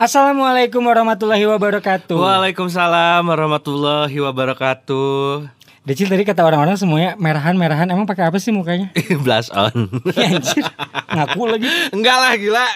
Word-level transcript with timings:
Assalamualaikum 0.00 0.80
warahmatullahi 0.80 1.44
wabarakatuh. 1.44 2.16
Waalaikumsalam 2.16 3.20
warahmatullahi 3.20 4.16
wabarakatuh. 4.16 5.44
Decil 5.84 6.08
tadi 6.08 6.24
kata 6.24 6.40
orang-orang 6.40 6.80
semuanya 6.80 7.20
merahan-merahan. 7.20 7.84
Emang 7.84 8.08
pakai 8.08 8.32
apa 8.32 8.40
sih 8.40 8.48
mukanya? 8.48 8.88
Blush 9.28 9.52
on. 9.52 9.92
Ya, 10.16 10.40
anjir. 10.40 10.64
Ngaku 11.04 11.42
lagi. 11.52 11.68
Enggak 11.92 12.16
lah 12.16 12.32
gila. 12.32 12.66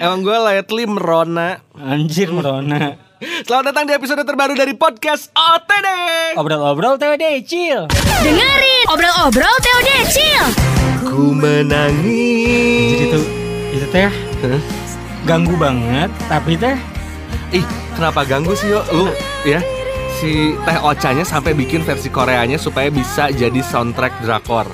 Emang 0.00 0.24
gue 0.24 0.32
lately 0.32 0.88
merona. 0.88 1.60
Anjir 1.76 2.32
merona. 2.32 2.96
Selamat 3.44 3.76
datang 3.76 3.84
di 3.84 3.92
episode 3.92 4.24
terbaru 4.24 4.56
dari 4.56 4.72
podcast 4.80 5.28
OTD. 5.36 5.88
Obrol-obrol 6.40 6.96
Teo 6.96 7.20
Decil. 7.20 7.84
Dengerin 8.24 8.84
obrol-obrol 8.88 9.56
Teo 9.60 9.78
Decil. 9.84 10.44
Ku 11.04 11.36
menangis. 11.36 12.96
Jadi 12.96 13.04
tuh 13.12 13.24
itu 13.76 13.86
teh 13.92 14.08
Hah? 14.08 14.87
Ganggu 15.28 15.52
banget. 15.60 16.08
Tapi 16.24 16.56
teh 16.56 16.80
Ih, 17.52 17.64
kenapa 17.92 18.24
ganggu 18.24 18.56
sih 18.56 18.72
yo? 18.72 18.80
Lu 18.96 19.12
ya 19.44 19.60
si 20.16 20.56
Teh 20.64 20.78
Ocanya 20.80 21.22
sampai 21.22 21.52
bikin 21.52 21.84
versi 21.84 22.08
Koreanya 22.08 22.56
supaya 22.56 22.88
bisa 22.88 23.28
jadi 23.28 23.60
soundtrack 23.60 24.24
drakor. 24.24 24.64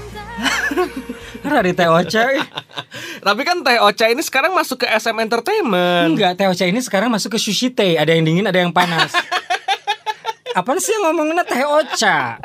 dari 1.45 1.74
Teh 1.74 1.90
Ocha. 1.90 2.30
ih. 2.38 2.46
Tapi 3.20 3.42
kan 3.42 3.66
Teh 3.66 3.82
Ocha 3.82 4.06
ini 4.10 4.22
sekarang 4.22 4.54
masuk 4.54 4.82
ke 4.82 4.86
SM 4.90 5.18
Entertainment. 5.18 6.14
Enggak, 6.14 6.38
Teh 6.38 6.46
Ocha 6.46 6.66
ini 6.70 6.78
sekarang 6.78 7.10
masuk 7.10 7.34
ke 7.34 7.38
sushi 7.42 7.74
teh. 7.74 7.98
Ada 7.98 8.14
yang 8.14 8.24
dingin, 8.24 8.46
ada 8.46 8.59
yang 8.59 8.70
panas. 8.70 9.10
Apaan 10.59 10.78
sih 10.78 10.95
yang 10.95 11.10
ngomongnya 11.10 11.42
Teh 11.42 11.66
Ocha? 11.66 12.38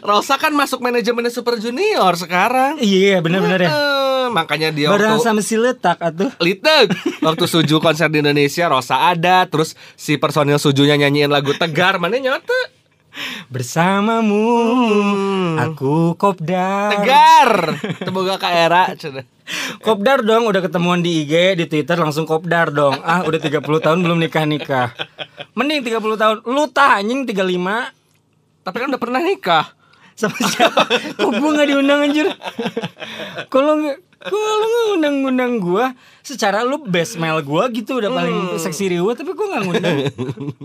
Rosa 0.00 0.38
kan 0.38 0.54
masuk 0.54 0.80
manajemennya 0.80 1.34
Super 1.34 1.58
Junior 1.58 2.14
sekarang. 2.16 2.78
Iya, 2.78 3.18
bener-bener 3.20 3.66
ya. 3.66 3.70
Eh, 3.70 4.26
makanya 4.30 4.70
dia 4.70 4.86
Barang 4.88 5.18
waktu 5.18 5.26
sama 5.26 5.42
si 5.42 5.58
letak 5.58 5.98
atuh. 5.98 6.30
Litek 6.38 6.94
Waktu 7.20 7.44
Suju 7.50 7.82
konser 7.82 8.06
di 8.08 8.22
Indonesia 8.22 8.70
Rosa 8.70 9.10
ada 9.10 9.44
Terus 9.50 9.74
si 9.98 10.16
personil 10.16 10.60
Sujunya 10.62 10.94
nyanyiin 10.96 11.32
lagu 11.32 11.50
Tegar 11.56 11.98
Mana 11.98 12.20
nyote 12.22 12.80
Bersamamu 13.50 14.46
aku 15.58 16.14
kopdar. 16.14 16.94
Tegar 16.94 17.50
Teboga 18.06 18.38
ka 18.38 18.54
era 18.54 18.94
cenah. 18.94 19.26
Kopdar 19.82 20.22
dong 20.22 20.46
udah 20.46 20.62
ketemuan 20.62 21.02
di 21.02 21.26
IG, 21.26 21.58
di 21.58 21.66
Twitter 21.66 21.98
langsung 21.98 22.22
kopdar 22.22 22.70
dong. 22.70 22.94
Ah, 23.02 23.26
udah 23.26 23.42
30 23.42 23.58
tahun 23.66 23.98
belum 24.06 24.22
nikah-nikah. 24.22 24.94
Mending 25.58 25.82
30 25.90 26.22
tahun. 26.22 26.36
Lu 26.46 26.70
tah 26.70 27.02
anjing 27.02 27.26
35 27.26 27.98
Tapi 28.60 28.76
kan 28.76 28.88
udah 28.92 29.00
pernah 29.00 29.20
nikah 29.20 29.66
sama 30.18 30.36
siapa? 30.36 30.84
Kok 31.20 31.32
gua 31.40 31.50
gak 31.56 31.68
diundang 31.68 32.00
anjir? 32.04 32.28
Kalau 33.48 33.80
nggak 33.80 33.98
kalau 34.20 34.66
nggak 34.68 34.86
undang-undang 35.00 35.52
gua 35.64 35.96
secara 36.20 36.60
lu 36.60 36.76
best 36.84 37.16
male 37.16 37.40
gua 37.40 37.72
gitu 37.72 38.04
udah 38.04 38.12
paling 38.12 38.60
seksi 38.60 38.92
riuh 38.92 39.16
tapi 39.16 39.32
gua 39.32 39.56
nggak 39.56 39.62
ngundang 39.64 39.96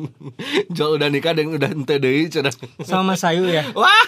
Jol 0.76 1.00
udah 1.00 1.08
nikah 1.08 1.32
dan 1.32 1.56
udah 1.56 1.72
ente 1.72 1.96
cenah. 2.28 2.52
sama 2.84 3.16
Mas 3.16 3.24
Ayu 3.24 3.48
ya. 3.48 3.64
Wah 3.72 4.04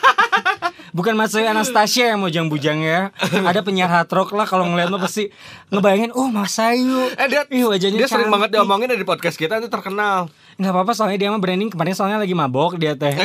Bukan 0.95 1.13
Mas 1.13 1.35
Ayu 1.37 1.45
Anastasia 1.45 2.09
yang 2.09 2.25
mau 2.25 2.31
bujang 2.31 2.81
ya. 2.81 3.13
Ada 3.21 3.61
penyiar 3.61 3.85
hard 3.91 4.09
rock 4.09 4.33
lah 4.33 4.49
kalau 4.49 4.65
ngeliat 4.65 4.89
lo 4.89 4.97
pasti 4.97 5.29
ngebayangin, 5.69 6.15
oh 6.15 6.31
Mas 6.31 6.57
Ayu. 6.57 7.11
Eh 7.13 7.27
dia, 7.29 7.45
Ih, 7.53 7.69
wajahnya 7.69 8.01
dia 8.01 8.09
sering 8.09 8.33
banget 8.33 8.49
cantik. 8.55 8.65
diomongin 8.65 8.89
di 8.97 9.05
podcast 9.05 9.37
kita 9.37 9.61
Nanti 9.61 9.69
terkenal 9.69 10.31
Nggak 10.57 10.73
apa-apa 10.73 10.91
soalnya 10.91 11.17
dia 11.17 11.29
mah 11.29 11.37
branding 11.37 11.69
kemarin 11.69 11.93
soalnya 11.93 12.17
lagi 12.17 12.33
mabok 12.33 12.75
dia 12.75 12.93
teh. 12.93 13.13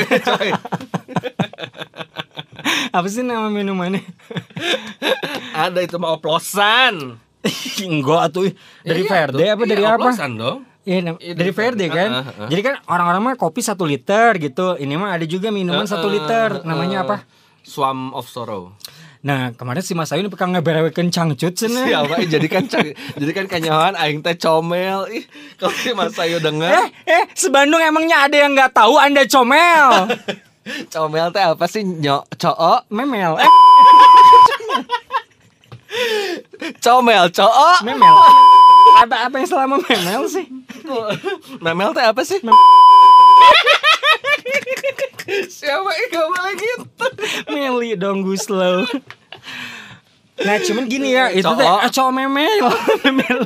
Apa 2.93 3.09
sih 3.09 3.25
nama 3.25 3.49
minumannya? 3.49 4.05
Ada 5.51 5.81
itu 5.81 5.97
mah 5.97 6.13
oplosan 6.13 7.17
Enggak 7.81 8.19
atuh 8.23 8.47
dari 8.81 9.01
Iya, 9.01 9.09
Verde 9.09 9.35
tuh. 9.35 9.49
apa 9.49 9.61
Iya, 9.61 9.67
dari 9.67 9.83
apa? 9.83 9.95
oplosan 9.99 10.31
dong 10.37 10.57
Iya, 10.83 10.99
Iya, 11.15 11.33
dari 11.33 11.51
Verde 11.51 11.85
kan. 11.87 12.09
Ah, 12.11 12.23
ah. 12.37 12.47
Jadi 12.47 12.61
kan 12.61 12.73
orang-orang 12.85 13.21
mah 13.23 13.35
kopi 13.35 13.59
satu 13.59 13.83
liter 13.83 14.35
gitu. 14.35 14.75
Ini 14.75 14.93
mah 14.93 15.15
ada 15.15 15.23
juga 15.23 15.47
minuman 15.47 15.83
satu 15.83 16.05
liter. 16.05 16.61
Namanya 16.61 17.03
apa? 17.03 17.15
Swam 17.63 18.11
of 18.11 18.27
Sorrow 18.27 18.75
Nah 19.23 19.55
kemarin 19.55 19.79
si 19.79 19.95
Mas 19.95 20.11
Ayu 20.11 20.27
ini 20.27 20.27
pekan 20.27 20.51
ngeberewekeun 20.51 21.07
cangcut 21.07 21.55
cenah. 21.55 21.87
Siapa 21.87 22.27
jadi 22.27 22.47
kan 22.51 22.67
jadi 23.15 23.31
kan 23.31 23.47
kanyawan 23.47 23.95
aing 23.95 24.19
teh 24.19 24.35
comel. 24.35 25.07
Ih, 25.07 25.23
kalau 25.55 25.71
si 25.79 25.95
Mas 25.95 26.19
Ayu 26.19 26.43
denger 26.43 26.67
Eh, 26.67 26.87
eh, 27.07 27.23
sebandung 27.31 27.79
emangnya 27.79 28.27
ada 28.27 28.35
yang 28.35 28.51
nggak 28.51 28.75
tahu 28.75 28.99
Anda 28.99 29.23
comel. 29.23 30.11
comel 30.93 31.31
teh 31.31 31.39
apa 31.39 31.65
sih? 31.71 31.87
Nyok, 31.87 32.35
coo, 32.35 32.75
Memel. 32.91 33.39
Eh, 33.39 33.51
comel, 36.83 37.31
coo. 37.31 37.69
memel. 37.87 38.15
Apa 39.07 39.31
apa 39.31 39.35
yang 39.39 39.47
selama 39.47 39.79
memel 39.79 40.27
sih? 40.27 40.51
Memel 41.63 41.95
teh 41.95 42.03
apa 42.03 42.27
sih? 42.27 42.43
Siapa 45.55 45.89
ih 45.93 46.07
gak 46.11 46.27
boleh 46.27 46.53
gitu. 46.55 47.05
Meli 47.49 47.89
dong 47.95 48.21
gue 48.21 48.35
slow. 48.35 48.83
Nah 50.43 50.57
cuman 50.59 50.83
gini 50.89 51.13
ya 51.13 51.29
itu 51.29 51.45
teh 51.45 51.61
Cowok. 51.61 51.79
ah, 51.85 51.89
cowok 51.93 52.11
memel 52.11 52.61
memel. 53.05 53.39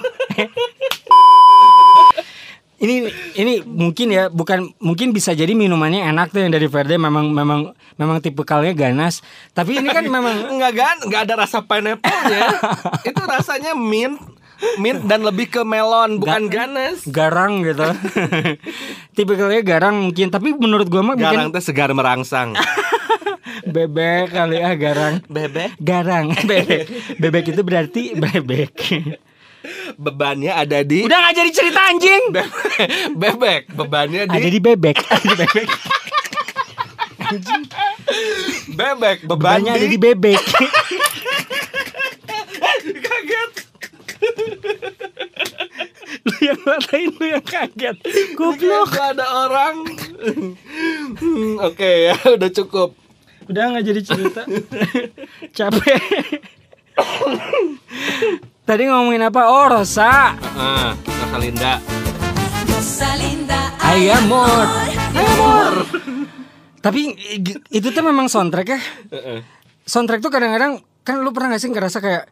ini 2.78 3.09
ini 3.34 3.66
mungkin 3.66 4.08
ya 4.13 4.30
bukan 4.30 4.69
mungkin 4.78 5.09
bisa 5.09 5.34
jadi 5.34 5.52
minumannya 5.52 6.06
enak 6.13 6.30
tuh 6.30 6.46
yang 6.46 6.53
dari 6.53 6.69
Verde 6.69 6.94
memang 6.96 7.34
memang 7.34 7.74
memang 7.97 8.18
tipikalnya 8.22 8.72
ganas 8.78 9.25
tapi 9.52 9.81
ini 9.81 9.90
kan 9.90 10.06
memang 10.06 10.53
Enggak 10.53 10.74
kan? 10.78 10.96
Enggak 11.02 11.22
ada 11.28 11.34
rasa 11.44 11.66
pineapple-nya. 11.66 12.41
Itu 13.09 13.22
rasanya 13.25 13.74
mint, 13.74 14.22
mint 14.78 15.06
dan 15.06 15.22
lebih 15.22 15.47
ke 15.47 15.62
melon, 15.62 16.18
bukan 16.18 16.47
ganas. 16.47 17.06
garang 17.06 17.62
gitu 17.62 17.85
tipikalnya 19.18 19.62
garang 19.62 19.95
mungkin 20.03 20.29
tapi 20.29 20.53
menurut 20.53 20.88
gua 20.88 21.01
mah 21.03 21.16
Garang 21.16 21.50
bikin 21.50 21.56
teh 21.56 21.63
segar 21.63 21.90
merangsang. 21.91 22.53
bebek 23.67 24.31
kali 24.31 24.57
ya 24.57 24.72
garang 24.75 25.19
Bebek. 25.28 25.75
garang 25.78 26.31
bebek 26.50 26.88
bebek 27.17 27.46
itu 27.50 27.62
berarti 27.62 28.03
bebek 28.13 28.73
Bebannya 29.97 30.53
ada 30.53 30.79
di 30.79 31.03
udah 31.03 31.17
nggak 31.17 31.35
jadi 31.35 31.51
cerita 31.51 31.81
anjing 31.84 32.23
bebek. 32.31 32.50
bebek. 33.17 33.62
Bebannya 33.73 34.22
di 34.23 34.35
ada 34.38 34.47
di 34.47 34.59
bebek 34.62 34.97
ada 35.03 35.19
di 35.19 35.35
bebek 35.35 35.67
bebek. 38.69 39.17
Beban 39.25 39.28
Bebannya 39.28 39.72
ada 39.75 39.88
di 39.88 39.97
bebek. 40.00 40.40
kaget. 42.97 43.51
Lu 46.24 46.36
yang 46.42 46.59
ngatain 46.59 47.09
lu 47.12 47.25
yang 47.28 47.44
kaget. 47.44 47.96
Goblok. 48.34 48.90
Goblok. 48.90 48.92
ada 48.96 49.25
orang. 49.46 49.75
Hmm, 51.14 51.56
Oke 51.62 52.08
ya, 52.08 52.16
udah 52.28 52.50
cukup. 52.50 52.96
Udah 53.46 53.64
nggak 53.70 53.86
jadi 53.86 54.02
cerita. 54.03 54.42
Capek. 55.52 56.02
Tadi 58.64 58.84
ngomongin 58.84 59.24
apa? 59.24 59.47
Oh, 59.47 59.66
Rosa. 59.70 60.36
Ah, 60.36 60.92
Rosalinda. 61.24 61.80
Ay, 63.80 64.12
amor. 64.12 64.68
Amor. 65.14 65.74
Tapi 66.78 67.16
i- 67.16 67.64
itu 67.72 67.88
tuh 67.90 68.03
memang 68.03 68.28
soundtrack 68.28 68.68
ya. 68.68 68.80
Soundtrack 69.84 70.20
tuh 70.20 70.28
kadang-kadang 70.28 70.78
kan 71.02 71.24
lu 71.24 71.31
pernah 71.31 71.56
gak 71.56 71.64
sih 71.64 71.72
ngerasa 71.72 71.97
kayak 71.97 72.28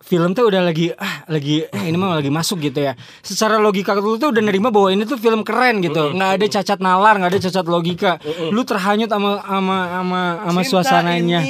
film 0.00 0.32
tuh 0.32 0.48
udah 0.48 0.64
lagi 0.64 0.90
ah 0.96 1.28
lagi 1.28 1.68
eh 1.68 1.82
ini 1.86 1.96
mah 2.00 2.18
lagi 2.18 2.32
masuk 2.32 2.58
gitu 2.64 2.80
ya. 2.80 2.96
Secara 3.20 3.60
logika 3.60 3.92
lu 3.94 4.16
tuh 4.16 4.32
udah 4.32 4.42
nerima 4.42 4.72
bahwa 4.72 4.88
ini 4.90 5.04
tuh 5.04 5.20
film 5.20 5.44
keren 5.44 5.84
gitu. 5.84 6.16
nggak 6.16 6.30
ada 6.40 6.46
cacat 6.48 6.78
nalar, 6.80 7.20
nggak 7.20 7.30
ada 7.36 7.40
cacat 7.46 7.66
logika. 7.68 8.12
Lu 8.50 8.64
terhanyut 8.64 9.12
sama 9.12 9.44
sama 9.44 9.78
sama 9.92 10.20
sama 10.48 10.60
suasananya. 10.64 11.40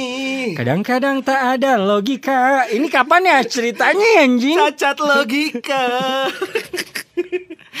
Kadang-kadang 0.51 1.23
tak 1.23 1.57
ada 1.57 1.79
logika. 1.79 2.67
Ini 2.67 2.85
kapan 2.91 3.23
ya 3.23 3.37
ceritanya 3.47 4.07
anjing? 4.25 4.57
Cacat 4.59 4.97
logika. 4.99 5.83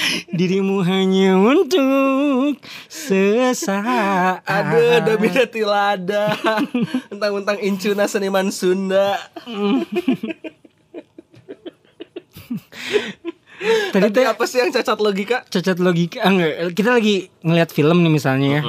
Dirimu 0.31 0.81
hanya 0.87 1.37
untuk 1.37 2.57
sesaat. 2.89 4.41
Aduh, 4.47 5.03
udah 5.03 5.15
beda 5.19 5.43
tilada. 5.45 6.33
Tentang-tentang 7.11 7.59
incuna 7.59 8.07
seniman 8.07 8.49
Sunda. 8.49 9.19
Tadi 13.93 14.09
teh 14.09 14.25
apa 14.25 14.43
sih 14.49 14.57
yang 14.57 14.73
cacat 14.73 14.97
logika? 14.97 15.45
cacat 15.45 15.77
logika 15.77 16.25
ah, 16.25 16.33
enggak. 16.33 16.73
Kita 16.73 16.89
lagi 16.97 17.29
ngeliat 17.45 17.69
film 17.69 18.01
nih 18.01 18.11
misalnya 18.11 18.49
ya. 18.57 18.61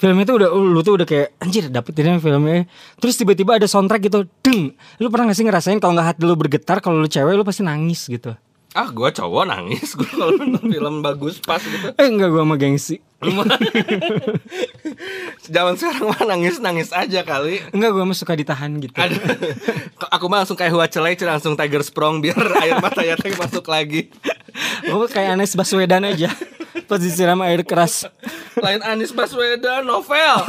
Filmnya 0.00 0.24
tuh 0.24 0.36
udah 0.40 0.48
lu 0.50 0.80
tuh 0.80 0.96
udah 0.96 1.06
kayak 1.06 1.36
anjir 1.38 1.68
dapetin 1.70 2.18
filmnya. 2.18 2.66
Terus 2.98 3.14
tiba-tiba 3.20 3.60
ada 3.60 3.68
soundtrack 3.70 4.10
gitu. 4.10 4.26
Deng. 4.42 4.74
Lu 4.98 5.12
pernah 5.12 5.30
gak 5.30 5.38
sih 5.38 5.46
ngerasain 5.46 5.78
kalau 5.78 5.94
nggak 5.94 6.08
hati 6.16 6.20
lu 6.26 6.34
bergetar 6.34 6.80
kalau 6.82 6.98
lu 6.98 7.06
cewek 7.06 7.36
lu 7.36 7.44
pasti 7.46 7.62
nangis 7.62 8.08
gitu. 8.08 8.34
Ah, 8.70 8.86
gua 8.94 9.10
cowok 9.10 9.50
nangis 9.50 9.94
gua 9.98 10.06
kalau 10.06 10.32
nonton 10.38 10.70
film 10.70 11.02
bagus 11.02 11.42
pas 11.42 11.58
gitu. 11.58 11.90
Eh 11.98 12.06
enggak 12.06 12.30
gua 12.30 12.46
sama 12.46 12.54
gengsi. 12.54 13.02
Zaman 15.50 15.74
sekarang 15.76 16.14
mah 16.14 16.22
nangis-nangis 16.24 16.94
aja 16.94 17.26
kali. 17.26 17.58
Enggak 17.74 17.90
gua 17.98 18.04
mah 18.06 18.14
suka 18.14 18.38
ditahan 18.38 18.78
gitu. 18.78 18.94
Ada, 18.94 19.18
aku 20.14 20.24
mah 20.30 20.46
langsung 20.46 20.54
kayak 20.54 20.70
Hua 20.70 20.86
Celai, 20.86 21.18
langsung 21.18 21.58
Tiger 21.58 21.82
Sprong 21.82 22.22
biar 22.22 22.38
air 22.62 22.78
matanya 22.78 23.18
teh 23.18 23.34
masuk 23.34 23.66
lagi. 23.66 24.06
Gue 24.86 25.06
kayak 25.06 25.38
Anies 25.38 25.54
Baswedan 25.54 26.02
aja 26.02 26.26
Pas 26.90 26.98
disiram 26.98 27.38
air 27.46 27.62
keras 27.62 28.10
Lain 28.58 28.82
Anies 28.82 29.14
Baswedan, 29.14 29.86
novel. 29.86 30.42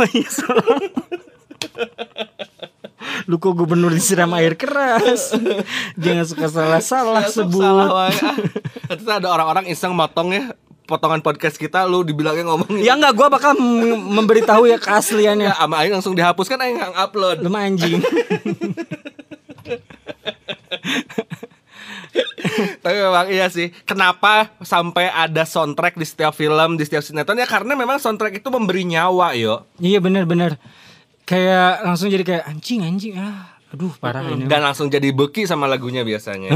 Lu 3.29 3.37
kok 3.37 3.53
gubernur 3.53 3.93
disiram 3.93 4.33
air 4.37 4.57
keras? 4.57 5.33
Jangan 6.01 6.25
suka 6.25 6.47
salah-salah 6.49 7.25
sebut 7.29 7.61
salah. 7.61 8.09
Ah. 8.09 8.35
Nanti 8.89 9.03
ada 9.07 9.27
orang-orang 9.29 9.65
iseng 9.69 9.93
motong 9.93 10.33
ya 10.33 10.53
potongan 10.91 11.23
podcast 11.23 11.55
kita 11.55 11.87
lu 11.87 12.03
dibilangnya 12.03 12.43
ngomong 12.51 12.83
Ya 12.83 12.99
enggak, 12.99 13.15
gue 13.15 13.27
bakal 13.31 13.55
memberitahu 13.95 14.67
ya 14.67 14.75
keasliannya. 14.75 15.47
Ya 15.47 15.55
sama 15.55 15.79
Aing 15.79 15.95
langsung 15.95 16.11
dihapus 16.11 16.51
kan 16.51 16.59
Aing 16.59 16.75
nggak 16.75 16.91
upload 16.99 17.39
Lu 17.39 17.47
anjing. 17.55 18.03
Tapi 22.83 22.97
memang 22.99 23.31
iya 23.31 23.47
sih 23.47 23.71
Kenapa 23.87 24.51
sampai 24.59 25.07
ada 25.07 25.47
soundtrack 25.47 25.95
di 25.95 26.03
setiap 26.03 26.35
film 26.35 26.75
Di 26.75 26.83
setiap 26.83 26.99
sinetron? 26.99 27.39
Ya 27.39 27.47
karena 27.47 27.79
memang 27.79 27.95
soundtrack 28.03 28.43
itu 28.43 28.51
memberi 28.51 28.83
nyawa 28.83 29.31
yo. 29.39 29.63
Iya 29.79 30.03
bener-bener 30.03 30.59
Kayak 31.31 31.71
langsung 31.81 32.07
jadi 32.07 32.23
kayak 32.23 32.43
anjing 32.45 32.83
anjing 32.83 33.15
ah 33.15 33.55
Aduh 33.71 33.95
parah 33.95 34.19
ini 34.25 34.43
Dan 34.43 34.59
langsung 34.61 34.91
jadi 34.91 35.09
beki 35.09 35.47
sama 35.47 35.63
lagunya 35.63 36.03
biasanya. 36.03 36.51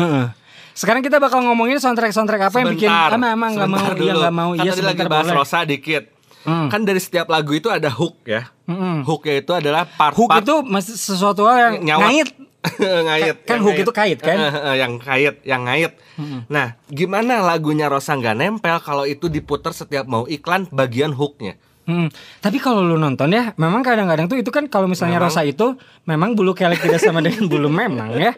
Sekarang 0.76 1.00
kita 1.00 1.16
bakal 1.16 1.40
ngomongin 1.42 1.80
soundtrack-soundtrack 1.80 2.42
apa 2.46 2.58
yang 2.60 2.70
bikin 2.70 2.92
Sebentar, 2.92 3.16
ama 3.16 3.28
ama 3.32 3.48
nggak 3.48 3.70
mau 3.70 3.80
sebentar 3.80 3.96
iya 3.98 4.14
nggak 4.14 4.36
mau 4.36 4.50
Kan 4.52 4.60
iya 4.60 4.72
tadi 4.74 4.84
lagi 4.84 5.00
sebentar 5.00 5.08
bahas 5.10 5.26
boleh. 5.26 5.38
Rosa 5.38 5.60
dikit 5.64 6.04
Hmm. 6.46 6.70
Kan 6.70 6.86
dari 6.86 7.02
setiap 7.02 7.26
lagu 7.26 7.58
itu 7.58 7.74
ada 7.74 7.90
hook 7.90 8.22
ya 8.24 8.46
Mm-mm. 8.70 9.02
Hooknya 9.02 9.42
itu 9.42 9.50
adalah 9.50 9.82
part 9.84 10.14
Hook 10.14 10.30
itu 10.38 10.62
masih 10.62 10.94
sesuatu 10.94 11.42
hal 11.42 11.58
yang 11.58 11.76
Nyawa. 11.82 12.02
ngait. 12.06 12.30
ngait 13.10 13.36
Kan 13.42 13.66
hook 13.66 13.74
itu 13.74 13.90
kait, 13.90 14.22
kan? 14.22 14.38
yang 14.78 15.02
kait 15.02 15.42
yang 15.42 15.66
ngait 15.66 15.98
nah 16.46 16.78
gimana 16.86 17.42
lagunya 17.42 17.90
Rosa 17.90 18.14
nggak 18.14 18.38
nempel 18.38 18.78
kalau 18.78 19.04
itu 19.04 19.26
diputar 19.26 19.74
setiap 19.74 20.06
mau 20.06 20.30
iklan 20.30 20.70
bagian 20.70 21.12
hooknya 21.12 21.58
Hmm. 21.86 22.10
Tapi 22.42 22.58
kalau 22.58 22.82
lu 22.82 22.98
nonton 22.98 23.30
ya, 23.30 23.54
memang 23.62 23.86
kadang-kadang 23.86 24.26
tuh 24.26 24.42
itu 24.42 24.50
kan 24.50 24.66
kalau 24.66 24.90
misalnya 24.90 25.22
Memang. 25.22 25.30
Rosa 25.30 25.46
itu 25.46 25.78
memang 26.10 26.34
bulu 26.34 26.58
kelek 26.58 26.82
tidak 26.82 26.98
sama 26.98 27.22
dengan 27.22 27.46
bulu 27.52 27.70
memang 27.70 28.10
ya. 28.18 28.34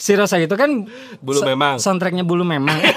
Si 0.00 0.16
Rosa 0.16 0.40
itu 0.40 0.56
kan 0.56 0.88
Bulu 1.20 1.40
memang. 1.44 1.76
Soundtracknya 1.76 2.24
bulu 2.24 2.48
memang. 2.48 2.80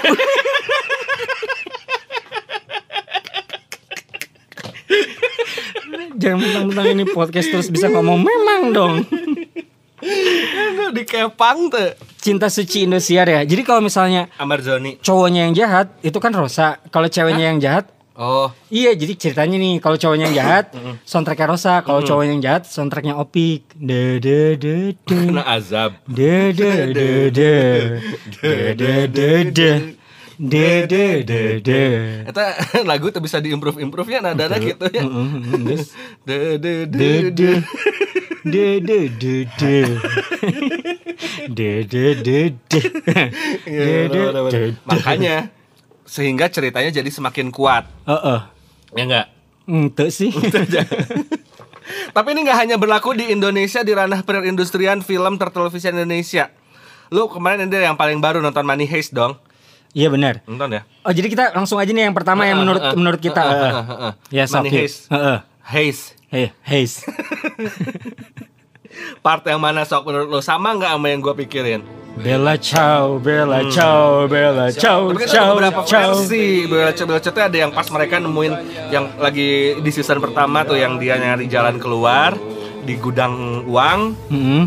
Jangan 6.20 6.36
mentang-mentang 6.36 6.86
ini 6.92 7.04
podcast 7.08 7.48
terus 7.48 7.72
bisa 7.72 7.88
ngomong 7.88 8.20
memang 8.20 8.60
dong. 8.76 8.94
Dikepang 10.92 11.72
tuh 11.72 11.92
Cinta 12.20 12.52
suci 12.52 12.84
Indosiar 12.84 13.24
ya. 13.28 13.40
Jadi 13.44 13.64
kalau 13.64 13.80
misalnya 13.80 14.28
Amarzoni 14.36 15.00
cowoknya 15.00 15.48
yang 15.48 15.56
jahat 15.56 15.96
itu 16.04 16.16
kan 16.20 16.32
Rosa. 16.36 16.76
Kalau 16.92 17.08
ceweknya 17.08 17.52
yang 17.52 17.60
jahat 17.60 17.88
oh 18.20 18.52
Iya, 18.68 18.92
jadi 18.94 19.16
ceritanya 19.16 19.56
nih 19.56 19.80
kalau 19.80 19.96
cowoknya 19.96 20.28
yang 20.30 20.36
jahat, 20.36 20.64
soundtracknya 21.08 21.50
Rosa. 21.50 21.80
Kalau 21.82 22.04
cowoknya 22.04 22.36
yang 22.36 22.44
jahat, 22.44 22.62
soundtracknya 22.68 23.16
Opik. 23.16 23.64
De 23.74 24.20
de 24.20 24.54
de 24.60 24.94
de. 24.94 25.08
kena 25.08 25.42
azab 25.42 25.98
De 26.04 26.52
de 26.52 26.70
de 26.92 27.08
de. 27.32 27.54
De 28.38 28.54
de 28.76 28.92
de 29.08 29.28
de. 29.50 29.70
De 30.40 30.88
de 30.88 31.04
de 31.20 31.42
de. 31.60 31.82
Eta 32.24 32.56
lagu 32.88 33.12
tuh 33.12 33.20
bisa 33.20 33.44
diimprove 33.44 33.76
improve 33.84 34.08
ya 34.08 34.24
nada 34.24 34.48
gitu 34.56 34.88
ya 34.88 35.04
de 36.24 36.56
de 36.56 36.74
de 36.88 37.06
De 37.28 37.28
de. 37.28 37.50
De 38.40 38.80
de 38.80 38.98
de 39.20 39.34
de. 39.60 39.76
De 41.52 41.70
de 41.84 42.04
de 42.24 42.38
de. 42.56 42.80
Iya, 43.68 44.08
De 44.08 44.20
de. 44.48 44.62
makanya 44.88 45.52
sehingga 46.10 46.50
ceritanya 46.50 46.90
jadi 46.90 47.06
semakin 47.06 47.54
kuat 47.54 47.86
Heeh. 48.02 48.40
ya 48.98 49.04
enggak 49.06 49.26
Ente 49.70 50.10
sih. 50.10 50.34
Tapi 52.16 52.28
ini 52.34 52.42
nggak 52.42 52.58
hanya 52.58 52.74
berlaku 52.74 53.14
di 53.14 53.30
Indonesia 53.30 53.86
di 53.86 53.94
ranah 53.94 54.26
perindustrian 54.26 54.98
film 54.98 55.38
tertelevisi 55.38 55.86
Indonesia. 55.86 56.50
Lu 57.14 57.30
kemarin 57.30 57.70
ada 57.70 57.78
yang 57.78 57.94
paling 57.94 58.18
baru 58.18 58.42
nonton 58.42 58.66
Money 58.66 58.90
Heist 58.90 59.14
dong? 59.14 59.38
Iya 59.94 60.10
benar. 60.10 60.42
Nonton 60.42 60.74
ya? 60.74 60.82
Oh 61.06 61.14
jadi 61.14 61.30
kita 61.30 61.54
langsung 61.54 61.78
aja 61.78 61.86
nih 61.86 62.10
yang 62.10 62.16
pertama 62.18 62.50
yang 62.50 62.58
menurut 62.58 62.82
Heeh, 62.82 62.98
menurut 62.98 63.20
kita. 63.22 63.42
heeh, 63.42 63.54
Heeh. 63.54 63.70
heeh, 63.70 63.86
heeh. 63.94 64.12
Ya. 64.34 64.44
Money. 64.50 64.70
Heist. 64.74 64.98
Heeh. 65.06 65.38
Heist. 65.62 66.02
Hey, 66.30 66.54
Haze. 66.62 67.02
Part 69.26 69.42
yang 69.46 69.58
mana 69.58 69.82
sok 69.82 70.06
menurut 70.06 70.30
lu 70.30 70.38
sama 70.42 70.74
nggak 70.74 70.94
sama 70.94 71.06
yang 71.10 71.18
gue 71.22 71.34
pikirin? 71.46 71.82
Bella 72.18 72.58
ciao, 72.58 73.22
Bella 73.22 73.62
ciao, 73.70 74.26
Bella 74.26 74.66
ciao, 74.74 75.14
Tapi 75.14 75.24
kan 75.24 75.28
ciao, 75.30 75.50
beberapa 75.54 75.80
ciao. 75.86 76.10
versi. 76.18 76.66
Bella 76.66 76.90
Ciao 76.90 77.06
Bella 77.06 77.20
Ciao 77.22 77.32
tuh 77.32 77.44
ada 77.46 77.56
yang 77.56 77.70
pas 77.70 77.86
mereka 77.86 78.18
nemuin 78.18 78.52
yang 78.90 79.04
lagi 79.16 79.78
di 79.78 79.90
season 79.90 80.18
pertama 80.18 80.66
tuh 80.66 80.74
yang 80.74 80.98
dia 80.98 81.14
nyari 81.16 81.46
jalan 81.46 81.78
keluar 81.78 82.34
di 82.82 82.98
gudang 82.98 83.62
uang 83.64 84.00
Mm-mm. 84.26 84.62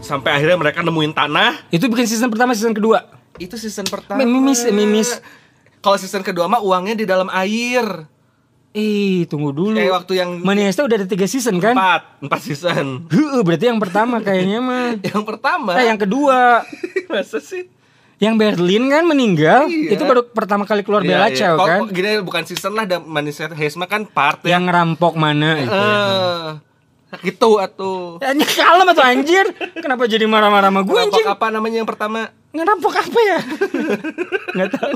sampai 0.00 0.40
akhirnya 0.40 0.56
mereka 0.56 0.80
nemuin 0.80 1.12
tanah. 1.12 1.68
Itu 1.68 1.86
bikin 1.86 2.08
season 2.08 2.32
pertama, 2.32 2.56
season 2.56 2.72
kedua. 2.72 3.04
Itu 3.36 3.60
season 3.60 3.84
pertama. 3.86 4.24
Mimis, 4.24 4.64
mimis. 4.72 5.20
Kalau 5.78 6.00
season 6.00 6.24
kedua 6.24 6.48
mah 6.48 6.64
uangnya 6.64 6.96
di 6.96 7.04
dalam 7.04 7.28
air. 7.28 7.84
Eh, 8.76 9.24
tunggu 9.24 9.50
dulu. 9.50 9.72
Kayak 9.72 9.94
waktu 9.96 10.12
yang 10.14 10.30
Maniesta 10.38 10.84
udah 10.84 10.94
ada 10.94 11.06
tiga 11.06 11.24
season 11.24 11.56
kan? 11.56 11.72
empat 11.72 12.20
empat 12.20 12.40
season 12.42 13.08
Heeh, 13.08 13.40
berarti 13.40 13.66
yang 13.66 13.80
pertama 13.80 14.20
kayaknya 14.20 14.60
mah. 14.60 15.00
yang 15.10 15.22
pertama 15.22 15.72
Eh, 15.74 15.88
yang 15.88 15.96
kedua, 15.96 16.60
masa 17.08 17.40
sih 17.40 17.72
yang 18.16 18.32
Berlin 18.34 18.88
kan 18.88 19.04
meninggal. 19.04 19.64
Iya. 19.66 19.92
Itu 19.92 20.04
baru 20.04 20.24
pertama 20.24 20.64
kali 20.64 20.80
keluar 20.80 21.00
Iya, 21.00 21.08
Bella 21.10 21.26
iya. 21.26 21.36
Ciao 21.36 21.56
Kok- 21.56 21.66
kan? 21.66 21.78
kok 21.82 21.90
gini 21.90 22.10
bukan 22.18 22.42
season 22.44 22.72
lah 22.72 22.84
dan 22.84 23.00
manusia 23.02 23.44
Hesma 23.46 23.84
kan 23.84 24.04
part 24.04 24.40
ya 24.40 24.56
Yang 24.56 24.62
ngerampok 24.66 25.12
mana 25.14 25.50
itu. 25.58 25.72
eh 25.72 26.48
gitu 27.22 27.56
atuh 27.56 28.16
Ya, 28.18 28.32
kalem 28.34 28.88
atau 28.88 29.00
anjir? 29.02 29.44
Kenapa 29.74 30.04
jadi 30.04 30.24
marah-marah 30.24 30.68
sama 30.68 30.80
gue 30.82 30.96
anjing? 30.98 31.24
apa 31.24 31.48
namanya 31.48 31.76
yang 31.78 31.86
pertama 31.86 32.28
Ngerampok 32.50 32.92
apa 32.94 33.18
ya? 33.22 33.38
Nggak 34.54 34.70
tahu. 34.70 34.94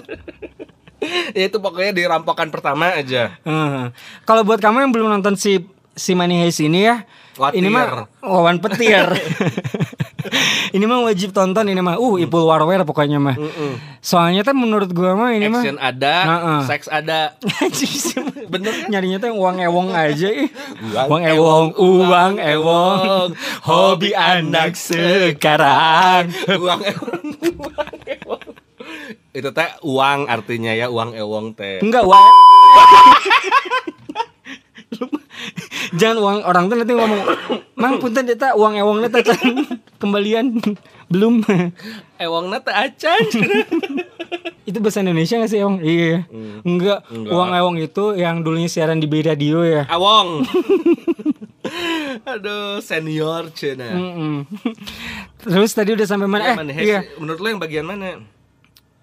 ya 1.39 1.45
itu 1.47 1.57
pokoknya 1.57 1.93
di 1.93 2.03
rampokan 2.05 2.49
pertama 2.49 2.93
aja 2.93 3.35
Heeh. 3.43 3.85
Kalau 4.23 4.43
buat 4.43 4.59
kamu 4.59 4.85
yang 4.85 4.93
belum 4.93 5.09
nonton 5.11 5.35
si 5.35 5.65
si 5.91 6.15
Money 6.15 6.41
Heist 6.41 6.63
ini 6.63 6.87
ya, 6.87 7.05
Watir. 7.37 7.61
ini 7.61 7.69
mah 7.69 8.09
wawan 8.23 8.57
petir. 8.57 9.05
ini 10.77 10.85
mah 10.87 11.03
wajib 11.05 11.35
tonton 11.35 11.67
ini 11.67 11.81
mah. 11.83 11.99
Uh, 11.99 12.17
Ipul 12.17 12.47
Warwear 12.47 12.87
pokoknya 12.87 13.21
mah. 13.21 13.37
Soalnya 14.01 14.41
tuh 14.41 14.57
menurut 14.57 14.89
gua 14.93 15.13
mah 15.13 15.35
ini 15.35 15.51
mah 15.51 15.61
action 15.61 15.77
ada 15.77 16.15
Heeh. 16.25 16.61
seks 16.65 16.87
ada 16.89 17.35
bener 18.53 18.73
kan 18.75 18.89
Nyarinya 18.91 19.19
tuh 19.23 19.29
yang 19.31 19.39
uang 19.39 19.57
ewong 19.63 19.89
aja 19.93 20.29
ih. 20.31 20.49
Uang 20.95 21.07
Uang 21.11 21.23
ewong, 21.23 21.67
uang 21.77 22.33
ewong, 22.39 23.27
hobi 23.67 24.11
anak 24.15 24.75
sekarang. 24.75 26.33
uang 26.49 26.81
ewong 26.81 27.25
itu 29.41 29.51
teh 29.51 29.71
uang 29.83 30.25
artinya 30.27 30.71
ya 30.71 30.87
uang 30.87 31.13
ewong 31.13 31.53
teh 31.53 31.81
Enggak 31.81 32.05
uang. 32.05 32.21
Jangan 35.93 36.17
uang 36.19 36.39
orang 36.45 36.65
tuh 36.67 36.77
nanti 36.77 36.93
ngomong, 36.93 37.21
"Mang 37.75 37.99
punten 37.99 38.23
eta 38.25 38.55
uang 38.55 38.77
ewongnya 38.77 39.09
teh 39.11 39.25
can 39.25 39.67
kembalian 40.03 40.55
belum." 41.09 41.43
ewong 42.17 42.47
teh 42.55 42.71
acan 42.71 43.25
itu 44.69 44.79
bahasa 44.79 45.03
Indonesia 45.03 45.35
gak 45.37 45.51
sih 45.51 45.59
ewong? 45.59 45.83
Iya. 45.83 46.31
Enggak. 46.63 47.03
Enggak. 47.09 47.33
Uang 47.33 47.51
ewong 47.51 47.77
itu 47.81 48.05
yang 48.15 48.45
dulunya 48.45 48.71
siaran 48.71 49.03
di 49.03 49.09
B 49.09 49.19
Radio 49.21 49.65
ya. 49.65 49.83
awong 49.89 50.47
aduh 52.23 52.79
senior 52.81 53.47
cina 53.51 53.87
Mm-mm. 53.89 54.43
Terus 55.41 55.71
tadi 55.71 55.95
udah 55.95 56.03
sampai 56.05 56.27
mana? 56.27 56.43
Ya, 56.43 56.51
Eh, 56.51 56.57
Money 56.57 56.75
iya. 56.77 57.01
Menurut 57.17 57.39
lo 57.39 57.47
yang 57.49 57.59
bagian 57.59 57.83
mana 57.85 58.19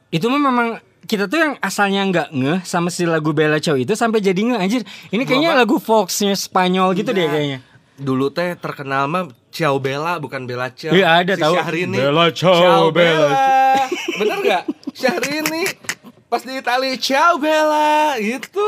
Itu 0.07 0.27
mah 0.27 0.39
memang 0.39 0.67
kita 1.03 1.27
tuh 1.27 1.39
yang 1.39 1.53
asalnya 1.59 2.03
nggak 2.03 2.27
ngeh 2.31 2.59
sama 2.63 2.91
si 2.91 3.07
lagu 3.07 3.31
Bella 3.31 3.59
Ciao 3.59 3.75
itu 3.75 3.95
sampai 3.95 4.19
jadi 4.19 4.35
ngeh 4.37 4.59
anjir. 4.59 4.81
Ini 5.07 5.23
kayaknya 5.23 5.51
Gua, 5.51 5.55
Pak. 5.55 5.61
lagu 5.63 5.75
Foxnya 5.79 6.35
Spanyol 6.35 6.91
gitu 6.93 7.11
deh 7.11 7.23
Enggak. 7.23 7.33
kayaknya. 7.33 7.59
Dulu 7.97 8.29
teh 8.29 8.53
terkenal 8.53 9.07
mah 9.07 9.23
Ciao 9.49 9.79
Bella 9.79 10.19
bukan 10.19 10.43
Bella 10.43 10.67
Ciao. 10.69 10.91
Iya, 10.91 11.23
ada 11.23 11.33
si 11.33 11.41
tahu. 11.41 11.53
Syahrini. 11.55 11.97
Bella 11.97 12.25
Ciao, 12.29 12.91
Bella 12.91 13.31
Bener 14.19 14.37
gak? 14.43 14.63
Syahrini 14.93 15.63
pas 16.27 16.43
di 16.43 16.53
Itali 16.55 16.91
Ciao 16.99 17.39
Bella 17.39 18.19
gitu. 18.19 18.67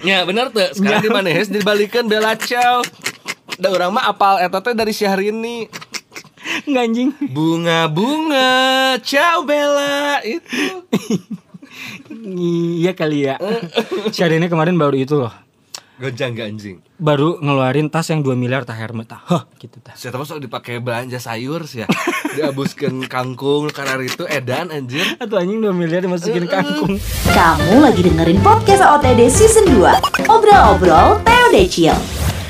ya 0.00 0.24
bener 0.24 0.48
tuh. 0.48 0.64
Sekarang 0.72 1.02
di 1.04 1.10
mana 1.10 1.28
dibalikan 1.44 2.08
Bella 2.08 2.32
Ciao. 2.40 2.80
Da 3.58 3.68
orang 3.68 3.90
mah 3.90 4.06
apal 4.06 4.38
eta 4.38 4.62
teh 4.62 4.72
dari 4.72 4.94
Syahrini. 4.94 5.66
Nggak 6.68 6.84
anjing. 6.84 7.10
Bunga-bunga 7.32 8.48
Ciao 9.02 9.44
Bella 9.44 10.20
itu. 10.24 10.84
Iya 12.28 12.92
kali 12.96 13.28
ya. 13.28 13.36
Syahrini 14.10 14.48
kemarin 14.50 14.76
baru 14.76 14.96
itu 14.96 15.14
loh. 15.16 15.32
Gonjang 15.98 16.30
ganjing. 16.30 16.78
baru 16.94 17.42
ngeluarin 17.42 17.90
tas 17.90 18.06
yang 18.06 18.22
2 18.22 18.38
miliar 18.38 18.62
tah 18.62 18.74
hermet 18.74 19.06
tah. 19.10 19.18
Hah, 19.26 19.50
gitu 19.58 19.82
tah. 19.82 19.94
Saya 19.98 20.14
tahu 20.14 20.22
sok 20.22 20.46
dipakai 20.46 20.78
belanja 20.78 21.18
sayur 21.18 21.66
sih 21.66 21.82
ya. 21.82 21.86
Dihabuskan 22.38 23.02
kangkung 23.10 23.66
karena 23.70 23.98
itu 24.02 24.22
edan 24.26 24.70
anjir. 24.70 25.02
Atau 25.18 25.38
anjing 25.38 25.58
2 25.58 25.74
miliar 25.74 26.02
dimasukin 26.02 26.46
kangkung. 26.46 27.02
Kamu 27.30 27.82
lagi 27.82 28.02
dengerin 28.06 28.38
podcast 28.42 28.82
OTD 28.82 29.26
Season 29.26 29.66
2 29.74 30.30
Obrol-obrol 30.30 31.18
TOD 31.26 31.54
Chill 31.66 31.98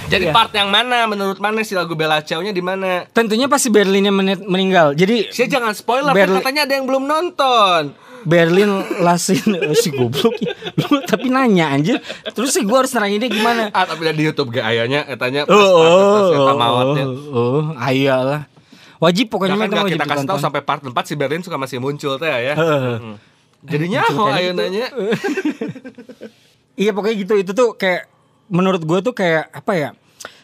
Jadi 0.08 0.24
Iya. 0.24 0.32
part 0.32 0.48
yang 0.50 0.68
mana 0.68 1.04
menurut 1.04 1.36
mana 1.36 1.60
si 1.60 1.72
lagu 1.72 1.92
Bella 1.92 2.20
Ciao-nya 2.20 2.48
di 2.48 2.60
mana? 2.60 3.04
Tentunya 3.08 3.44
pasti 3.44 3.68
Berlinnya 3.68 4.08
menit- 4.08 4.40
meninggal. 4.42 4.92
Jadi 4.92 5.28
Saya 5.28 5.46
jangan 5.50 5.72
spoiler, 5.72 6.10
kan 6.10 6.16
Berli- 6.18 6.40
katanya 6.40 6.62
ada 6.64 6.74
yang 6.74 6.84
belum 6.84 7.04
nonton. 7.04 7.82
Berlin 8.20 8.70
lasin 8.98 9.46
si 9.78 9.88
goblok 9.90 10.34
lu 10.74 10.98
tapi 11.06 11.30
nanya 11.30 11.70
anjir 11.70 12.02
terus 12.28 12.50
sih 12.50 12.66
gua 12.66 12.82
harus 12.82 12.90
neranginnya 12.90 13.30
gimana 13.30 13.70
Ah, 13.70 13.86
tapi 13.86 14.10
di 14.10 14.26
YouTube 14.26 14.50
gak 14.50 14.66
ayahnya, 14.66 15.06
katanya 15.06 15.46
pas 15.46 15.54
oh 15.54 15.70
oh 15.78 16.50
oh, 16.50 16.52
mautnya. 16.52 17.04
oh 17.30 17.62
ayalah 17.78 18.50
wajib 18.98 19.30
pokoknya 19.30 19.54
itu 19.56 19.70
nggak 19.70 19.86
wajib 19.86 19.96
kita 19.96 20.06
kasih 20.10 20.26
tahu 20.26 20.38
sampai 20.42 20.60
part 20.60 20.82
4 20.82 20.92
si 21.06 21.14
Berlin 21.14 21.46
suka 21.46 21.54
masih 21.56 21.78
muncul 21.78 22.18
teh 22.18 22.26
ya. 22.26 22.58
Hmm. 22.58 23.22
Jadinya 23.62 24.02
oh 24.10 24.26
ayo 24.28 24.50
nanya. 24.50 24.90
iya 26.76 26.90
pokoknya 26.90 27.16
gitu 27.16 27.34
itu 27.38 27.52
tuh 27.52 27.74
kayak 27.74 28.10
menurut 28.49 28.83
gua 28.83 28.99
tuh 28.99 29.12
kayak 29.12 29.49
apa 29.50 29.73
ya 29.73 29.90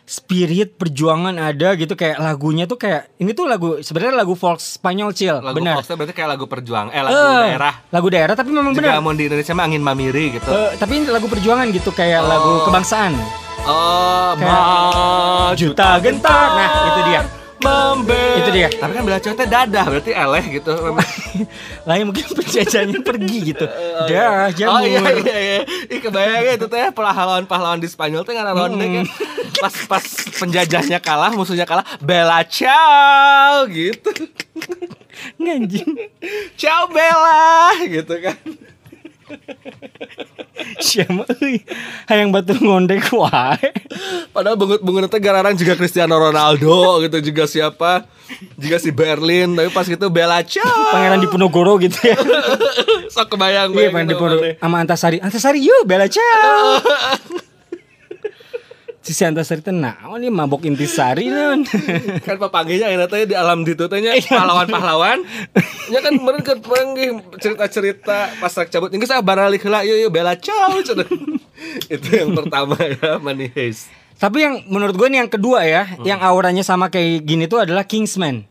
spirit 0.05 0.77
perjuangan 0.77 1.33
ada 1.35 1.73
gitu. 1.75 1.93
Kayak 1.93 2.21
lagunya 2.21 2.65
tuh 2.65 2.77
kayak 2.77 3.09
ini 3.17 3.33
tuh 3.33 3.49
lagu 3.49 3.81
sebenarnya 3.81 4.15
lagu 4.15 4.33
folk 4.33 4.61
Spanyol 4.61 5.11
chill 5.13 5.41
Lagu 5.41 5.57
benar. 5.57 5.81
Foxnya 5.81 5.97
berarti 5.97 6.13
kayak 6.13 6.31
lagu 6.31 6.45
perjuang, 6.45 6.87
eh 6.89 7.01
lagu 7.01 7.17
Eh, 7.17 7.41
daerah. 7.49 7.75
lagu 7.89 8.09
daerah 8.09 8.35
tapi 8.35 8.51
memang 8.51 8.73
benar. 8.73 9.01
Mau 9.01 9.11
di 9.11 9.25
Indonesia 9.25 9.53
mah 9.53 9.65
angin 9.65 9.81
mamiri 9.81 10.37
gitu. 10.37 10.45
Eh, 10.47 10.77
tapi 10.77 10.93
ini 10.99 11.09
lagu 11.09 11.25
perjuangan 11.25 11.67
gitu 11.71 11.89
kayak 11.91 12.21
Oh. 12.21 12.29
lagu 12.29 12.53
kebangsaan. 12.65 13.13
Oh, 13.65 14.37
Kayak 14.37 14.53
maju 14.53 15.55
juta 15.57 15.89
gentar. 15.99 16.49
Nah 16.53 16.69
itu 16.85 17.01
dia 17.09 17.21
membela. 17.65 18.37
Itu 18.45 18.51
dia. 18.53 18.69
Tapi 18.69 18.93
kan 18.93 19.03
bela 19.09 19.19
teh 19.19 19.49
dadah 19.49 19.85
berarti 19.89 20.13
eleh 20.13 20.45
gitu. 20.61 20.73
lain 21.89 22.05
mungkin 22.09 22.25
penjajahnya 22.31 23.01
pergi 23.05 23.39
gitu 23.53 23.67
dah 24.09 24.49
Oh 24.49 24.51
jamur 24.55 24.87
iya 24.87 25.01
iya 25.21 25.37
iya. 25.37 25.59
Ih 25.89 26.01
kebayang 26.01 26.45
ya 26.45 26.53
itu 26.61 26.67
teh 26.69 26.93
pahlawan-pahlawan 26.93 27.81
di 27.81 27.89
Spanyol 27.89 28.23
teh 28.23 28.37
ngaran 28.37 28.55
ronde 28.55 28.85
kan. 28.85 29.07
Pas 29.59 29.75
pas 29.89 30.05
penjajahnya 30.37 31.01
kalah, 31.01 31.33
musuhnya 31.33 31.65
kalah, 31.65 31.85
bela 32.05 32.45
ciao 32.45 33.65
gitu. 33.73 34.13
Nganjing 35.39 36.11
Ciao 36.61 36.91
Bella 36.91 37.75
gitu 37.87 38.15
kan. 38.21 38.39
Siapa 40.81 41.29
euy 41.41 41.61
Hayang 42.09 42.31
batu 42.33 42.55
ngondek 42.57 43.11
wae 43.13 43.69
Padahal 44.31 44.57
bungut-bungut 44.57 45.11
teh 45.11 45.21
gararang 45.21 45.55
juga 45.55 45.77
Cristiano 45.77 46.17
Ronaldo 46.17 47.03
gitu 47.05 47.21
juga 47.21 47.45
siapa? 47.45 48.09
Juga 48.57 48.81
si 48.81 48.89
Berlin, 48.89 49.53
tapi 49.53 49.69
pas 49.69 49.85
gitu 49.85 50.09
Bella 50.09 50.41
ciao. 50.43 50.91
Pangeran 50.91 51.21
Diponegoro 51.21 51.77
gitu 51.79 51.99
ya 52.03 52.17
Sok 53.15 53.37
kebayang 53.37 53.71
Iya 53.77 53.93
Pangeran 53.93 54.09
Diponegoro 54.09 54.43
mana. 54.43 54.57
Sama 54.59 54.77
Antasari 54.81 55.19
Antasari 55.21 55.61
yuk 55.63 55.85
Bella 55.85 56.09
ciao 56.09 56.81
Si 59.05 59.21
Antasari 59.21 59.61
teh 59.61 59.69
naon 59.69 60.17
nih 60.17 60.33
mabok 60.33 60.65
intisari 60.65 61.29
naon? 61.29 61.69
Kan 62.27 62.41
papanggihnya 62.41 62.89
enak 62.89 63.13
teh 63.13 63.29
di 63.29 63.37
alam 63.37 63.61
ditu 63.61 63.85
teh 63.85 64.01
nya 64.01 64.17
pahlawan-pahlawan. 64.17 65.21
Nya 65.93 66.01
kan 66.09 66.17
meureun 66.17 66.41
panggih 66.65 67.21
cerita-cerita 67.37 68.33
pas 68.41 68.49
rek 68.49 68.73
cabut 68.73 68.89
geus 68.89 69.13
ah 69.13 69.21
baralik 69.21 69.61
heula 69.61 69.85
yuk 69.85 70.09
bela 70.09 70.33
ciao 70.41 70.81
itu 71.95 72.09
yang 72.09 72.33
pertama 72.33 72.81
ya 72.81 73.21
Money 73.21 73.53
Heist 73.53 73.93
Tapi 74.17 74.41
yang 74.41 74.55
menurut 74.73 74.97
gue 74.97 75.09
nih 75.13 75.21
yang 75.21 75.31
kedua 75.31 75.61
ya 75.69 76.01
Yang 76.01 76.21
auranya 76.25 76.65
sama 76.65 76.89
kayak 76.89 77.29
gini 77.29 77.45
tuh 77.45 77.61
adalah 77.61 77.85
Kingsman. 77.85 78.49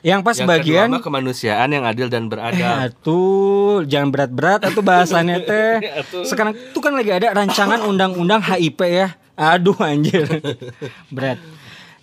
Yang 0.00 0.20
pas 0.24 0.36
yang 0.38 0.48
bagian 0.48 0.88
kedua 0.94 1.04
kemanusiaan 1.04 1.68
yang 1.74 1.84
adil 1.84 2.08
dan 2.08 2.24
Eh, 2.24 2.30
beradab. 2.30 2.76
atuh, 2.88 3.82
jangan 3.84 4.08
berat-berat 4.14 4.60
atau 4.62 4.78
bahasannya 4.78 5.38
teh. 5.42 5.72
Sekarang 6.22 6.54
tuh 6.70 6.78
kan 6.78 6.94
lagi 6.94 7.10
ada 7.10 7.34
rancangan 7.34 7.82
undang-undang 7.82 8.38
HIP 8.40 8.78
ya. 8.86 9.18
Aduh 9.38 9.78
anjir. 9.78 10.26
berat. 11.14 11.38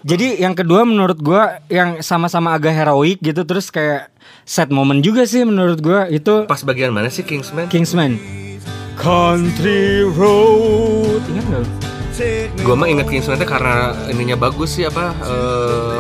Jadi 0.06 0.40
yang 0.40 0.56
kedua 0.56 0.88
menurut 0.88 1.20
gua 1.20 1.60
yang 1.68 2.00
sama-sama 2.00 2.56
agak 2.56 2.72
heroik 2.72 3.20
gitu 3.20 3.44
terus 3.44 3.68
kayak 3.68 4.08
set 4.48 4.72
moment 4.72 5.04
juga 5.04 5.28
sih 5.28 5.44
menurut 5.44 5.82
gua 5.84 6.08
itu 6.08 6.48
pas 6.48 6.62
bagian 6.64 6.96
mana 6.96 7.12
sih 7.12 7.28
Kingsman 7.28 7.68
Kingsman. 7.68 8.16
Country 8.96 10.08
Road. 10.16 11.20
Ingat 11.28 11.46
gak? 11.52 11.66
gua 12.64 12.80
mah 12.80 12.88
inget 12.88 13.12
Kingsman 13.12 13.36
teh 13.36 13.50
karena 13.50 13.92
ininya 14.08 14.40
bagus 14.40 14.80
sih 14.80 14.88
apa 14.88 15.12
eh, 15.28 15.98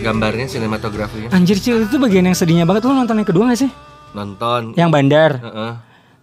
gambarnya 0.00 0.48
sinematografinya 0.48 1.28
Anjir 1.36 1.60
Cil 1.60 1.84
itu 1.84 2.00
bagian 2.00 2.24
yang 2.24 2.32
sedihnya 2.32 2.64
banget 2.64 2.88
lu 2.88 2.96
nonton 2.96 3.20
yang 3.20 3.28
kedua 3.28 3.52
gak 3.52 3.60
sih? 3.60 3.70
nonton 4.14 4.72
Yang 4.78 4.90
bandar. 4.94 5.30
Heeh. 5.42 5.72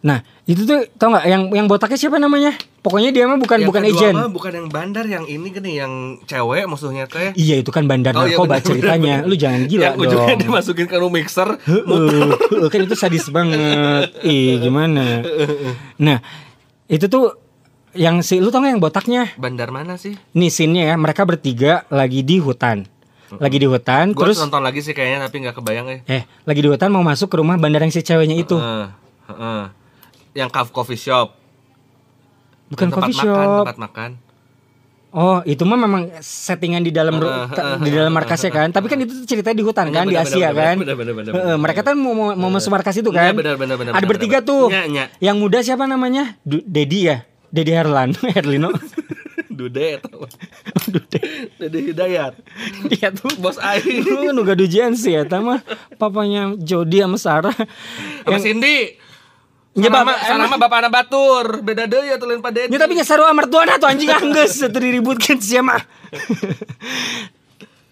Nah, 0.01 0.25
itu 0.51 0.61
tuh 0.63 0.83
tau 0.95 1.09
nggak 1.09 1.25
yang 1.25 1.43
yang 1.53 1.65
botaknya 1.65 1.97
siapa 1.97 2.17
namanya? 2.17 2.51
Pokoknya 2.81 3.09
dia 3.09 3.23
mah 3.23 3.37
bukan 3.37 3.61
Yang 3.61 3.69
bukan 3.69 3.83
agent. 3.85 4.15
mah 4.15 4.27
bukan 4.27 4.51
yang 4.51 4.67
bandar 4.67 5.05
yang 5.05 5.23
ini 5.23 5.47
gini 5.47 5.77
yang 5.77 5.93
cewek 6.23 6.65
musuhnya 6.65 7.05
teh 7.05 7.29
Iya 7.31 7.61
itu 7.61 7.69
kan 7.69 7.85
bandar 7.85 8.11
Oh, 8.11 8.25
iya, 8.25 8.33
narkoba 8.33 8.57
bener, 8.57 8.65
ceritanya. 8.65 9.15
bener, 9.21 9.29
Lu 9.29 9.35
jangan 9.35 9.61
gila 9.63 9.83
yang 9.83 9.95
ujungnya 9.95 10.33
dong. 10.33 10.41
dimasukin 10.43 10.85
ke 10.85 10.95
room 10.95 11.13
mixer 11.13 11.49
Heeh, 11.61 12.67
kan 12.67 12.79
itu 12.81 12.95
sadis 12.95 13.29
banget. 13.29 14.09
Ih, 14.21 14.57
gimana? 14.59 15.21
Nah, 15.95 16.17
itu 16.85 17.05
tuh 17.05 17.37
yang 17.93 18.19
si 18.19 18.37
lu 18.37 18.49
tau 18.49 18.59
gak 18.59 18.71
yang 18.71 18.81
botaknya? 18.81 19.29
bandar 19.35 19.69
mana 19.69 19.95
sih 19.95 20.17
Nih 20.31 20.49
scene-nya 20.49 20.89
ya, 20.89 20.95
mereka 20.95 21.21
bertiga 21.21 21.85
lagi 21.87 22.21
di 22.21 22.37
hutan. 22.37 22.89
Lagi 23.31 23.57
di 23.57 23.65
hutan, 23.65 24.11
Gue 24.11 24.25
terus 24.25 24.41
nonton 24.41 24.59
lagi 24.59 24.81
sih 24.81 24.91
kayaknya 24.91 25.23
tapi 25.23 25.39
nggak 25.39 25.55
kebayang 25.55 25.87
eh. 25.87 25.99
eh 26.05 26.23
lagi 26.43 26.59
di 26.59 26.67
hutan 26.67 26.89
mau 26.89 26.99
masuk 26.99 27.27
ke 27.27 27.37
rumah 27.37 27.55
bandar 27.55 27.79
yang 27.79 27.87
si 27.89 28.01
ceweknya 28.01 28.35
itu. 28.35 28.57
Heeh, 28.57 28.87
heeh. 29.29 29.63
Yang 30.31 30.49
coffee 30.71 30.99
shop. 30.99 31.35
Bukan 32.71 32.87
tempat 32.87 33.11
coffee 33.11 33.17
makan, 33.19 33.27
shop. 33.35 33.63
tempat 33.67 33.79
makan. 33.79 34.11
Oh, 35.11 35.43
itu 35.43 35.67
mah 35.67 35.75
memang 35.75 36.07
settingan 36.23 36.79
di 36.79 36.87
dalam 36.87 37.19
di 37.83 37.91
dalam 37.91 38.15
markasnya 38.15 38.47
kan. 38.47 38.71
Tapi 38.71 38.87
kan 38.87 38.95
itu 39.03 39.27
ceritanya 39.27 39.59
di 39.59 39.65
hutan 39.67 39.91
kan 39.91 40.07
di 40.07 40.15
Asia 40.15 40.55
bener, 40.55 40.55
kan. 40.55 40.75
bener, 40.79 40.95
bener, 40.95 41.13
bener, 41.19 41.31
Heeh, 41.35 41.45
bener. 41.51 41.59
mereka 41.59 41.81
kan 41.83 41.95
mau 41.99 42.15
mau, 42.15 42.47
masuk 42.47 42.71
markas 42.71 42.95
itu 42.95 43.11
kan. 43.11 43.35
Bener, 43.35 43.59
bener, 43.59 43.75
bener, 43.75 43.91
Ada 43.91 44.07
bertiga 44.07 44.39
tuh. 44.39 44.71
Nya, 44.71 44.87
nya. 44.87 45.03
Yang 45.19 45.35
muda 45.35 45.59
siapa 45.59 45.83
namanya? 45.83 46.39
Dedi 46.47 47.11
ya. 47.11 47.27
Dedi 47.51 47.75
Herlan, 47.75 48.15
Herlino. 48.35 48.71
Dude 49.51 49.99
atau 49.99 50.23
Dude. 50.95 51.19
Dede 51.59 51.79
Hidayat. 51.91 52.39
Dia 52.87 53.11
tuh 53.11 53.35
Bos 53.35 53.59
aing. 53.59 54.07
Lu 54.07 54.31
nu 54.31 54.47
gaduh 54.47 54.63
jian 54.63 54.95
sih 54.95 55.11
ya, 55.11 55.27
mah 55.43 55.59
papanya 55.99 56.55
Jody 56.55 57.03
sama 57.03 57.19
Sarah. 57.19 57.57
Sama 58.23 58.39
Cindy. 58.39 58.95
Ya, 59.71 59.87
Bapak, 59.87 60.19
sama 60.27 60.51
mah 60.51 60.59
bapak 60.59 60.77
anak 60.83 60.91
batur. 60.91 61.63
Beda 61.63 61.87
deui 61.87 62.11
ya 62.11 62.19
tulen 62.19 62.43
Pak 62.43 62.51
Dedi. 62.51 62.75
Ya 62.75 62.77
tapi 62.77 62.91
nyasaru 62.91 63.23
amartuana 63.23 63.79
tuh 63.79 63.87
anjing 63.87 64.11
anggeus 64.11 64.59
itu 64.59 64.67
diributkeun 64.73 65.39
sia 65.39 65.63
mah. 65.63 65.79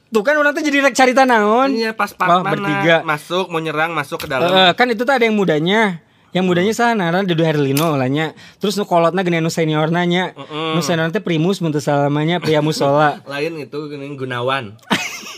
Tuh 0.10 0.26
kan 0.26 0.34
orang 0.34 0.58
tuh 0.58 0.66
jadi 0.66 0.82
rek 0.82 0.98
carita 0.98 1.22
naon. 1.22 1.70
Iya 1.70 1.94
pas 1.94 2.10
part 2.10 2.34
Oh, 2.34 2.42
bertiga. 2.42 3.06
masuk 3.06 3.46
mau 3.48 3.62
nyerang 3.62 3.94
masuk 3.94 4.26
ke 4.26 4.28
dalam. 4.28 4.50
Eh, 4.50 4.72
kan 4.74 4.90
itu 4.90 5.06
tuh 5.06 5.14
ada 5.14 5.22
yang 5.22 5.38
mudanya. 5.38 6.02
Yang 6.34 6.46
mudanya 6.50 6.74
sana 6.74 7.14
Dedu 7.22 7.46
Herlino 7.46 7.94
lah 7.94 8.10
nya. 8.10 8.34
Terus 8.58 8.74
nu 8.74 8.90
kolotna 8.90 9.22
geuning 9.22 9.40
nu 9.40 9.54
senior 9.54 9.94
nanya. 9.94 10.34
Nu 10.50 10.82
senior 10.82 11.14
teh 11.14 11.22
Primus 11.22 11.62
mun 11.62 11.70
teu 11.70 11.78
salamanya 11.78 12.42
Pria 12.42 12.58
Musola. 12.58 13.22
Lain 13.30 13.54
itu 13.56 13.78
geuning 13.86 14.18
Gunawan. 14.18 14.74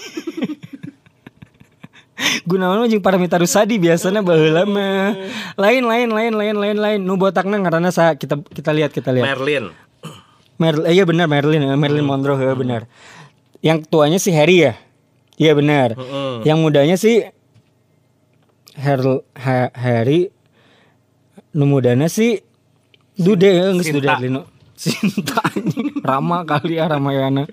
Gunawan 2.46 2.90
jeung 2.90 3.02
Paramita 3.02 3.38
Rusadi 3.38 3.78
biasanya 3.78 4.22
baheula 4.22 4.66
mah. 4.66 5.14
Lain 5.58 5.84
lain 5.86 6.10
lain 6.10 6.34
lain 6.34 6.56
lain 6.58 6.78
lain. 6.78 7.00
Nu 7.02 7.18
botakna 7.18 7.58
ngaranna 7.58 7.90
sa 7.90 8.14
kita 8.16 8.40
kita 8.42 8.72
lihat 8.74 8.92
kita 8.94 9.10
lihat. 9.14 9.26
Merlin. 9.26 9.74
Merlin, 10.62 10.86
eh, 10.86 10.94
iya 10.94 11.04
benar 11.10 11.26
Merlin, 11.26 11.66
eh, 11.66 11.74
Merlin 11.74 12.06
Monroe 12.06 12.38
eh, 12.38 12.54
benar. 12.54 12.86
Yang 13.66 13.90
tuanya 13.90 14.22
si 14.22 14.30
Harry 14.30 14.62
ya, 14.62 14.78
iya 15.38 15.58
benar. 15.58 15.98
Yang 16.46 16.58
mudanya 16.62 16.98
si 17.02 17.26
Her 18.78 19.02
Ha- 19.42 19.74
Harry, 19.74 20.30
nu 21.52 21.66
mudana 21.66 22.06
si 22.08 22.46
Dude, 23.18 23.50
eh, 23.50 23.74
geus 23.74 23.90
Dude 23.90 24.06
Sinta. 24.06 24.14
Herlino. 24.18 24.42
Sinta. 24.82 25.42
Rama 26.02 26.42
kali 26.42 26.78
ya 26.78 26.90
Ramayana. 26.90 27.46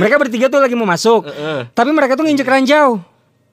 Mereka 0.00 0.16
bertiga 0.16 0.48
tuh 0.48 0.60
lagi 0.60 0.72
mau 0.72 0.88
masuk. 0.88 1.28
Heeh. 1.28 1.68
Tapi 1.72 1.90
mereka 1.92 2.16
tuh 2.16 2.24
nginjek 2.24 2.48
ranjau. 2.48 3.00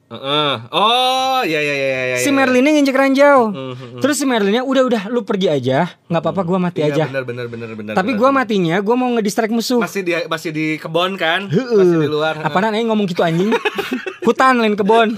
Heeh. 0.10 0.52
Oh, 0.74 1.42
iya 1.46 1.60
iya 1.62 1.74
iya 1.78 1.88
iya. 1.88 2.18
Si 2.18 2.34
iya. 2.34 2.34
Merlinnya 2.34 2.74
nginjek 2.74 2.98
ranjau. 2.98 3.54
Mhm. 3.54 4.02
Terus 4.02 4.18
si 4.18 4.26
Merlinnya 4.26 4.66
udah 4.66 4.84
udah 4.90 5.02
lu 5.14 5.22
pergi 5.22 5.54
aja, 5.54 5.86
nggak 6.10 6.22
apa-apa 6.26 6.42
gua 6.42 6.58
mati 6.58 6.82
Iya, 6.82 6.90
aja. 6.98 7.04
benar 7.14 7.24
benar 7.30 7.46
benar 7.46 7.70
benar. 7.78 7.94
Tapi 7.94 8.18
benar, 8.18 8.22
gua 8.26 8.30
matinya 8.34 8.76
gua 8.82 8.96
mau 8.98 9.10
ngedistract 9.14 9.54
musuh. 9.54 9.78
masih 9.78 10.02
di 10.02 10.18
masih 10.26 10.50
di 10.50 10.66
kebon 10.82 11.14
kan? 11.14 11.46
Heeh. 11.46 11.78
Masih 11.78 11.98
di 12.02 12.10
luar. 12.10 12.42
Apaan 12.42 12.74
aing 12.74 12.90
ngomong 12.90 13.06
gitu 13.06 13.22
anjing? 13.22 13.54
Hutan 14.26 14.58
lain 14.58 14.74
kebon. 14.74 15.14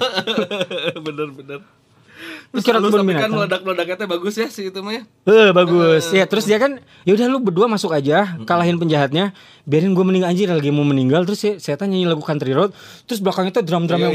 bener 1.07 1.27
bener. 1.31 1.59
Terus 2.51 2.61
Kira 2.61 2.77
halus 2.77 2.85
kebun 2.85 2.99
tapi 2.99 3.07
kan 3.07 3.15
binatang. 3.15 3.31
meledak-meledaknya 3.33 4.05
bagus 4.05 4.33
ya 4.35 4.45
si 4.45 4.67
itu 4.67 4.79
mah 4.79 4.91
ya. 4.91 5.01
Eh 5.23 5.49
bagus. 5.51 6.03
Ya 6.11 6.23
terus 6.25 6.43
dia 6.43 6.55
kan 6.55 6.77
ya 7.01 7.11
udah 7.15 7.25
lu 7.25 7.39
berdua 7.39 7.65
masuk 7.65 7.89
aja, 7.89 8.35
kalahin 8.43 8.75
penjahatnya, 8.75 9.31
biarin 9.63 9.91
gue 9.91 10.01
meninggal 10.01 10.27
anjir 10.27 10.45
lagi 10.45 10.67
mau 10.67 10.83
meninggal 10.83 11.23
terus 11.23 11.39
ya 11.39 11.55
setan 11.55 11.87
nyanyi 11.87 12.03
lagu 12.05 12.19
Country 12.19 12.51
Road, 12.51 12.69
terus 13.07 13.17
belakangnya 13.17 13.55
tuh 13.55 13.63
drum-drum 13.63 13.97
yang 13.97 14.11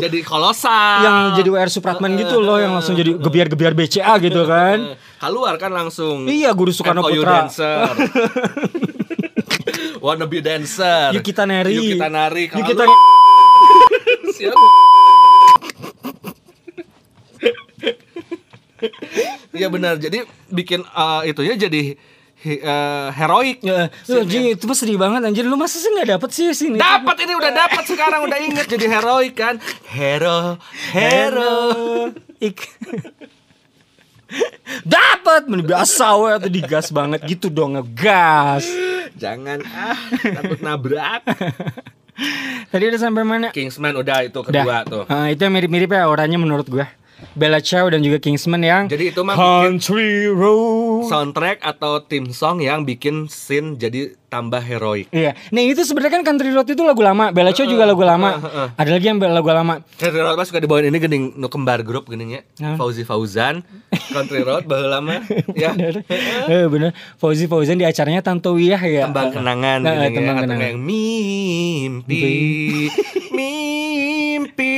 jadi 0.00 0.18
kolosal. 0.24 0.96
yang 1.04 1.16
jadi 1.36 1.46
WR 1.46 1.68
Supratman 1.68 2.16
gitu 2.16 2.38
loh 2.38 2.56
yang 2.56 2.72
langsung 2.72 2.94
jadi 2.94 3.12
gebiar-gebiar 3.12 3.72
BCA 3.72 4.12
gitu 4.18 4.44
kan. 4.44 4.96
keluar 5.20 5.54
kan 5.56 5.68
langsung. 5.68 6.24
Iya, 6.24 6.48
Guru 6.50 6.68
Soekarno 6.68 7.00
Putra. 7.02 7.44
dancer. 7.44 7.92
Wanna 10.00 10.24
be 10.24 10.40
dancer. 10.40 11.12
Yukita 11.12 11.44
Nari. 11.44 11.74
Yukita 11.74 12.08
Nari. 12.08 12.48
Kalau 12.48 12.60
Yukita 12.60 12.82
lu- 12.84 13.00
Siapa? 14.34 14.56
Iya 19.52 19.68
benar. 19.68 19.96
Jadi 19.96 20.22
bikin 20.48 20.82
eh, 20.82 21.20
itu 21.28 21.40
ya 21.40 21.54
jadi 21.54 21.94
he- 22.40 22.60
eh, 22.60 23.06
heroik. 23.12 23.62
Anjing, 24.04 24.52
itu 24.52 24.64
mah 24.64 24.76
sedih 24.76 24.98
banget 24.98 25.20
anjir 25.22 25.44
lu 25.44 25.54
masa 25.54 25.78
sih 25.78 25.88
nggak 25.88 26.18
dapet 26.18 26.30
sih 26.30 26.50
sini 26.50 26.76
Dapat 26.76 27.16
ini 27.22 27.32
udah 27.34 27.52
dapat 27.54 27.84
sekarang 27.86 28.20
udah 28.26 28.38
inget 28.38 28.66
jadi 28.66 28.86
heroik 28.90 29.34
kan. 29.34 29.56
Hero, 29.88 30.58
hero. 30.90 31.54
Ik. 32.38 32.58
Dapat 34.82 35.46
biasa 35.46 36.18
we 36.18 36.28
atau 36.34 36.50
digas 36.50 36.90
banget 36.90 37.22
gitu 37.24 37.46
dong 37.48 37.78
ngegas. 37.78 38.66
Jangan 39.14 39.62
ah 39.62 39.98
takut 40.18 40.58
nabrak. 40.58 41.22
Tadi 42.70 42.84
udah 42.90 43.00
sampai 43.00 43.22
mana? 43.22 43.48
Kingsman 43.50 43.94
udah 43.94 44.26
itu 44.26 44.40
kedua 44.42 44.82
tuh. 44.86 45.06
Ah, 45.06 45.30
itu 45.30 45.38
yang 45.38 45.54
mirip-mirip 45.54 45.86
ya 45.86 46.06
orangnya 46.06 46.38
menurut 46.38 46.66
gua. 46.66 46.86
Bella 47.34 47.58
Ciao 47.58 47.86
dan 47.86 47.98
juga 47.98 48.16
Kingsman 48.16 48.60
yang 48.60 48.86
Jadi 48.86 49.10
itu 49.10 49.20
mah 49.20 49.34
Country 49.34 50.26
Road. 50.26 51.06
soundtrack 51.06 51.58
atau 51.60 51.98
tim 52.00 52.30
song 52.30 52.58
yang 52.58 52.82
bikin 52.82 53.26
scene 53.26 53.74
jadi 53.74 54.14
tambah 54.24 54.58
heroik. 54.58 55.06
Iya. 55.08 55.34
Nah, 55.48 55.62
itu 55.62 55.82
sebenarnya 55.82 56.12
kan 56.12 56.24
Country 56.24 56.50
Road 56.50 56.66
itu 56.66 56.80
lagu 56.80 56.98
lama. 56.98 57.30
Bella 57.30 57.50
Ciao 57.50 57.64
juga 57.64 57.82
lagu 57.84 58.00
lama. 58.00 58.38
Ada 58.72 58.90
lagi 58.92 59.06
yang 59.06 59.18
lagu 59.18 59.46
lama. 59.46 59.82
Country 59.94 60.18
Road 60.18 60.34
mah 60.34 60.42
suka 60.44 60.58
dibawain 60.58 60.86
ini 60.86 60.98
gening 60.98 61.24
nu 61.34 61.46
kembar 61.46 61.82
grup 61.82 62.06
gening 62.06 62.34
ya. 62.34 62.42
Nah. 62.58 62.74
Fauzi 62.74 63.02
Fauzan, 63.02 63.62
Country 64.08 64.40
Road 64.40 64.64
baheula 64.64 64.98
mah 64.98 65.22
ya. 65.54 65.70
Bener. 65.70 66.02
Eh 66.46 66.66
bener. 66.66 66.90
Fauzi 67.14 67.46
Fauzan 67.46 67.76
di 67.76 67.84
acaranya 67.84 68.20
Tantowiah 68.20 68.78
ya. 68.80 69.06
Tembang 69.06 69.30
kenangan 69.32 69.78
Nah, 69.80 69.92
gening 69.92 70.02
ya. 70.04 70.18
tembang 70.18 70.36
kenangan. 70.40 70.66
yang 70.66 70.78
mimpi 70.78 72.22
mimpi 73.36 74.74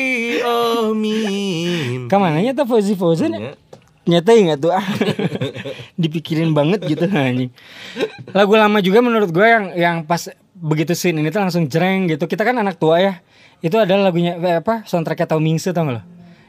oh 0.47 0.91
mimpi. 0.93 2.07
Kamananya 2.07 2.55
tuh 2.55 2.65
Fauzi 2.65 2.95
Fauzan 2.95 3.35
ya? 3.35 3.41
Ya. 3.41 3.53
Nyata 4.07 4.31
nggak 4.31 4.59
tuh 4.59 4.71
ah. 4.71 4.87
Dipikirin 6.03 6.55
banget 6.55 6.87
gitu 6.87 7.05
anjing. 7.07 7.51
Lagu 8.31 8.55
lama 8.55 8.79
juga 8.79 9.03
menurut 9.03 9.29
gue 9.29 9.43
yang 9.43 9.65
yang 9.75 9.97
pas 10.03 10.31
begitu 10.55 10.95
scene 10.95 11.19
ini 11.19 11.29
tuh 11.29 11.43
langsung 11.43 11.67
jreng 11.67 12.07
gitu. 12.07 12.25
Kita 12.25 12.47
kan 12.47 12.55
anak 12.55 12.79
tua 12.79 13.03
ya. 13.03 13.15
Itu 13.59 13.77
adalah 13.77 14.09
lagunya 14.09 14.37
eh, 14.37 14.61
apa? 14.61 14.87
Soundtracknya 14.87 15.27
Tau 15.27 15.43
Mingse 15.43 15.75
tau 15.75 15.85
gak 15.85 15.97
lo? 15.99 16.03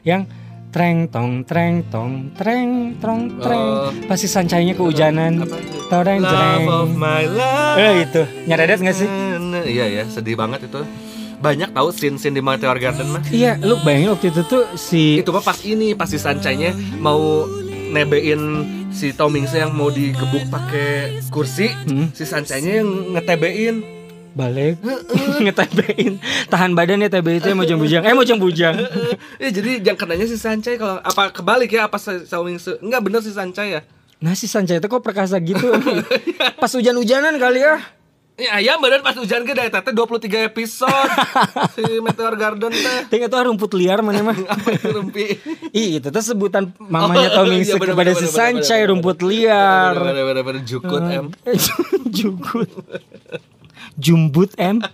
Yang 0.06 0.30
treng 0.68 1.08
tong 1.08 1.42
treng 1.42 1.80
tong 1.88 2.28
treng 2.36 2.92
trong 3.00 3.40
treng 3.40 3.64
Oh. 3.64 3.88
pasti 4.04 4.28
sancainya 4.28 4.76
kehujanan 4.76 5.40
toreng 5.88 6.20
jreng 6.20 6.68
Love 6.68 6.84
of 6.84 6.90
my 6.92 7.24
life. 7.24 7.76
eh 7.80 7.94
itu 8.04 8.22
nyaredet 8.44 8.76
gak 8.78 8.92
sih 8.92 9.08
Iya 9.64 9.88
ya, 9.88 10.02
sedih 10.04 10.36
banget 10.36 10.68
itu. 10.68 10.84
Banyak 11.38 11.70
tahu 11.70 11.88
scene-scene 11.88 12.32
di 12.32 12.40
Meteor 12.40 12.74
Garden 12.76 13.08
mah. 13.08 13.22
iya 13.28 13.54
lu 13.56 13.78
bayangin 13.78 14.10
waktu 14.10 14.28
itu 14.28 14.42
tuh 14.44 14.66
si 14.74 15.18
Itu 15.18 15.30
mah 15.30 15.40
pas 15.40 15.58
ini, 15.62 15.94
pas 15.94 16.04
si 16.04 16.16
Sancainya 16.16 16.70
mau 16.96 17.46
nebein 17.88 18.40
si 18.90 19.10
Tomingse 19.10 19.56
yang 19.56 19.70
mau 19.70 19.88
digebuk 19.88 20.48
pakai 20.48 21.22
kursi, 21.28 21.70
Hmm. 21.84 22.10
si 22.10 22.24
Sancainya 22.24 22.82
yang 22.82 22.88
ngetebein. 23.12 23.76
balik 24.30 24.78
ngetebein 25.42 26.22
tahan 26.46 26.70
badan 26.70 27.02
ya 27.02 27.10
TB 27.10 27.26
itu 27.36 27.48
ya 27.48 27.56
mojang 27.56 27.74
bujang 27.76 28.02
eh 28.02 28.14
mojang 28.14 28.38
bujang 28.38 28.74
ya 29.42 29.48
jadi 29.48 29.82
yang 29.82 29.98
kenanya 29.98 30.24
si 30.24 30.34
Sancai 30.34 30.74
kalau 30.74 30.94
apa 30.96 31.30
kebalik 31.32 31.66
ya 31.68 31.86
apa 31.86 31.96
si 31.96 32.22
Tomingse? 32.24 32.78
Enggak 32.78 33.02
bener 33.02 33.18
si 33.18 33.30
Sancai 33.30 33.74
ya. 33.74 33.80
nah 34.18 34.34
si 34.34 34.46
Sanjay 34.46 34.78
itu 34.78 34.86
kok 34.86 34.98
perkasa 35.00 35.38
gitu 35.38 35.70
pas 36.62 36.70
hujan-hujanan 36.70 37.34
kali 37.34 37.62
ya 37.62 37.82
Ya 38.38 38.54
ayam 38.54 38.78
bener 38.78 39.02
pas 39.02 39.18
hujan 39.18 39.42
ke 39.42 39.50
dari 39.50 39.66
tete 39.66 39.90
23 39.90 40.46
episode 40.46 41.10
si 41.74 41.82
Meteor 41.98 42.38
Garden 42.38 42.70
teh. 42.70 42.98
Tinggal 43.10 43.26
tuh 43.26 43.50
rumput 43.50 43.74
liar 43.74 43.98
mana 43.98 44.22
mah 44.22 44.38
Apa 44.54 44.78
itu 44.78 44.94
rumpi? 44.94 45.34
Ih 45.74 45.98
itu 45.98 46.06
tuh 46.06 46.22
sebutan 46.22 46.70
mamanya 46.78 47.34
Oh, 47.34 47.42
Tommy 47.42 47.66
iya, 47.66 47.74
bener, 47.74 47.98
kepada 47.98 48.14
bener, 48.14 48.22
si 48.22 48.26
Sancai 48.30 48.86
rumput 48.86 49.26
liar 49.26 49.98
Bener 49.98 50.22
bener 50.22 50.42
bener 50.46 50.62
jukut 50.62 51.02
em. 51.02 51.34
Jugut 52.16 52.70
Jumbut 53.98 54.54
em 54.54 54.86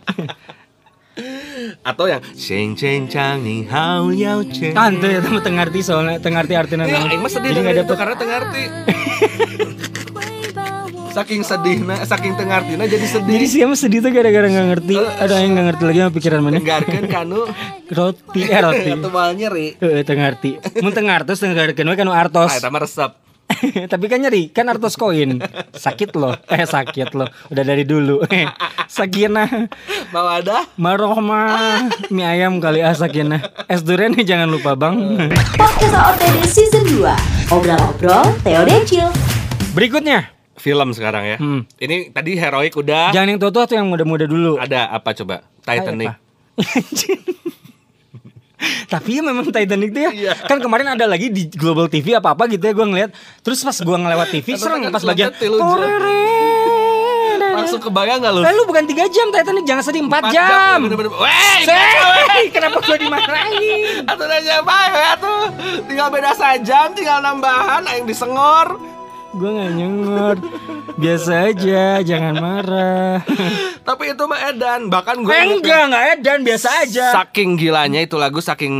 Atau 1.85 2.09
yang 2.09 2.25
Sheng 2.33 2.73
Cheng 2.75 3.13
Chang 3.13 3.45
Ni 3.45 3.69
Hao 3.69 4.09
Yao 4.09 4.41
Cheng. 4.49 4.73
Tante 4.73 5.05
ya 5.07 5.21
temen 5.21 5.45
tengarti 5.45 5.85
soalnya 5.85 6.17
tengarti 6.17 6.57
artinya 6.57 6.89
Ya, 6.89 7.13
aing 7.13 7.21
mah 7.21 7.29
sedih 7.29 7.53
Jadi 7.53 7.61
dengan 7.61 7.71
nggak 7.71 7.77
itu 7.77 7.93
dapet 7.93 8.01
karena 8.01 8.17
tengarti. 8.17 8.63
Saking 11.15 11.41
sedihnya, 11.41 12.03
saking 12.03 12.35
tengartina 12.35 12.85
jadi 12.85 13.07
sedih. 13.07 13.33
Jadi 13.33 13.47
sih 13.47 13.59
emang 13.63 13.79
sedih 13.79 14.01
tuh 14.01 14.11
gara-gara 14.11 14.45
gak 14.45 14.67
ngerti 14.69 14.97
Aduh 14.99 15.37
yang 15.37 15.55
gak 15.55 15.67
ngerti 15.71 15.83
lagi 15.85 15.99
sama 16.01 16.13
pikiran 16.13 16.41
mana 16.41 16.59
Dengarkan 16.59 17.05
kanu 17.07 17.41
Roti 17.87 18.41
eh 18.43 18.59
roti 18.59 18.89
atau 18.91 19.09
mal 19.09 19.31
nyeri. 19.33 19.77
Eh 19.77 20.03
tengarti 20.03 20.59
Mun 20.81 20.91
tengartos 20.91 21.39
tengarkeun 21.39 21.87
we 21.87 21.95
kanu 21.95 22.11
artos 22.11 22.51
Ah, 22.51 22.59
eta 22.59 22.69
mah 22.69 22.83
resep. 22.83 23.13
Tapi 23.93 24.05
kan 24.09 24.19
nyeri, 24.19 24.49
kan 24.49 24.67
artos 24.67 24.97
koin. 24.97 25.37
Sakit 25.71 26.17
loh. 26.17 26.33
Eh 26.49 26.65
sakit 26.65 27.13
loh. 27.13 27.29
Udah 27.49 27.63
dari 27.63 27.85
dulu. 27.85 28.25
Sakinah, 28.89 29.69
Mau 30.11 30.25
ada? 30.25 30.65
marohmah, 30.75 31.87
mie 32.09 32.25
ayam 32.25 32.57
kali 32.57 32.81
ah 32.81 32.93
sakinah. 32.93 33.45
Es 33.67 33.85
durian 33.85 34.11
nih 34.11 34.25
jangan 34.25 34.49
lupa 34.49 34.73
bang. 34.75 34.97
Podcast 35.55 35.95
OTD 35.95 36.37
Season 36.45 36.83
2 36.89 37.53
Obrol-obrol 37.53 38.25
Theo 38.43 38.63
Decil 38.65 39.09
Berikutnya, 39.73 40.31
Film 40.55 40.95
sekarang 40.95 41.25
ya. 41.27 41.37
Hmm. 41.39 41.67
Ini 41.77 42.15
tadi 42.15 42.39
heroik 42.39 42.79
udah. 42.79 43.11
jangan 43.11 43.35
yang 43.35 43.41
tua-tua 43.43 43.67
atau 43.67 43.75
yang 43.75 43.91
muda-muda 43.91 44.25
dulu. 44.25 44.57
Ada 44.57 44.91
apa 44.91 45.11
coba? 45.13 45.43
Titanic. 45.67 46.15
Apa? 46.15 46.23
Tapi 48.89 49.21
ya 49.21 49.23
memang 49.27 49.51
Titanic 49.51 49.91
tuh 49.93 50.03
ya 50.09 50.11
Iya. 50.15 50.33
Kan 50.47 50.63
kemarin 50.63 50.97
ada 50.97 51.05
lagi 51.05 51.29
di 51.29 51.51
Global 51.53 51.91
TV 51.91 52.17
apa-apa 52.17 52.49
gitu 52.49 52.65
ya 52.65 52.73
gue 52.73 52.87
ngeliat 52.87 53.11
Terus 53.45 53.61
pas 53.61 53.77
gue 53.77 53.97
ngelewat 53.99 54.29
TV 54.31 54.47
serem 54.57 54.89
kan 54.89 54.93
pas 54.95 55.05
bagian 55.05 55.35
jam. 55.35 55.53
Langsung 57.55 57.81
kebayang 57.81 58.19
gak 58.25 58.33
lu? 58.35 58.41
Lalu 58.43 58.63
bukan 58.67 58.85
3 58.89 59.15
jam 59.15 59.27
Titanic 59.31 59.65
jangan 59.65 59.83
sedih 59.85 60.03
4, 60.05 60.11
Empat 60.11 60.23
jam, 60.35 60.77
Bener-bener. 60.85 61.11
Wey, 61.17 61.61
Sei, 61.65 62.43
kenapa 62.55 62.83
gue 62.83 62.99
dimarahin? 62.99 64.05
Atau 64.05 64.25
nanya 64.27 64.61
apa 64.61 65.15
tuh? 65.23 65.43
Tinggal 65.87 66.09
beda 66.11 66.35
sajam, 66.35 66.93
tinggal 66.99 67.23
nambahan, 67.23 67.87
yang 67.87 68.05
disengor. 68.05 68.75
Gue 69.35 69.51
gak 69.51 69.73
nyengor 69.75 70.37
Biasa 70.95 71.51
aja 71.51 71.99
Jangan 72.07 72.35
marah. 72.39 73.19
Tapi 73.85 74.15
itu 74.15 74.25
mah 74.25 74.41
edan, 74.49 74.89
bahkan 74.89 75.19
gue 75.21 75.29
Eh 75.29 75.59
enggak 75.59 75.91
Enggak 75.91 76.05
edan 76.17 76.41
Biasa 76.47 76.69
aja. 76.87 77.11
Saking 77.11 77.59
gilanya 77.59 77.99
itu 77.99 78.15
lagu, 78.15 78.39
saking 78.39 78.75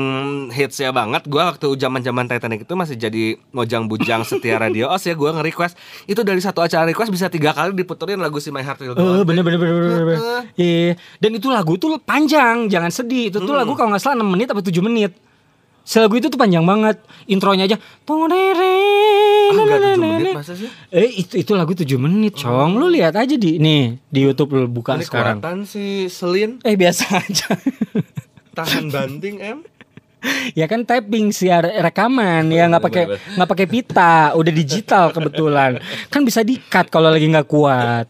hitsnya 0.55 0.95
banget 0.95 1.27
Gue 1.27 1.43
waktu 1.43 1.67
zaman 1.75 2.01
zaman 2.07 2.31
Titanic 2.31 2.65
itu 2.65 2.75
masih 2.79 2.95
jadi 2.95 3.35
mojang 3.51 3.91
bujang 3.91 4.23
setia 4.23 4.57
radio 4.63 4.95
Os 4.95 5.03
ya 5.03 5.19
gue 5.19 5.27
nge-request. 5.27 5.75
Itu 6.07 6.23
dari 6.23 6.39
satu 6.39 6.63
acara 6.63 6.87
request 6.87 7.11
bisa 7.11 7.27
tiga 7.27 7.51
kali 7.51 7.75
diputerin 7.75 8.23
lagu 8.23 8.39
si 8.39 8.55
My 8.55 8.63
Heart 8.63 8.79
Will 8.87 8.95
Go 8.95 9.03
Eh 9.03 9.05
On. 9.05 9.27
bener 9.27 9.43
bener 9.43 9.59
bener 9.59 9.75
bener, 9.75 10.05
bener. 10.07 10.21
Iya. 10.55 10.95
Dan 11.19 11.31
itu 11.35 11.51
lagu 11.51 11.75
tuh 11.77 11.99
panjang 11.99 12.71
Jangan 12.71 12.95
sedih. 12.95 13.35
Itu 13.35 13.43
tuh 13.43 13.55
lagu 13.59 13.75
kalau 13.75 13.91
gak 13.93 14.03
salah 14.03 14.23
6 14.23 14.31
menit 14.31 14.49
apa 14.55 14.63
7 14.63 14.71
menit 14.81 15.24
Si 15.85 16.01
lagu 16.01 16.17
itu 16.17 16.33
tuh 16.33 16.41
panjang 16.41 16.65
banget 16.65 16.97
Intronya 17.29 17.69
aja 17.69 17.77
Ah, 17.77 19.53
enggak 19.53 19.81
7 19.95 20.01
menit 20.01 20.35
masa 20.35 20.57
sih? 20.57 20.73
Eh 20.89 21.21
itu 21.21 21.37
itu 21.37 21.53
lagu 21.53 21.77
7 21.77 21.85
menit 22.01 22.41
cong 22.41 22.81
Lu 22.81 22.89
lihat 22.89 23.13
aja 23.15 23.37
di 23.37 23.61
Nih 23.61 24.01
di 24.09 24.21
Youtube 24.25 24.57
lu 24.57 24.65
buka 24.65 24.97
Ini 24.97 25.05
sekarang 25.05 25.45
kelihatan 25.45 25.69
si 25.69 26.09
Selin 26.09 26.57
Eh 26.65 26.75
biasa 26.75 27.21
aja 27.21 27.53
tahan 28.55 28.87
banting 28.89 29.37
em 29.43 29.59
ya 30.57 30.65
kan 30.65 30.89
typing 30.89 31.29
sih 31.37 31.53
rekaman 31.85 32.49
ya 32.49 32.65
nggak 32.65 32.81
pakai 32.81 33.05
nggak 33.37 33.51
pakai 33.51 33.67
pita 33.69 34.33
udah 34.33 34.53
digital 34.57 35.13
kebetulan 35.13 35.77
kan 36.09 36.25
bisa 36.25 36.41
di 36.41 36.57
cut 36.57 36.89
kalau 36.89 37.13
lagi 37.13 37.29
nggak 37.29 37.45
kuat 37.45 38.09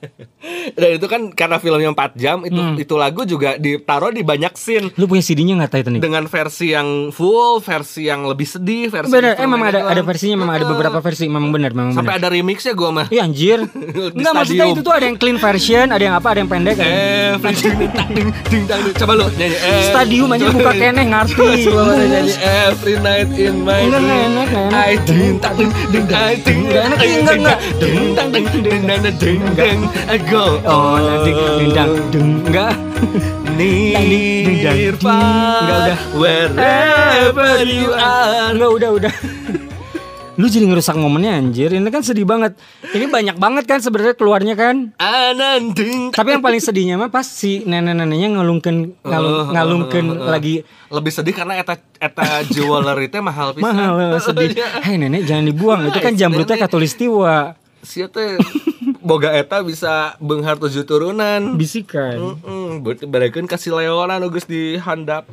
Dan 0.71 0.89
itu 0.93 1.07
kan 1.07 1.21
karena 1.31 1.57
filmnya 1.57 1.89
4 1.89 2.13
jam 2.15 2.39
itu 2.43 2.57
Hmm. 2.57 2.77
itu 2.77 2.95
lagu 2.95 3.25
juga 3.25 3.57
ditaruh 3.57 4.09
di 4.09 4.23
banyak 4.23 4.53
scene 4.55 4.89
Lu 4.95 5.05
punya 5.05 5.21
CD-nya 5.21 5.57
nggak 5.57 5.73
Titanic? 5.73 6.01
dengan 6.01 6.25
versi 6.25 6.71
yang 6.71 6.89
full, 7.11 7.59
versi 7.59 8.05
yang 8.05 8.25
lebih 8.25 8.45
sedih, 8.45 8.89
versi 8.89 9.11
Bener, 9.11 9.35
eh 9.35 9.45
memang 9.45 9.67
ada 9.67 9.81
ada 9.87 10.01
versinya, 10.01 10.37
memang 10.39 10.55
ada 10.55 10.67
beberapa 10.67 10.99
versi, 10.99 11.25
memang 11.27 11.49
benar, 11.49 11.73
memang 11.73 11.93
Sampai 11.93 12.17
benar. 12.17 12.23
ada 12.23 12.35
remixnya 12.35 12.73
gue 12.73 12.91
mah. 12.91 13.07
Iya 13.09 13.23
anjir. 13.23 13.59
Enggak 14.11 14.33
maksudnya 14.35 14.67
itu 14.67 14.81
tuh 14.81 14.93
ada 14.93 15.05
yang 15.05 15.17
clean 15.17 15.37
version, 15.37 15.87
ada 15.89 16.01
yang 16.01 16.15
apa, 16.15 16.29
ada 16.31 16.39
yang 16.39 16.51
pendek. 16.51 16.77
Every 16.77 17.55
ding 18.11 18.31
ding 18.45 18.65
dang. 18.65 18.83
Coba 18.95 19.13
lu 19.15 19.27
nyanyi. 19.31 19.57
eh, 19.57 19.85
Stadium 19.87 20.29
aja 20.31 20.47
buka 20.51 20.73
keneh 20.73 21.07
ngerti. 21.07 21.49
Coba 21.65 21.81
lu 21.85 22.05
nyanyi 22.05 22.33
every 22.41 22.97
night 22.99 23.31
in 23.35 23.57
my 23.61 23.81
dream. 23.83 23.93
enggak 23.95 24.21
enak. 24.25 24.49
I 24.73 24.93
ding 25.03 25.37
dang 25.39 25.55
ding 25.55 25.71
ding 25.91 26.05
ding 26.41 26.59
Enggak 26.65 26.85
enak, 26.85 26.99
enggak, 26.99 27.15
ding 27.15 27.39
enggak. 27.39 27.59
ding 27.77 28.07
dang 28.13 28.29
ding 28.31 28.47
ding 28.51 28.83
ding 29.15 29.41
ding 29.55 29.81
go 30.35 30.59
Oh, 30.67 30.99
nanti 30.99 31.31
dendang 31.33 31.91
deng 32.11 32.29
enggak. 32.43 32.75
Enggak 33.55 34.75
Nirvana 34.75 35.63
udah. 35.63 35.99
wherever 36.19 37.53
you 37.63 37.95
are 37.95 38.51
Enggak 38.51 38.71
udah 38.73 38.91
udah. 38.93 39.15
Lu 40.35 40.51
jadi 40.51 40.67
ngerusak 40.67 40.99
momennya 40.99 41.39
anjir. 41.39 41.71
Ini 41.71 41.87
kan 41.87 42.03
sedih 42.03 42.27
banget. 42.27 42.59
Ini 42.91 43.07
banyak 43.07 43.39
banget 43.39 43.71
kan 43.71 43.79
sebenarnya 43.79 44.19
keluarnya 44.19 44.59
kan. 44.59 44.91
Ananding 44.99 46.11
Tapi 46.11 46.35
yang 46.35 46.43
paling 46.43 46.59
sedihnya 46.59 46.99
mah 46.99 47.07
pas 47.07 47.23
si 47.23 47.63
nenek-neneknya 47.63 48.35
ngalungkeun 48.35 48.99
ngalung, 49.01 49.55
ngalungkeun 49.55 50.07
lagi 50.27 50.67
lebih 50.91 51.15
sedih 51.15 51.31
karena 51.31 51.55
eta 51.57 51.79
eta 51.97 52.43
jewelry 52.45 53.07
teh 53.07 53.23
mahal 53.23 53.55
pisan. 53.55 53.63
mahal 53.63 53.95
sedih. 54.27 54.59
Hei 54.83 54.99
nenek 54.99 55.23
jangan 55.23 55.47
dibuang. 55.47 55.87
Itu 55.87 56.03
kan 56.03 56.19
jamrutnya 56.19 56.59
katulistiwa. 56.59 57.55
Sia 57.85 58.09
teh 58.09 58.41
boga 58.99 59.31
eta 59.31 59.61
bisa 59.61 59.93
beunghar 60.19 60.57
tujuh 60.57 60.83
turunan. 60.83 61.55
Bisikan. 61.55 62.35
Heeh, 62.35 62.71
berarti 62.81 63.05
barekeun 63.05 63.45
kasih 63.45 63.77
leonan 63.77 64.25
geus 64.27 64.45
di 64.45 64.77
handap. 64.77 65.29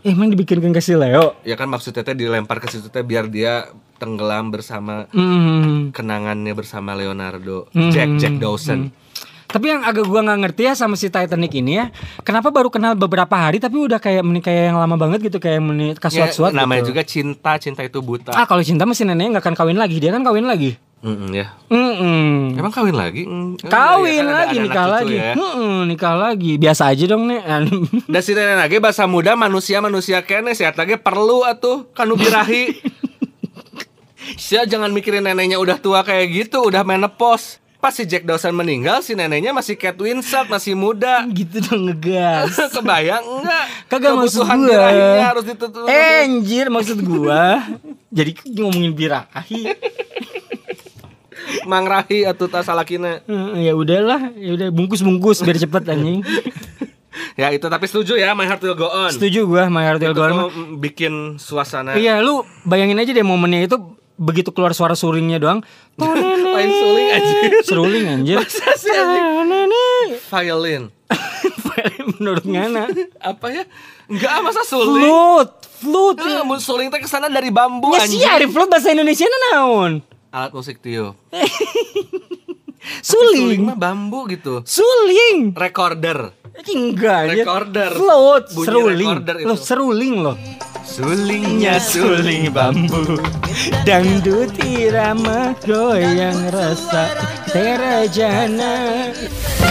Eh, 0.00 0.10
emang 0.10 0.32
dibikinkan 0.32 0.72
kasih 0.72 0.96
Leo. 0.96 1.36
Ya 1.44 1.54
kan 1.54 1.68
maksudnya 1.68 2.00
teh 2.00 2.16
dilempar 2.16 2.56
ke 2.56 2.66
situ 2.66 2.88
teh 2.88 3.04
biar 3.04 3.28
dia 3.28 3.68
tenggelam 4.00 4.48
bersama 4.48 5.04
Hmm. 5.10 5.92
kenangannya 5.92 6.56
bersama 6.56 6.96
Leonardo, 6.96 7.68
Hmm. 7.70 7.92
Jack 7.92 8.16
Jack 8.16 8.40
Dawson. 8.40 8.88
Tapi 9.44 9.66
yang 9.68 9.82
agak 9.82 10.06
gua 10.06 10.22
nggak 10.22 10.40
ngerti 10.40 10.62
ya 10.62 10.72
sama 10.72 10.94
si 10.94 11.10
Titanic 11.10 11.52
ini 11.52 11.74
ya, 11.74 11.90
kenapa 12.22 12.48
baru 12.48 12.70
kenal 12.70 12.94
beberapa 12.94 13.34
hari 13.34 13.58
tapi 13.58 13.76
udah 13.76 13.98
kayak 13.98 14.22
meni 14.22 14.38
kayak 14.38 14.70
yang 14.70 14.78
lama 14.78 14.94
banget 14.94 15.26
gitu 15.26 15.36
kayak 15.36 15.58
meni 15.58 15.90
Ya, 15.90 15.98
kasuat-suat 15.98 16.54
namanya 16.54 16.80
gitu. 16.80 16.94
juga 16.94 17.02
cinta, 17.02 17.52
cinta 17.58 17.82
itu 17.82 17.98
buta. 17.98 18.30
Ah 18.32 18.46
kalau 18.46 18.62
cinta 18.62 18.86
masih 18.86 19.04
neneknya 19.04 19.36
nggak 19.36 19.44
akan 19.44 19.56
kawin 19.58 19.76
lagi, 19.76 19.98
dia 19.98 20.14
kan 20.14 20.22
kawin 20.22 20.46
lagi. 20.46 20.78
Mm-mm, 21.00 21.32
ya. 21.32 21.56
Mm-mm. 21.72 22.60
Emang 22.60 22.68
kawin 22.68 22.92
lagi? 22.92 23.24
Mm, 23.24 23.56
Kawin 23.72 24.20
iya, 24.20 24.20
kan 24.20 24.28
ada 24.28 24.36
lagi, 24.36 24.56
anak 24.60 24.64
nikah 24.68 24.84
cucu 24.84 24.92
lagi. 24.92 25.14
ya. 25.16 25.32
Mm-mm, 25.32 25.76
nikah 25.88 26.14
lagi. 26.14 26.52
Biasa 26.60 26.82
aja 26.92 27.04
dong 27.08 27.24
nih. 27.24 27.40
Dan 28.12 28.20
si 28.20 28.32
nenek 28.36 28.56
lagi 28.60 28.76
bahasa 28.84 29.08
muda 29.08 29.32
manusia 29.32 29.80
manusia 29.80 30.20
kene 30.20 30.52
si 30.52 30.60
lagi 30.60 31.00
perlu 31.00 31.40
atuh 31.48 31.88
kanu 31.96 32.20
birahi. 32.20 32.76
Sia 34.36 34.68
jangan 34.68 34.92
mikirin 34.92 35.24
neneknya 35.24 35.56
udah 35.56 35.80
tua 35.80 36.04
kayak 36.04 36.28
gitu, 36.30 36.68
udah 36.68 36.84
menopause. 36.84 37.58
Pas 37.80 37.96
si 37.96 38.04
Jack 38.04 38.28
Dawson 38.28 38.52
meninggal, 38.52 39.00
si 39.00 39.16
neneknya 39.16 39.56
masih 39.56 39.80
Kate 39.80 39.96
Winslet, 39.96 40.52
masih 40.52 40.76
muda. 40.76 41.24
gitu 41.32 41.64
dong 41.64 41.88
ngegas. 41.88 42.52
Kebayang 42.76 43.24
enggak? 43.24 43.64
Kagak 43.88 44.12
maksud 44.20 44.44
gua. 44.44 45.32
harus 45.32 45.44
ditutup. 45.48 45.88
Eh, 45.88 46.28
anjir 46.28 46.68
maksud 46.68 47.00
gua. 47.00 47.64
Jadi 48.12 48.36
ngomongin 48.52 48.92
birahi. 48.92 49.72
Mang 51.66 51.84
Rahi 51.84 52.24
atau 52.24 52.46
tak 52.46 52.64
salah 52.64 52.84
kina. 52.84 53.20
Eh, 53.26 53.68
ya 53.68 53.72
udahlah, 53.76 54.32
ya 54.36 54.56
udah 54.56 54.68
bungkus-bungkus 54.72 55.42
biar 55.44 55.58
cepet 55.58 55.82
anjing. 55.88 56.20
Ya 57.34 57.48
itu 57.50 57.66
tapi 57.66 57.88
setuju 57.88 58.20
ya 58.20 58.36
My 58.36 58.46
Heart 58.46 58.62
Will 58.64 58.76
Go 58.78 58.86
On. 58.86 59.10
Setuju 59.10 59.48
gua 59.48 59.66
My 59.72 59.82
Heart 59.82 60.00
Will 60.04 60.14
Itu 60.14 60.20
Go 60.20 60.24
On. 60.28 60.36
bikin 60.78 61.40
suasana. 61.40 61.96
Iya, 61.96 62.20
lu 62.20 62.44
bayangin 62.68 63.00
aja 63.00 63.10
deh 63.16 63.24
momennya 63.24 63.64
itu 63.64 63.76
begitu 64.20 64.52
keluar 64.52 64.76
suara 64.76 64.92
suringnya 64.92 65.40
doang. 65.40 65.64
Main 65.96 66.68
suling 66.68 67.08
aja. 67.08 67.32
Seruling 67.64 68.04
anjir. 68.08 68.36
Masa 68.44 68.76
sih. 68.76 68.92
Violin. 70.30 70.92
Menurut 72.20 72.44
Ngana. 72.44 72.92
Apa 73.16 73.46
ya? 73.48 73.64
Enggak 74.10 74.32
masa 74.44 74.60
suling. 74.66 75.00
Flute, 75.00 75.54
flute. 75.80 76.20
Mun 76.44 76.60
suling 76.60 76.92
teh 76.92 77.00
ke 77.00 77.08
sana 77.08 77.32
dari 77.32 77.48
bambu 77.48 77.96
Ya 77.96 78.04
sih, 78.04 78.20
hari 78.20 78.44
flute 78.44 78.68
bahasa 78.68 78.92
Indonesia 78.92 79.24
naon? 79.24 80.04
Alat 80.30 80.54
musik 80.54 80.78
tiup. 80.78 81.18
Suling. 83.02 83.66
mah 83.66 83.74
bambu 83.74 84.30
gitu. 84.30 84.62
Suling. 84.62 85.50
Recorder. 85.58 86.30
Enggak 86.70 87.16
anjir. 87.26 87.42
Recorder. 87.42 87.90
Flute, 87.98 88.48
Bunyi 88.54 88.66
seruling. 88.66 89.08
recorder 89.10 89.34
itu. 89.42 89.48
Loh, 89.50 89.58
seruling 89.58 90.14
loh. 90.22 90.36
Sulingnya 90.80 91.78
suling 91.78 92.50
bambu 92.50 93.20
Dangdut 93.86 94.50
irama 94.64 95.54
goyang 95.62 96.50
rasa 96.50 97.14
terajana 97.46 99.06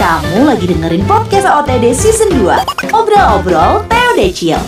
Kamu 0.00 0.48
lagi 0.48 0.70
dengerin 0.70 1.04
podcast 1.04 1.44
OTD 1.44 1.92
Season 1.92 2.30
2 2.40 2.94
Obrol-obrol 2.94 3.84
TOD 3.90 4.20
Chill 4.32 4.62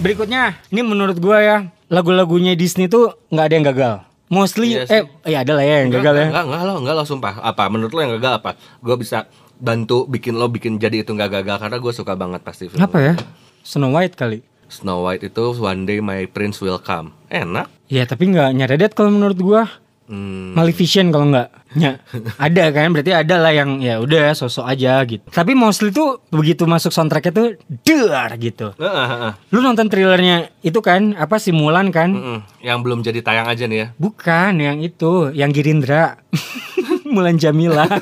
Berikutnya, 0.00 0.56
ini 0.72 0.80
menurut 0.80 1.20
gua 1.20 1.38
ya 1.44 1.56
Lagu-lagunya 1.92 2.56
Disney 2.56 2.88
tuh 2.88 3.12
nggak 3.28 3.44
ada 3.44 3.54
yang 3.58 3.66
gagal 3.68 3.94
Mostly, 4.32 4.72
Iya 4.72 4.88
sih. 4.88 4.96
eh 4.96 5.04
ya 5.28 5.44
ada 5.44 5.52
lah 5.52 5.60
ya 5.60 5.84
yang 5.84 5.92
gagal 5.92 6.14
ya 6.16 6.26
Enggak, 6.32 6.44
enggak 6.48 6.62
lo, 6.64 6.74
enggak 6.80 6.94
lo 6.96 7.04
sumpah. 7.04 7.34
Apa 7.38 7.68
menurut 7.68 7.92
lo 7.92 8.00
yang 8.00 8.16
gagal 8.16 8.40
apa? 8.40 8.50
Gue 8.80 8.96
bisa 8.96 9.28
bantu 9.54 10.08
bikin 10.08 10.34
lo 10.34 10.48
bikin 10.48 10.80
jadi 10.80 11.04
itu 11.04 11.12
nggak 11.12 11.30
gagal 11.38 11.56
karena 11.60 11.76
gue 11.76 11.92
suka 11.92 12.16
banget 12.16 12.40
pasti 12.40 12.66
film. 12.66 12.80
Apa 12.80 12.96
ya? 12.98 13.14
Snow 13.60 13.92
White 13.92 14.16
kali 14.16 14.40
Snow 14.66 15.04
White 15.04 15.28
itu 15.28 15.52
One 15.54 15.84
Day 15.84 16.00
My 16.00 16.24
Prince 16.24 16.58
Will 16.58 16.80
Come. 16.80 17.12
Enak. 17.28 17.68
Ya 17.86 18.08
tapi 18.08 18.32
nggak 18.32 18.56
nyeredet 18.56 18.92
kalau 18.96 19.12
menurut 19.12 19.36
gua 19.36 19.68
Hmm. 20.04 20.52
Maleficent 20.52 21.08
kalau 21.08 21.30
nggak 21.30 21.48
ya 21.72 21.96
ada 22.36 22.64
kan 22.68 22.90
berarti 22.90 23.12
ada 23.12 23.38
lah 23.38 23.48
yang 23.48 23.78
ya 23.78 23.96
udah 23.96 24.32
sosok 24.32 24.66
aja 24.66 25.00
gitu 25.02 25.24
tapi 25.24 25.54
mostly 25.54 25.88
tuh 25.88 26.20
begitu 26.28 26.66
masuk 26.66 26.90
soundtracknya 26.90 27.32
tuh 27.32 27.48
dar 27.80 28.34
gitu 28.36 28.76
Heeh, 28.76 29.06
heeh. 29.08 29.32
lu 29.48 29.58
nonton 29.58 29.86
trailernya 29.86 30.52
itu 30.60 30.76
kan 30.78 31.14
apa 31.14 31.38
si 31.38 31.48
Mulan 31.50 31.88
kan 31.88 32.12
Mm-mm. 32.12 32.38
Yang 32.60 32.78
belum 32.78 32.98
jadi 33.00 33.20
tayang 33.20 33.46
aja 33.46 33.64
nih 33.64 33.78
ya. 33.78 33.86
bukan 33.94 34.52
yang 34.54 34.78
itu 34.78 35.32
yang 35.32 35.48
Girindra 35.48 36.20
Mulan 37.08 37.40
Jamila 37.40 37.88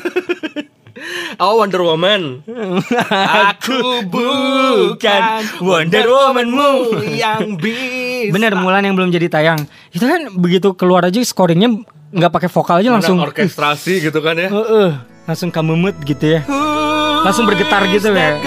Oh 1.40 1.56
Wonder 1.56 1.80
Woman. 1.80 2.44
Aku 3.48 4.04
bukan 4.04 5.22
Wonder 5.58 6.04
Womanmu 6.04 7.00
yang 7.08 7.56
bisa. 8.26 8.34
bener 8.34 8.52
Mulan 8.54 8.84
yang 8.84 8.92
belum 8.92 9.08
jadi 9.08 9.26
tayang 9.26 9.60
itu 9.90 10.04
kan 10.04 10.20
begitu 10.36 10.76
keluar 10.76 11.06
aja 11.06 11.16
scoringnya 11.20 11.80
nggak 12.10 12.28
pakai 12.28 12.50
vokal 12.50 12.82
aja 12.82 12.90
langsung 12.90 13.16
orkestrasi 13.16 14.02
gitu 14.02 14.20
kan 14.20 14.36
ya. 14.36 14.50
Heeh, 14.50 14.90
langsung 15.24 15.48
kamemut 15.48 15.94
gitu 16.02 16.36
ya 16.36 16.42
Langsung 17.20 17.44
bergetar 17.44 17.84
gitu 17.92 18.10
ya. 18.10 18.40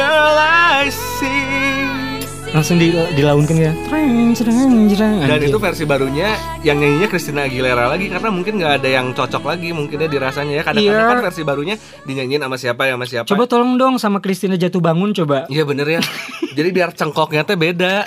Langsung 2.53 2.77
di, 2.77 2.93
dilaunkan 3.17 3.57
ya. 3.57 3.73
Dan 5.25 5.39
itu 5.41 5.57
versi 5.57 5.89
barunya 5.89 6.37
yang 6.61 6.77
nyanyinya 6.77 7.09
Christina 7.09 7.49
Aguilera 7.49 7.89
lagi 7.89 8.13
karena 8.13 8.29
mungkin 8.29 8.61
nggak 8.61 8.73
ada 8.77 8.89
yang 8.89 9.09
cocok 9.09 9.41
lagi 9.41 9.73
mungkinnya 9.73 10.05
dirasanya 10.05 10.61
ya 10.61 10.63
kadang-kadang 10.65 11.01
Iya. 11.01 11.13
kan 11.17 11.25
versi 11.25 11.41
barunya 11.41 11.75
dinyanyiin 12.05 12.45
sama 12.45 12.57
siapa 12.61 12.85
ya 12.85 12.93
sama 12.93 13.05
siapa. 13.09 13.25
Coba 13.25 13.43
tolong 13.45 13.73
dong 13.77 13.97
sama 13.97 14.21
Christina 14.21 14.53
jatuh 14.53 14.81
bangun 14.81 15.13
coba. 15.13 15.49
Iya 15.49 15.65
bener 15.65 15.97
ya. 15.97 16.01
Jadi 16.57 16.69
biar 16.69 16.93
cengkoknya 16.93 17.41
teh 17.41 17.57
beda. 17.57 18.05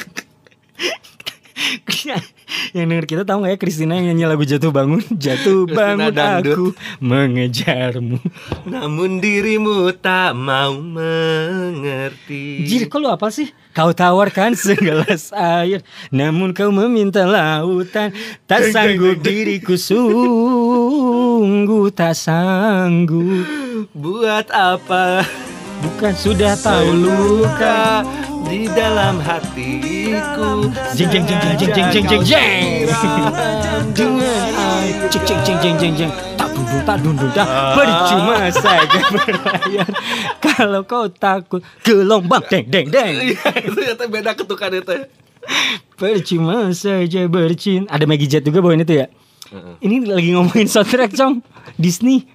yang 2.77 2.89
denger 2.93 3.07
kita 3.09 3.23
tahu 3.25 3.41
nggak 3.43 3.53
ya 3.57 3.59
Christina 3.61 3.97
yang 3.97 4.13
nyanyi 4.13 4.25
lagu 4.29 4.45
jatuh 4.45 4.71
bangun? 4.73 5.01
Jatuh 5.17 5.65
bangun 5.67 6.13
aku 6.13 6.77
mengejarmu. 7.01 8.21
Namun 8.69 9.21
dirimu 9.25 9.89
tak 9.97 10.37
mau 10.37 10.77
mengerti. 10.77 12.65
Jir 12.69 12.89
kok 12.93 13.01
lu 13.01 13.09
apa 13.09 13.31
sih? 13.33 13.49
Kau 13.73 13.93
tawarkan 13.93 14.57
segelas 14.57 15.33
air 15.37 15.81
namun 16.13 16.53
kau 16.53 16.73
meminta 16.73 17.25
lautan. 17.25 18.13
Tak 18.45 18.73
sanggup 18.73 19.21
diriku 19.25 19.77
sungguh 19.81 21.09
tak 21.93 22.17
sanggup. 22.17 23.45
Buat 23.97 24.53
apa? 24.53 25.25
Bukan 25.77 26.17
sudah 26.17 26.57
tahu 26.57 26.89
luka 27.05 28.01
di 28.47 28.71
dalam 28.71 29.19
hatiku? 29.19 30.71
jeng 30.95 31.11
jeng 31.11 31.25
jeng 31.27 31.41
jeng 31.43 31.57
jeng 31.59 31.89
jeng 31.91 32.07
jeng 32.07 32.23
jeng. 32.23 32.63
Jeng 33.93 34.15
ceng 35.11 35.23
ceng 35.27 35.41
ceng 35.43 35.59
jeng 35.59 35.77
jeng 35.77 35.95
jeng. 35.99 36.13
Tak 36.39 36.49
dundung 36.55 36.83
tak 36.87 36.97
dundung 37.03 37.33
tak 37.35 37.49
percuma 37.75 38.37
saja 38.55 39.01
berlayar. 39.11 39.89
Kalau 40.39 40.83
kau 40.87 41.07
takut 41.11 41.63
gelombang 41.83 42.43
deng 42.47 42.67
deng 42.71 42.87
deng. 42.89 43.13
Iya 43.35 43.51
itu 43.67 43.81
teh 43.99 44.07
beda 44.07 44.33
ketukan 44.39 44.71
itu. 44.79 44.97
percuma 45.95 46.75
saja 46.75 47.27
bercinta 47.31 47.89
ada 47.95 48.05
Maggie 48.05 48.27
Jet 48.27 48.43
juga 48.43 48.59
bawain 48.63 48.83
itu 48.83 48.99
ya? 48.99 49.07
Ini 49.79 50.11
lagi 50.11 50.35
ngomongin 50.35 50.67
soundtrack 50.67 51.15
cong 51.15 51.39
Disney. 51.75 52.31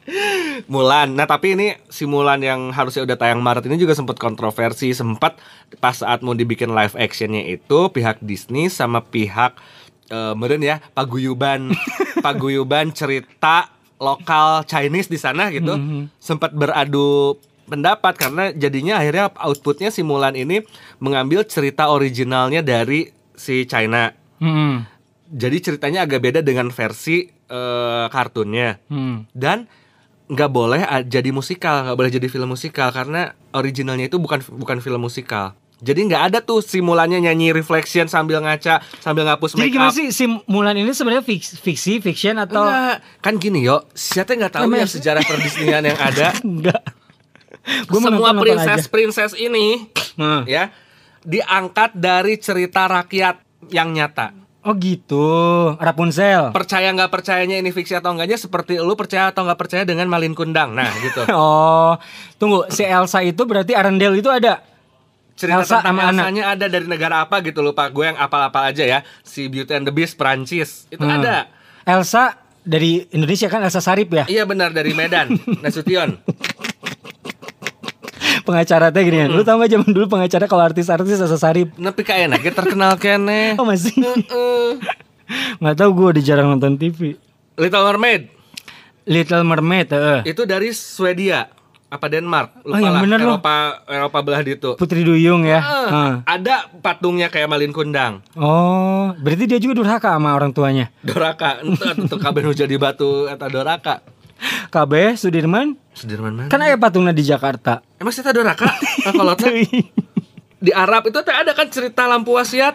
Mulan. 0.68 1.16
Nah 1.16 1.24
tapi 1.24 1.56
ini 1.56 1.80
si 1.88 2.04
Mulan 2.04 2.44
yang 2.44 2.76
harusnya 2.76 3.08
udah 3.08 3.16
tayang 3.16 3.40
Maret 3.40 3.72
ini 3.72 3.80
juga 3.80 3.96
sempat 3.96 4.20
kontroversi. 4.20 4.92
Sempat 4.92 5.40
pas 5.80 5.96
saat 5.96 6.20
mau 6.20 6.36
dibikin 6.36 6.76
live 6.76 6.94
actionnya 7.00 7.48
itu 7.48 7.88
pihak 7.90 8.20
Disney 8.20 8.68
sama 8.68 9.00
pihak 9.00 9.56
eh 10.12 10.36
meren 10.36 10.60
ya 10.60 10.84
paguyuban 10.92 11.72
paguyuban 12.26 12.92
cerita 12.92 13.72
lokal 13.96 14.68
Chinese 14.68 15.08
di 15.08 15.16
sana 15.16 15.48
gitu 15.56 15.72
sempat 16.20 16.52
beradu 16.52 17.40
pendapat 17.72 18.20
karena 18.20 18.52
jadinya 18.52 19.00
akhirnya 19.00 19.32
outputnya 19.40 19.88
si 19.96 20.04
Mulan 20.04 20.36
ini 20.36 20.60
mengambil 21.00 21.48
cerita 21.48 21.88
originalnya 21.88 22.60
dari 22.60 23.08
si 23.32 23.64
China. 23.64 24.12
Hmm. 24.44 24.84
Jadi 25.32 25.58
ceritanya 25.64 26.04
agak 26.04 26.20
beda 26.20 26.40
dengan 26.44 26.68
versi 26.68 27.32
eh, 27.52 28.06
kartunnya 28.08 28.80
Hmm. 28.88 29.28
dan 29.32 29.68
nggak 30.26 30.48
boleh 30.50 30.80
jadi 31.04 31.30
musikal 31.30 31.84
nggak 31.84 31.98
boleh 31.98 32.08
jadi 32.10 32.24
film 32.26 32.48
musikal 32.50 32.88
karena 32.90 33.22
originalnya 33.52 34.08
itu 34.08 34.16
bukan 34.16 34.40
bukan 34.50 34.80
film 34.80 35.04
musikal 35.04 35.52
jadi 35.78 35.98
nggak 36.00 36.24
ada 36.24 36.40
tuh 36.40 36.62
simulannya 36.62 37.20
nyanyi 37.20 37.52
reflection 37.52 38.06
sambil 38.06 38.40
ngaca 38.40 38.80
sambil 38.98 39.26
ngapus 39.26 39.54
Jadi 39.54 39.60
make 39.62 39.74
gimana 39.74 39.92
sih 39.92 40.08
si 40.10 40.30
Mulan 40.46 40.78
ini 40.78 40.88
sebenarnya 40.90 41.20
fiksi, 41.22 41.58
fiksi 41.58 41.92
fiction 42.00 42.38
atau 42.38 42.64
Enggak. 42.64 43.04
kan 43.20 43.34
gini 43.36 43.60
yo 43.60 43.84
siapa 43.92 44.32
nggak 44.32 44.54
tahu 44.54 44.72
ya 44.72 44.86
sejarah 44.86 45.20
perdisneyan 45.20 45.84
yang 45.84 46.00
ada 46.00 46.32
enggak? 46.48 46.82
Gua 47.86 48.00
semua 48.00 48.10
nonton-nonton 48.32 48.42
princess 48.42 48.80
aja. 48.80 48.90
princess 48.90 49.32
ini 49.36 49.68
Hmm. 50.14 50.44
ya 50.46 50.70
diangkat 51.22 51.92
dari 51.94 52.36
cerita 52.36 52.86
rakyat 52.86 53.42
yang 53.68 53.90
nyata 53.90 54.34
Oh 54.62 54.78
gitu, 54.78 55.26
Rapunzel. 55.76 56.54
percaya 56.54 56.94
nggak 56.94 57.10
percayanya 57.10 57.58
ini 57.58 57.70
fiksi 57.70 57.98
atau 57.98 58.14
enggaknya 58.14 58.38
seperti 58.38 58.78
lu 58.78 58.94
percaya 58.94 59.34
atau 59.34 59.42
nggak 59.42 59.58
percaya 59.58 59.84
dengan 59.84 60.06
Malin 60.06 60.38
Kundang. 60.38 60.78
Nah 60.78 60.86
gitu. 61.02 61.26
Oh, 61.34 61.98
tunggu, 62.38 62.70
si 62.70 62.86
Elsa 62.86 63.22
itu 63.22 63.42
berarti 63.42 63.74
Arendelle 63.74 64.16
itu 64.16 64.30
ada. 64.30 64.62
cerita 65.34 65.66
Elsa 65.66 65.82
tentang 65.82 65.98
sama 65.98 66.02
anak. 66.06 66.22
Elsanya 66.22 66.44
ada 66.48 66.66
dari 66.68 66.86
negara 66.86 67.26
apa 67.26 67.42
gitu 67.42 67.60
lupa. 67.60 67.90
Gue 67.90 68.06
yang 68.06 68.18
apal-apal 68.18 68.70
aja 68.70 68.86
ya. 68.86 69.00
Si 69.22 69.50
Beauty 69.50 69.74
and 69.74 69.86
the 69.86 69.92
Beast 69.92 70.14
Prancis 70.14 70.86
itu 70.88 71.02
Hmm. 71.02 71.18
ada. 71.18 71.50
Elsa 71.82 72.38
dari 72.62 73.10
Indonesia 73.10 73.50
kan? 73.50 73.66
Elsa 73.66 73.82
Sarip 73.82 74.14
ya. 74.14 74.30
iya 74.30 74.46
benar. 74.46 74.70
Dari 74.70 74.94
Medan. 74.94 75.34
Nasution 75.66 76.22
Pengacara 78.52 78.92
teh 78.92 79.02
gini. 79.02 79.26
Lu 79.26 79.42
tau 79.42 79.56
gak 79.58 79.72
zaman 79.72 79.88
dulu 79.88 80.06
pengacara 80.10 80.46
kalau 80.46 80.64
artis-artis 80.64 81.16
Elsa 81.16 81.40
Sarip? 81.40 81.72
nepi 81.76 82.02
ka 82.02 82.14
enak 82.14 82.40
ya 82.40 82.52
terkenal 82.52 82.94
kene 82.96 83.56
Oh 83.60 83.64
masih. 83.64 83.96
Heeh. 83.96 84.76
Nggak 85.58 85.76
tahu 85.78 85.90
gue 85.94 86.08
udah 86.12 86.24
jarang 86.26 86.48
nonton 86.50 86.76
TV. 86.76 87.16
Little 87.56 87.86
Mermaid 87.86 88.28
Little 89.02 89.42
Mermaid, 89.42 89.88
eh. 89.90 90.22
itu 90.26 90.44
dari 90.44 90.70
Swedia 90.70 91.50
apa 91.88 92.08
Denmark 92.08 92.62
lupa 92.62 92.72
Oh, 92.72 92.80
yang 92.80 92.94
lah 92.94 93.02
bener 93.02 93.20
loh. 93.20 93.36
Eropa 93.36 93.56
Eropa 93.86 94.18
belah 94.22 94.42
itu 94.42 94.72
Putri 94.76 95.02
Duyung 95.02 95.44
ya. 95.44 95.58
Eh, 95.58 95.66
Heeh. 95.66 96.12
ada 96.24 96.56
patungnya 96.78 97.28
kayak 97.28 97.48
Malin 97.48 97.72
Kundang 97.72 98.22
Oh, 98.34 99.12
berarti 99.18 99.44
dia 99.46 99.58
juga 99.58 99.76
durhaka 99.76 100.12
sama 100.12 100.32
orang 100.32 100.52
tuanya. 100.52 100.88
Doraka 101.02 101.60
entah 101.60 101.92
tuh 102.08 102.16
kabeh 102.16 102.42
nu 102.42 102.52
jadi 102.52 102.72
batu 102.76 103.26
eta 103.26 103.48
Doraka 103.48 104.00
KB 104.70 105.16
Sudirman 105.16 105.76
Sudirman 105.92 106.32
mana? 106.34 106.48
kan 106.48 106.60
aya 106.60 106.74
patungna 106.76 107.12
di 107.12 107.22
Jakarta. 107.22 107.84
Emang 108.02 108.10
sih 108.10 108.26
Doraka? 108.26 108.66
Kalau 109.14 109.38
teh 109.38 109.70
di 110.62 110.72
Arab 110.74 111.06
itu 111.06 111.22
ada 111.22 111.54
kan 111.54 111.70
cerita 111.70 112.10
lampu 112.10 112.34
wasiat. 112.34 112.74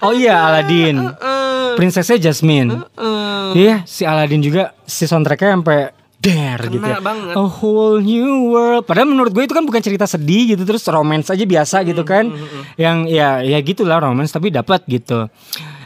Oh 0.00 0.16
iya 0.16 0.40
Aladin. 0.48 1.04
Eh, 1.04 1.76
Prinsesnya 1.76 2.16
Jasmine. 2.16 2.80
eh. 2.96 3.48
Iya, 3.54 3.84
si 3.84 4.08
Aladin 4.08 4.40
juga 4.40 4.72
si 4.88 5.04
soundtracknya 5.04 5.60
sampai 5.60 5.78
der 6.16 6.60
gitu 6.72 6.80
ya. 6.80 6.98
banget. 7.04 7.36
A 7.36 7.44
whole 7.44 8.00
new 8.00 8.56
world. 8.56 8.88
Padahal 8.88 9.12
menurut 9.12 9.36
gue 9.36 9.44
itu 9.44 9.52
kan 9.52 9.68
bukan 9.68 9.84
cerita 9.84 10.08
sedih 10.08 10.56
gitu 10.56 10.64
terus 10.64 10.82
romance 10.88 11.28
aja 11.28 11.44
biasa 11.44 11.84
gitu 11.84 12.00
kan. 12.02 12.32
Yang 12.80 12.96
ya 13.12 13.44
ya 13.44 13.58
gitulah 13.60 14.00
romance 14.00 14.32
tapi 14.32 14.48
dapat 14.48 14.80
gitu. 14.88 15.28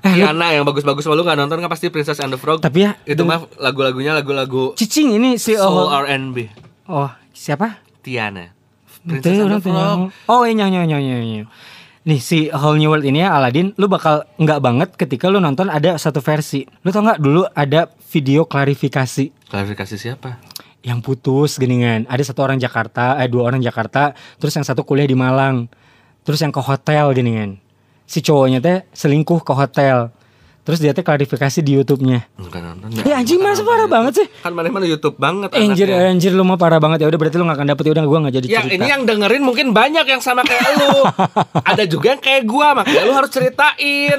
Eh, 0.06 0.22
yang 0.22 0.62
bagus-bagus 0.62 1.10
lu 1.10 1.26
nggak 1.26 1.34
nonton 1.34 1.58
kan 1.58 1.66
pasti 1.66 1.90
Princess 1.90 2.22
and 2.22 2.30
the 2.30 2.38
Frog. 2.38 2.62
tapi 2.62 2.86
ya 2.86 2.94
itu 3.02 3.26
mah 3.26 3.42
lagu-lagunya 3.58 4.14
lagu-lagu 4.14 4.78
cicing 4.78 5.18
ini 5.18 5.34
si 5.42 5.58
soul 5.58 5.90
oh, 5.90 5.98
R&B. 6.06 6.46
oh 6.86 7.10
siapa? 7.34 7.82
Tiana. 7.98 8.57
Princess 9.04 9.38
and 9.38 9.52
the 9.54 9.60
Frog. 9.62 10.10
Oh 10.26 10.42
iya 10.42 10.54
nyanyi 10.66 10.88
nyanyi 10.88 11.08
nyanyi. 11.14 11.40
Nih 12.08 12.20
si 12.24 12.48
Whole 12.48 12.80
New 12.80 12.88
World 12.88 13.04
ini 13.04 13.20
ya 13.20 13.36
Aladin, 13.36 13.76
lu 13.76 13.84
bakal 13.84 14.24
nggak 14.40 14.60
banget 14.64 14.88
ketika 14.96 15.28
lu 15.28 15.44
nonton 15.44 15.68
ada 15.68 16.00
satu 16.00 16.24
versi. 16.24 16.64
Lu 16.80 16.88
tau 16.88 17.04
nggak 17.04 17.20
dulu 17.20 17.44
ada 17.52 17.92
video 18.08 18.48
klarifikasi 18.48 19.28
Klarifikasi 19.52 19.94
siapa? 20.00 20.40
yang 20.80 21.02
putus 21.04 21.58
geningan. 21.60 22.06
Ada 22.08 22.32
satu 22.32 22.46
orang 22.46 22.56
Jakarta, 22.56 23.18
eh 23.20 23.28
dua 23.28 23.50
orang 23.50 23.60
Jakarta, 23.60 24.14
terus 24.40 24.54
yang 24.56 24.64
satu 24.64 24.86
kuliah 24.86 25.04
di 25.04 25.18
Malang. 25.18 25.68
Terus 26.24 26.40
yang 26.40 26.52
ke 26.54 26.60
hotel 26.64 27.12
geningan. 27.12 27.60
Si 28.08 28.24
cowoknya 28.24 28.60
teh 28.64 28.78
selingkuh 28.94 29.44
ke 29.44 29.52
hotel. 29.52 30.12
Terus 30.68 30.78
dia 30.78 30.92
teh 30.92 31.00
klarifikasi 31.00 31.58
di 31.58 31.72
YouTube-nya. 31.74 32.28
Enggak 32.36 32.60
nonton. 32.60 32.92
Ya 33.00 33.16
anjing 33.16 33.40
masa 33.40 33.64
parah 33.64 33.88
banget 33.88 34.20
sih. 34.20 34.26
Kan 34.38 34.52
mana 34.52 34.68
mana 34.68 34.84
YouTube 34.84 35.16
banget 35.16 35.48
Anjir, 35.50 35.88
anaknya. 35.88 36.12
anjir 36.12 36.32
lu 36.32 36.44
mah 36.44 36.54
parah 36.54 36.76
banget 36.76 37.00
ya. 37.00 37.06
Udah 37.08 37.16
berarti 37.16 37.34
lu 37.34 37.44
gak 37.44 37.56
akan 37.56 37.68
dapet 37.68 37.82
ya 37.82 37.92
udah 37.96 38.04
gua 38.04 38.18
gak 38.22 38.34
jadi 38.36 38.46
Ya 38.46 38.60
cerita. 38.60 38.74
ini 38.74 38.86
yang 38.86 39.02
dengerin 39.02 39.40
mungkin 39.40 39.66
banyak 39.72 40.04
yang 40.04 40.20
sama 40.20 40.44
kayak 40.44 40.76
lu 40.76 40.92
Ada 41.72 41.84
juga 41.84 42.12
yang 42.12 42.20
kayak 42.20 42.42
gua 42.44 42.76
Makanya 42.76 43.02
lu 43.02 43.14
harus 43.14 43.32
ceritain 43.32 44.18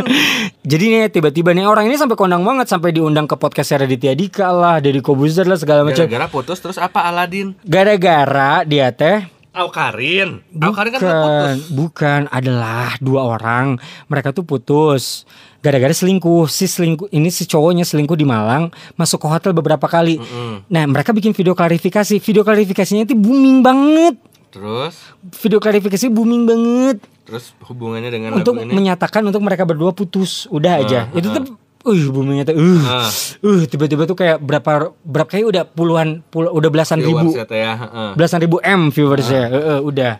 Jadi 0.63 0.85
nih 0.87 1.05
tiba-tiba 1.07 1.53
nih 1.53 1.63
orang 1.63 1.85
ini 1.85 1.95
sampai 1.95 2.15
kondang 2.15 2.41
banget 2.41 2.65
sampai 2.65 2.89
diundang 2.89 3.23
ke 3.23 3.35
podcast 3.35 3.69
Raditya 3.75 4.11
Dika 4.11 4.49
lah, 4.49 4.77
Deddy 4.77 4.99
Kobuzer 4.99 5.45
lah 5.45 5.55
segala 5.55 5.85
macam. 5.85 6.01
Gara-gara 6.01 6.25
putus 6.27 6.57
terus 6.57 6.75
apa 6.75 7.05
Aladin 7.05 7.53
Gara-gara 7.61 8.63
dia 8.63 8.89
teh 8.89 9.21
Aukarin 9.49 10.45
Aukarin 10.61 10.91
kan 10.93 11.01
bukan, 11.01 11.09
putus 11.09 11.59
bukan 11.73 12.21
adalah 12.29 12.93
dua 13.01 13.21
orang. 13.25 13.81
Mereka 14.05 14.29
tuh 14.31 14.45
putus 14.45 15.25
gara-gara 15.59 15.91
selingkuh. 15.91 16.45
Si 16.45 16.69
selingkuh 16.69 17.09
ini 17.09 17.33
si 17.33 17.49
cowoknya 17.49 17.83
selingkuh 17.83 18.15
di 18.15 18.29
Malang, 18.29 18.69
masuk 18.95 19.25
ke 19.25 19.27
hotel 19.27 19.51
beberapa 19.51 19.89
kali. 19.89 20.21
Nah, 20.69 20.83
mereka 20.85 21.11
bikin 21.11 21.33
video 21.33 21.57
klarifikasi. 21.57 22.21
Video 22.21 22.45
klarifikasinya 22.45 23.09
itu 23.09 23.17
booming 23.17 23.65
banget. 23.65 24.15
Terus 24.49 24.97
Video 25.45 25.61
klarifikasi 25.61 26.09
booming 26.09 26.49
banget 26.49 26.97
Terus 27.29 27.53
hubungannya 27.69 28.09
dengan 28.09 28.41
untuk 28.41 28.57
lagu 28.57 28.65
ini 28.65 28.73
menyatakan 28.73 29.21
untuk 29.21 29.45
mereka 29.45 29.61
berdua 29.61 29.93
putus. 29.93 30.49
Udah 30.49 30.81
aja. 30.81 31.05
Ah, 31.05 31.13
itu 31.21 31.29
tuh 31.29 31.53
Uh, 31.79 32.11
boomingnya 32.11 32.43
tuh, 32.43 32.59
uh, 32.59 32.83
Ah. 32.83 33.07
uh, 33.39 33.63
tiba-tiba 33.63 34.03
tuh 34.03 34.13
kayak 34.13 34.43
berapa, 34.43 34.91
berapa 34.99 35.29
kayak 35.31 35.45
udah 35.47 35.63
puluhan, 35.63 36.19
pul- 36.27 36.51
udah 36.51 36.67
belasan 36.67 36.99
ribu, 36.99 37.31
ya, 37.31 37.47
ya. 37.47 37.73
Heeh. 37.79 38.09
belasan 38.19 38.43
ribu 38.43 38.59
m 38.59 38.91
viewersnya, 38.91 39.43
Ah. 39.47 39.55
Eh, 39.55 39.63
eh, 39.63 39.79
udah. 39.79 40.13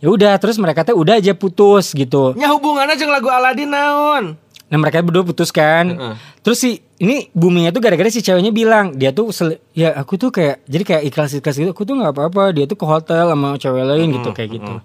Ya 0.00 0.08
udah, 0.08 0.32
terus 0.40 0.56
mereka 0.56 0.80
tuh 0.80 0.96
udah 0.96 1.20
aja 1.20 1.36
putus 1.36 1.92
gitu. 1.92 2.32
Nya 2.32 2.48
hubungannya 2.48 2.96
jeung 2.96 3.12
lagu 3.12 3.28
Aladin 3.28 3.68
naon? 3.68 4.40
Nah 4.70 4.76
mereka 4.78 5.04
berdua 5.04 5.20
putus 5.20 5.52
kan. 5.52 5.84
Heeh. 5.84 6.14
Terus 6.40 6.56
si 6.56 6.70
ini 6.96 7.28
boomingnya 7.36 7.68
tuh 7.68 7.84
gara-gara 7.84 8.08
si 8.08 8.24
ceweknya 8.24 8.48
bilang 8.48 8.96
dia 8.96 9.12
tuh 9.12 9.28
sel- 9.28 9.60
ya 9.74 9.92
aku 9.92 10.16
tuh 10.16 10.32
kayak 10.32 10.64
jadi 10.64 10.84
kayak 10.86 11.02
ikhlas 11.04 11.36
ikhlas 11.36 11.60
gitu. 11.60 11.74
Aku 11.74 11.84
tuh 11.84 12.00
nggak 12.00 12.16
apa-apa. 12.16 12.56
Dia 12.56 12.64
tuh 12.64 12.78
ke 12.78 12.86
hotel 12.86 13.28
sama 13.28 13.58
cewek 13.58 13.84
lain 13.84 14.16
gitu 14.16 14.30
kayak 14.30 14.56
gitu. 14.56 14.80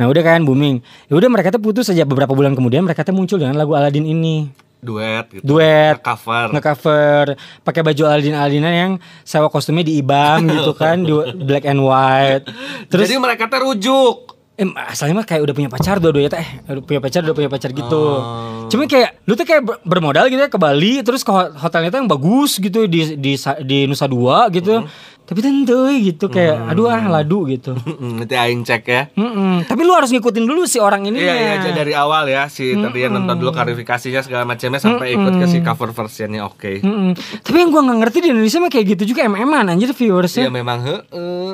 Nah 0.00 0.08
udah 0.08 0.22
kan 0.24 0.42
booming. 0.42 0.80
Ya 1.06 1.14
udah 1.14 1.28
mereka 1.28 1.52
tuh 1.52 1.60
putus 1.60 1.86
aja 1.86 2.02
beberapa 2.02 2.32
bulan 2.32 2.56
kemudian 2.56 2.82
mereka 2.82 3.04
tuh 3.04 3.14
muncul 3.14 3.36
dengan 3.38 3.54
lagu 3.54 3.76
Aladin 3.76 4.02
ini. 4.02 4.48
Duet 4.82 5.24
gitu. 5.30 5.46
Duet. 5.46 6.02
Cover. 6.02 6.50
Nge-cover 6.50 7.38
pakai 7.62 7.86
baju 7.86 8.02
Aladin 8.04 8.34
Aladinan 8.34 8.74
yang 8.74 8.92
sewa 9.22 9.46
kostumnya 9.46 9.86
di 9.86 10.02
Ibam 10.02 10.42
gitu 10.50 10.74
kan 10.74 11.06
black 11.38 11.62
and 11.64 11.78
white. 11.78 12.50
Terus 12.90 13.06
Jadi 13.06 13.22
mereka 13.22 13.46
teh 13.46 13.62
rujuk. 13.62 14.34
Eh, 14.52 14.68
asalnya 14.76 15.16
mah 15.16 15.24
kayak 15.24 15.48
udah 15.48 15.54
punya 15.56 15.70
pacar 15.70 15.96
dua-duanya 15.96 16.28
teh, 16.28 16.44
eh, 16.44 16.70
udah 16.76 16.84
punya 16.84 17.00
pacar, 17.00 17.24
udah 17.24 17.32
punya 17.32 17.48
pacar 17.48 17.72
gitu. 17.72 18.04
Oh. 18.20 18.68
Cuma 18.68 18.84
kayak 18.84 19.24
lu 19.24 19.32
tuh 19.32 19.48
kayak 19.48 19.62
ber- 19.64 19.80
bermodal 19.80 20.28
gitu 20.28 20.36
ya 20.36 20.50
ke 20.50 20.60
Bali, 20.60 21.00
terus 21.00 21.24
ke 21.24 21.32
ho- 21.32 21.56
hotelnya 21.56 21.88
tuh 21.88 22.04
yang 22.04 22.10
bagus 22.10 22.60
gitu 22.60 22.84
di 22.84 23.16
di 23.16 23.32
di 23.64 23.78
Nusa 23.86 24.04
Dua 24.04 24.50
gitu. 24.50 24.84
Tapi 25.32 25.40
tentu 25.40 25.88
gitu 25.88 26.28
kayak 26.28 26.68
aduh 26.68 26.92
ah 26.92 27.00
ladu 27.08 27.48
gitu. 27.48 27.72
Nanti 28.20 28.36
aing 28.36 28.68
cek 28.68 28.84
ya. 28.84 29.08
Mm-mm. 29.16 29.64
Tapi 29.64 29.80
lu 29.80 29.96
harus 29.96 30.12
ngikutin 30.12 30.44
dulu 30.44 30.68
si 30.68 30.76
orang 30.76 31.08
ini. 31.08 31.24
Iya 31.24 31.56
iya 31.56 31.72
dari 31.72 31.96
awal 31.96 32.28
ya 32.28 32.52
si 32.52 32.76
tadi 32.76 33.00
yang 33.00 33.16
nonton 33.16 33.40
dulu 33.40 33.50
klarifikasinya 33.50 34.20
segala 34.20 34.44
macamnya 34.44 34.76
sampai 34.76 35.16
ikut 35.16 35.32
ke 35.40 35.46
si 35.48 35.64
cover 35.64 35.96
versionnya 35.96 36.44
oke. 36.44 36.84
Mm-mm. 36.84 37.16
Tapi 37.40 37.56
yang 37.56 37.72
gua 37.72 37.80
nggak 37.88 37.98
ngerti 38.04 38.18
di 38.20 38.28
Indonesia 38.28 38.60
mah 38.60 38.68
kayak 38.68 38.86
gitu 38.92 39.16
juga 39.16 39.24
MM-an 39.24 39.72
anjir 39.72 39.88
Iya 39.88 39.96
viewersnya. 39.96 40.46
memang 40.52 40.78
heeh. 40.84 41.00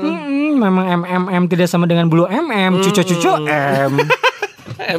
Mm-mm, 0.03 0.59
memang 0.59 0.85
MMM 1.07 1.43
tidak 1.47 1.71
sama 1.71 1.87
dengan 1.87 2.11
Blue 2.11 2.27
MM, 2.27 2.83
cucu-cucu 2.83 3.31
M. 3.47 3.47
M 3.47 3.93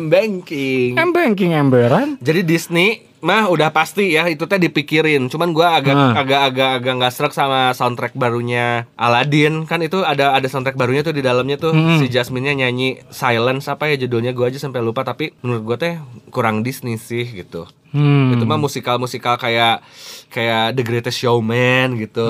banking. 0.10 0.96
M 0.96 1.10
banking 1.10 1.52
emberan. 1.52 2.20
Jadi 2.20 2.44
Disney 2.44 2.90
mah 3.20 3.52
udah 3.52 3.68
pasti 3.70 4.16
ya 4.16 4.28
itu 4.28 4.44
teh 4.44 4.56
dipikirin. 4.56 5.28
Cuman 5.28 5.52
gua 5.52 5.76
agak 5.76 5.92
Hmm. 5.92 6.16
agak 6.16 6.42
agak 6.46 6.70
agak 6.78 6.94
nggak 6.96 7.14
serak 7.14 7.34
sama 7.34 7.72
soundtrack 7.74 8.14
barunya 8.14 8.88
Aladdin. 8.96 9.64
Kan 9.64 9.80
itu 9.80 10.02
ada 10.02 10.32
ada 10.32 10.46
soundtrack 10.46 10.76
barunya 10.76 11.02
tuh 11.02 11.12
di 11.12 11.20
dalamnya 11.20 11.56
tuh 11.56 11.72
Hmm. 11.72 12.00
si 12.00 12.08
Jasmine-nya 12.08 12.56
nyanyi 12.58 13.04
Silence 13.10 13.68
apa 13.68 13.88
ya 13.88 13.96
judulnya 13.98 14.32
gua 14.32 14.48
aja 14.48 14.58
sampai 14.58 14.80
lupa 14.80 15.04
tapi 15.04 15.36
menurut 15.42 15.64
gua 15.66 15.78
teh 15.78 16.00
kurang 16.30 16.62
Disney 16.62 16.96
sih 16.96 17.24
gitu. 17.26 17.68
Hmm. 17.90 18.32
Itu 18.32 18.46
mah 18.46 18.56
musikal-musikal 18.56 19.36
kayak 19.36 19.82
kayak 20.30 20.78
The 20.78 20.84
Greatest 20.86 21.20
Showman 21.20 21.98
gitu. 21.98 22.30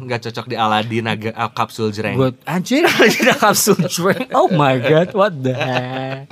nggak 0.00 0.22
cocok 0.22 0.46
di 0.46 0.56
Aladdin 0.56 1.04
agak 1.04 1.34
ah, 1.34 1.50
kapsul 1.50 1.90
jreng. 1.90 2.14
Anjir 2.46 2.86
ada 2.86 3.34
kapsul 3.36 3.74
cuek. 3.76 4.30
Oh 4.32 4.46
my 4.48 4.78
god, 4.78 5.10
what 5.12 5.34
the 5.34 5.52
heck? 5.52 6.30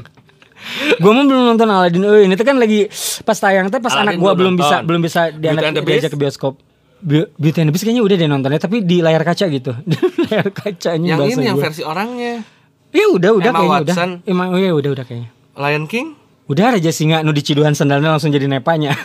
Gue 0.99 1.11
mah 1.11 1.25
belum 1.25 1.43
nonton 1.53 1.67
Aladdin. 1.67 2.03
Eh, 2.03 2.23
ini 2.27 2.35
tuh 2.35 2.45
kan 2.45 2.57
lagi 2.57 2.87
pas 3.23 3.35
tayang 3.35 3.69
tuh 3.69 3.79
pas 3.79 3.93
Aladdin 3.93 4.17
anak 4.17 4.23
gue 4.23 4.33
belum 4.35 4.55
bisa 4.55 4.77
belum 4.83 5.01
bisa 5.01 5.21
diajak 5.31 5.83
Beast? 5.83 6.09
ke 6.09 6.17
bioskop. 6.17 6.55
Be- 7.03 7.27
Beauty 7.35 7.59
and 7.61 7.69
the 7.69 7.75
Beast 7.75 7.83
kayaknya 7.83 8.03
udah 8.07 8.15
deh 8.15 8.29
nontonnya 8.31 8.61
tapi 8.63 8.81
di 8.81 9.03
layar 9.03 9.23
kaca 9.23 9.47
gitu. 9.47 9.75
Di 9.91 9.97
layar 10.27 10.49
kacanya 10.55 11.19
yang 11.19 11.27
ini 11.27 11.45
yang 11.45 11.59
gua. 11.59 11.67
versi 11.67 11.83
orangnya. 11.83 12.47
Iya 12.93 13.07
udah 13.11 13.31
udah 13.35 13.51
Emma 13.51 13.59
kayaknya 13.59 13.79
Watson. 13.89 14.11
udah. 14.21 14.31
Emang 14.31 14.49
oh 14.55 14.59
iya 14.61 14.73
udah 14.73 14.91
udah 14.95 15.05
kayaknya. 15.05 15.31
Lion 15.59 15.85
King? 15.87 16.07
Udah 16.47 16.75
Raja 16.75 16.93
Singa 16.93 17.25
nu 17.25 17.33
diciduhan 17.33 17.73
sandalnya 17.73 18.13
langsung 18.13 18.31
jadi 18.31 18.47
nepanya. 18.47 18.95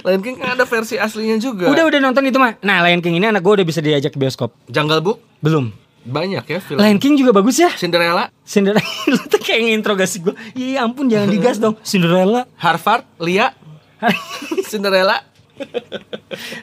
Lion 0.00 0.22
King 0.22 0.38
kan 0.38 0.54
ada 0.54 0.64
versi 0.64 0.94
aslinya 0.96 1.36
juga. 1.36 1.66
udah 1.66 1.84
udah 1.84 1.98
nonton 2.00 2.22
itu 2.24 2.38
mah. 2.38 2.54
Nah, 2.62 2.86
Lion 2.86 3.02
King 3.02 3.18
ini 3.18 3.26
anak 3.26 3.42
gue 3.42 3.52
udah 3.60 3.66
bisa 3.66 3.82
diajak 3.82 4.14
ke 4.14 4.18
bioskop. 4.18 4.54
Jungle 4.66 5.02
Book 5.02 5.18
Belum. 5.38 5.74
Banyak 6.00 6.44
ya 6.44 6.58
film. 6.58 6.78
Lion 6.80 6.96
King 6.96 7.14
juga 7.14 7.32
bagus 7.32 7.56
ya. 7.56 7.68
Cinderella, 7.72 8.32
Cinderella 8.42 8.80
lu 9.10 9.20
tuh 9.24 9.36
kayak 9.36 9.60
nginterogasi 9.68 10.16
gue. 10.20 10.34
Iya 10.54 10.84
ampun 10.84 11.06
jangan 11.06 11.28
digas 11.28 11.56
dong. 11.56 11.76
Cinderella. 11.82 12.48
Harvard, 12.56 13.04
Lia, 13.18 13.52
Cinderella. 14.70 15.20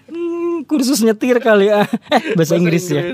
Hmm, 0.09 0.65
kursus 0.65 1.01
nyetir 1.01 1.37
kali 1.37 1.69
ya. 1.69 1.85
Eh, 2.09 2.33
bahasa, 2.33 2.57
Inggris, 2.57 2.89
ya. 2.89 3.13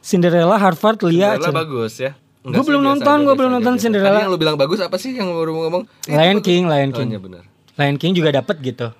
Cinderella, 0.00 0.60
Harvard, 0.60 1.00
Lia. 1.04 1.36
Cinderella 1.36 1.52
bagus 1.54 1.94
ya. 1.98 2.12
Gua 2.40 2.56
sih, 2.56 2.68
belum 2.72 2.82
nonton, 2.82 3.18
biasa 3.24 3.36
belum 3.36 3.50
nonton. 3.52 3.74
Cinderella. 3.76 4.16
Tadi 4.16 4.24
yang 4.24 4.32
lu 4.32 4.40
bilang 4.40 4.56
bagus 4.56 4.80
apa 4.80 4.96
sih 4.96 5.12
yang 5.12 5.28
baru 5.28 5.52
ngomong? 5.56 5.82
Lion 6.08 6.40
King. 6.40 6.68
Lion 6.68 6.92
Oh, 6.92 6.96
King. 6.96 7.08
iya 7.12 7.20
benar. 7.20 7.44
Lion 7.80 7.96
King 7.96 8.12
juga 8.12 8.28
dapet 8.28 8.60
gitu. 8.60 8.92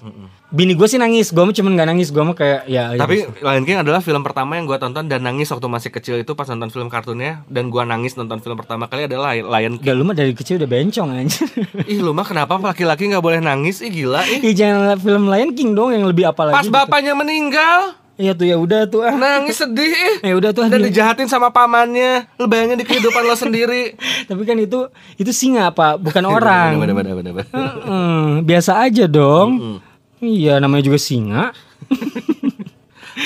Bini 0.51 0.75
gue 0.75 0.89
sih 0.89 0.99
nangis, 0.99 1.31
gue 1.31 1.45
mah 1.45 1.55
cuman 1.55 1.73
gak 1.79 1.89
nangis, 1.93 2.09
gue 2.11 2.25
mah 2.25 2.35
kayak 2.35 2.67
ya. 2.67 2.97
ya 2.97 3.01
Tapi 3.05 3.29
bisa. 3.29 3.45
Lion 3.45 3.65
King 3.69 3.79
adalah 3.85 4.01
film 4.01 4.25
pertama 4.25 4.57
yang 4.57 4.67
gua 4.67 4.81
tonton 4.81 5.07
dan 5.07 5.23
nangis 5.23 5.47
waktu 5.53 5.67
masih 5.71 5.91
kecil 5.95 6.19
itu 6.19 6.33
pas 6.35 6.49
nonton 6.51 6.73
film 6.73 6.89
kartunnya 6.91 7.45
dan 7.47 7.69
gua 7.69 7.87
nangis 7.87 8.17
nonton 8.19 8.41
film 8.43 8.57
pertama 8.59 8.91
kali 8.91 9.07
adalah 9.07 9.37
Lion 9.37 9.79
King. 9.79 9.87
Gak 9.87 9.95
lu 9.95 10.03
mah 10.03 10.17
dari 10.17 10.33
kecil 10.35 10.59
udah 10.59 10.67
bencong 10.67 11.09
aja. 11.15 11.43
Ih 11.93 12.01
lu 12.01 12.11
mah 12.11 12.27
kenapa 12.27 12.59
laki-laki 12.59 13.07
nggak 13.13 13.23
boleh 13.23 13.39
nangis? 13.39 13.85
Ih 13.85 13.93
gila 13.93 14.25
ih. 14.27 14.41
Ih 14.43 14.55
jangan 14.57 14.99
film 14.99 15.29
Lion 15.29 15.53
King 15.55 15.77
dong 15.77 15.95
yang 15.95 16.09
lebih 16.09 16.27
apa 16.27 16.51
lagi. 16.51 16.57
Pas 16.57 16.67
gitu. 16.67 16.75
bapaknya 16.75 17.13
meninggal 17.15 18.00
Iya 18.21 18.37
tuh 18.37 18.45
ya 18.45 18.61
udah 18.61 18.85
tuh 18.85 19.01
ah. 19.01 19.17
nangis 19.17 19.57
sedih 19.57 19.89
ih. 19.89 20.15
Ya 20.29 20.37
udah 20.37 20.53
tuh 20.53 20.63
ah, 20.63 20.69
Dan 20.69 20.85
dia- 20.85 20.93
dijahatin 20.93 21.25
sama 21.25 21.49
pamannya. 21.49 22.29
Lu 22.37 22.45
bayangin 22.45 22.77
di 22.77 22.85
kehidupan 22.85 23.25
lo 23.25 23.33
sendiri. 23.33 23.97
Tapi 24.29 24.45
kan 24.45 24.61
itu 24.61 24.93
itu 25.17 25.33
singa 25.33 25.73
apa? 25.73 25.97
Bukan 25.97 26.21
orang. 26.37 26.77
Bener, 26.77 26.93
bener, 26.93 27.17
bener, 27.17 27.33
bener. 27.35 27.49
Heeh, 27.49 28.25
biasa 28.45 28.85
aja 28.85 29.09
dong. 29.09 29.81
Iya 30.21 30.61
namanya 30.61 30.85
juga 30.85 31.01
singa. 31.01 31.57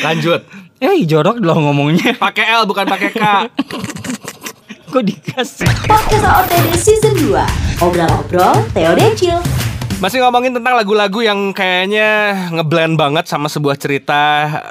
Lanjut. 0.01 0.47
Eh 0.79 1.03
jorok 1.03 1.43
loh 1.43 1.59
ngomongnya. 1.59 2.15
Pakai 2.15 2.55
L 2.55 2.63
bukan 2.65 2.87
pakai 2.87 3.11
K. 3.11 3.23
Kok 4.87 5.03
dikasih? 5.03 5.67
Podcast 5.91 6.23
OTD 6.23 6.67
Season 6.79 7.19
2 7.19 7.35
Obrol-obrol 7.83 8.63
Theo 8.71 8.95
Decil 8.95 9.43
Masih 10.05 10.21
ngomongin 10.21 10.53
tentang 10.53 10.77
lagu-lagu 10.77 11.25
yang 11.25 11.57
kayaknya 11.57 12.37
ngeblend 12.53 13.01
banget 13.01 13.25
sama 13.25 13.49
sebuah 13.49 13.73
cerita 13.81 14.21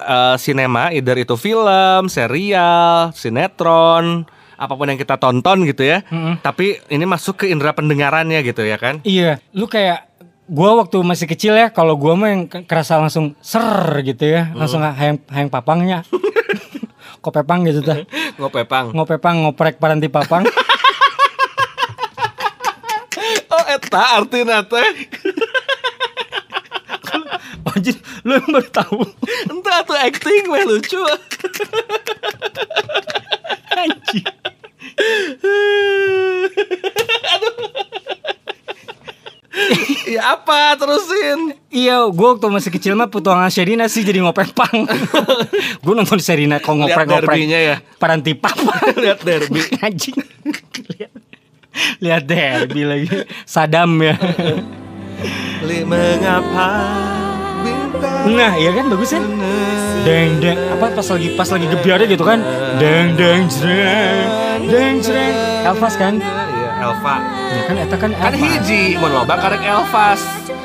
eh, 0.05 0.35
sinema, 0.37 0.93
either 0.93 1.17
itu 1.17 1.33
film, 1.33 2.05
serial, 2.05 3.09
sinetron, 3.17 4.29
apa 4.53 4.73
pun 4.77 4.85
yang 4.85 5.01
kita 5.01 5.17
tonton 5.17 5.65
gitu 5.65 5.89
ya. 5.89 6.05
Tapi 6.37 6.85
ini 6.85 7.09
masuk 7.09 7.41
ke 7.41 7.45
indera 7.49 7.73
pendengarannya 7.73 8.45
gitu 8.45 8.61
ya 8.61 8.77
kan? 8.77 9.01
Iya, 9.01 9.41
lu 9.57 9.65
kayak 9.65 10.05
gua 10.45 10.85
waktu 10.85 11.01
masih 11.01 11.25
kecil 11.25 11.57
ya, 11.57 11.73
kalau 11.73 11.97
gua 11.97 12.13
mah 12.13 12.29
yang 12.29 12.45
ke- 12.45 12.69
kerasa 12.69 13.01
langsung 13.01 13.33
ser 13.41 14.05
gitu 14.05 14.29
ya, 14.29 14.53
langsung 14.53 14.85
hayang 14.85 15.17
hayang 15.33 15.49
papangnya. 15.49 16.05
Kopepang 17.23 17.63
gitu 17.65 17.81
tuh. 17.81 18.03
Ngopepang. 18.35 18.91
Ngopepang 18.93 19.47
ngoprek 19.47 19.81
paranti 19.81 20.11
papang. 20.11 20.43
Oh, 23.83 23.87
eta 23.91 24.01
artina 24.15 24.63
teh. 24.63 24.89
Anjir, 27.73 27.97
lu 28.21 28.37
yang 28.37 28.47
baru 28.53 28.69
tahu. 28.69 29.01
Entah 29.49 29.81
tuh 29.81 29.97
acting 29.97 30.45
weh 30.45 30.63
lucu. 30.63 31.01
Anjir. 33.73 34.29
Ya 40.03 40.33
apa 40.33 40.73
terusin? 40.77 41.53
Iya, 41.69 42.09
gua 42.09 42.33
waktu 42.33 42.49
masih 42.49 42.69
kecil 42.73 42.93
mah 42.97 43.05
petualangan 43.05 43.53
Sherina 43.53 43.85
sih 43.85 44.01
jadi 44.01 44.21
ngopepang. 44.21 44.85
gua 45.85 45.93
nonton 45.93 46.17
Sherina 46.17 46.57
kok 46.57 46.73
Lihat 46.73 47.05
ngoprek-ngoprek. 47.05 47.29
derbynya 47.29 47.59
ya. 47.61 47.75
Paranti 47.97 48.33
papang. 48.33 48.93
Lihat 48.97 49.21
derby. 49.21 49.61
Anjing. 49.85 50.17
Lihat. 50.97 51.12
Lihat 52.03 52.23
derby 52.27 52.81
lagi. 52.85 53.07
Sadam 53.43 53.97
ya. 54.01 54.15
Mengapa 55.63 56.69
Nah, 58.23 58.55
iya 58.55 58.71
kan 58.71 58.87
bagus 58.87 59.15
ya. 59.15 59.21
Deng 60.03 60.39
deng 60.43 60.59
apa 60.71 60.95
pas 60.95 61.07
lagi 61.07 61.27
pas 61.35 61.47
lagi 61.47 61.67
gebiarnya 61.67 62.07
gitu 62.07 62.23
kan. 62.23 62.39
Deng 62.79 63.15
deng 63.19 63.47
jreng. 63.51 64.27
Deng 64.67 64.95
jreng. 64.99 65.35
Elvas 65.63 65.95
kan? 65.95 66.19
Iya, 66.19 66.69
Elva. 66.83 67.15
Ya 67.51 67.61
kan 67.67 67.75
eta 67.79 67.95
kan 67.99 68.11
Kan 68.15 68.33
Elvas. 68.35 68.43
hiji, 68.43 68.95
mun 68.99 69.11
loba 69.11 69.35
karek 69.39 69.63
Elvas. 69.63 70.21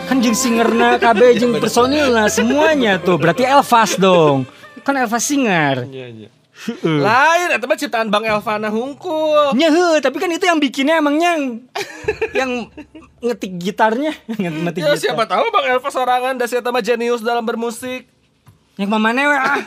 Kan 0.06 0.18
jeung 0.24 0.34
singerna 0.34 0.98
KB 0.98 1.38
jeung 1.38 1.54
personilna 1.58 2.26
semuanya 2.30 2.98
tuh. 2.98 3.18
Berarti 3.18 3.46
Elvas 3.46 3.94
dong. 3.98 4.46
Kan 4.82 4.94
Elvas 4.98 5.22
singer. 5.26 5.86
Heeh. 5.86 6.37
Lain, 6.82 7.48
mah 7.54 7.78
ciptaan 7.78 8.08
Bang 8.10 8.26
Elvana 8.26 8.68
hungkul. 8.68 9.54
Nya 9.54 9.70
heuh, 9.70 10.02
tapi 10.02 10.18
kan 10.18 10.30
itu 10.32 10.42
yang 10.42 10.58
bikinnya 10.58 10.98
emangnya 10.98 11.38
yang 11.38 11.44
yang 12.34 12.50
ngetik 13.22 13.52
gitarnya, 13.62 14.12
ngetik 14.66 14.82
Ya 14.82 14.94
gitar. 14.94 14.98
siapa 14.98 15.24
tahu 15.30 15.46
Bang 15.54 15.66
Elvas 15.70 15.94
sorangan 15.94 16.34
da 16.34 16.50
si 16.50 16.58
eta 16.58 16.74
mah 16.74 16.82
jenius 16.82 17.22
dalam 17.22 17.46
bermusik. 17.46 18.10
Yang 18.78 18.90
mamane 18.94 19.26
we, 19.26 19.34
ah. 19.34 19.58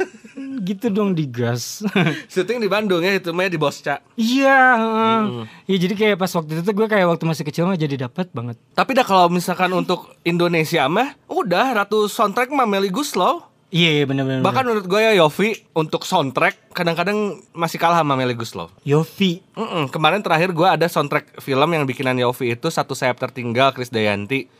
gitu 0.63 0.87
dong 0.87 1.11
digas. 1.11 1.83
Syuting 2.31 2.63
di 2.63 2.71
Bandung 2.71 3.03
ya 3.03 3.19
itu 3.19 3.35
mah 3.35 3.51
di 3.51 3.59
Bosca. 3.59 3.99
Iya, 4.15 4.59
heeh. 4.79 5.19
Iya 5.67 5.77
jadi 5.83 5.93
kayak 5.99 6.15
pas 6.15 6.31
waktu 6.31 6.55
itu 6.55 6.61
tuh 6.63 6.71
gue 6.71 6.87
kayak 6.87 7.11
waktu 7.11 7.27
masih 7.27 7.43
kecil 7.43 7.67
mah 7.67 7.75
jadi 7.75 8.07
dapat 8.07 8.31
banget. 8.31 8.55
Tapi 8.71 8.95
dah 8.95 9.03
kalau 9.03 9.27
misalkan 9.27 9.67
untuk 9.75 10.15
Indonesia 10.23 10.87
mah 10.87 11.11
udah 11.27 11.83
ratu 11.83 12.07
soundtrack 12.07 12.55
mah 12.55 12.63
Melly 12.63 12.87
Guslow. 12.87 13.50
Iya, 13.71 13.89
iya 13.93 14.03
bener-bener. 14.03 14.39
Bahkan 14.41 14.63
menurut 14.63 14.83
gue 14.83 14.99
ya 14.99 15.15
Yofi 15.15 15.55
untuk 15.71 16.03
soundtrack 16.03 16.71
kadang-kadang 16.71 17.15
masih 17.51 17.75
kalah 17.75 17.97
sama 17.97 18.13
Melly 18.13 18.35
Guslow. 18.35 18.67
Yofi. 18.83 19.39
Mm-mm, 19.53 19.87
Kemarin 19.87 20.19
terakhir 20.19 20.51
gue 20.51 20.67
ada 20.67 20.83
soundtrack 20.85 21.39
film 21.39 21.69
yang 21.69 21.83
bikinan 21.83 22.13
Yofi 22.13 22.51
itu 22.51 22.67
satu 22.67 22.91
sayap 22.91 23.15
tertinggal 23.17 23.71
Chris 23.71 23.87
Dayanti. 23.87 24.51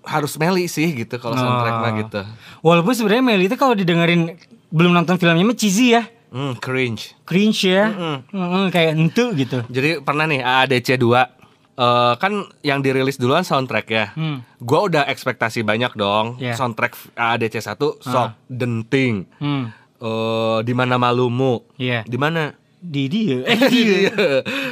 Harus 0.00 0.36
Melly 0.36 0.64
sih 0.66 0.92
gitu 0.94 1.16
kalau 1.16 1.34
soundtrack 1.34 1.72
mah 1.74 1.88
Ah. 1.88 1.96
gitu. 1.98 2.20
Walaupun 2.60 2.92
sebenarnya 2.92 3.24
Meli 3.26 3.48
itu 3.48 3.56
kalau 3.56 3.72
didengerin 3.72 4.36
belum 4.68 4.92
nonton 4.94 5.16
filmnya 5.16 5.40
mah 5.42 5.54
cheesy 5.54 5.92
ya. 5.92 6.04
Hmm, 6.28 6.54
cringe. 6.54 7.16
Cringe 7.24 7.58
ya. 7.64 7.88
Heeh, 8.22 8.66
kayak 8.68 8.92
entu 8.94 9.32
gitu. 9.34 9.64
Jadi 9.66 9.98
pernah 9.98 10.24
nih 10.24 10.40
AADC 10.40 10.94
2 10.94 11.39
eh, 11.80 12.14
kan 12.20 12.32
yang 12.60 12.84
dirilis 12.84 13.16
duluan 13.16 13.40
soundtrack 13.40 13.86
ya. 13.88 14.12
Hmm. 14.12 14.44
Gua 14.60 14.86
udah 14.86 15.08
ekspektasi 15.08 15.64
banyak 15.64 15.96
dong. 15.96 16.36
Iya. 16.36 16.54
Soundtrack 16.54 17.16
AADC 17.16 17.64
1 17.64 17.80
sok 17.98 18.28
denting. 18.46 19.24
Hmm. 19.40 19.72
Eh, 19.96 20.58
di 20.62 20.72
mana 20.72 21.00
malumu? 21.00 21.64
Iya. 21.76 22.04
Di 22.04 22.16
mana? 22.16 22.52
Di 22.80 23.08
dia. 23.08 23.44
Eh, 23.48 23.58
Iya. 23.68 24.12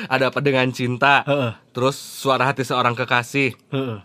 Ada 0.09 0.33
apa 0.33 0.41
dengan 0.41 0.69
cinta? 0.73 1.25
Heeh. 1.25 1.53
Terus 1.73 1.97
suara 1.97 2.45
hati 2.45 2.65
seorang 2.65 2.93
kekasih. 2.93 3.53
Heeh. 3.69 3.99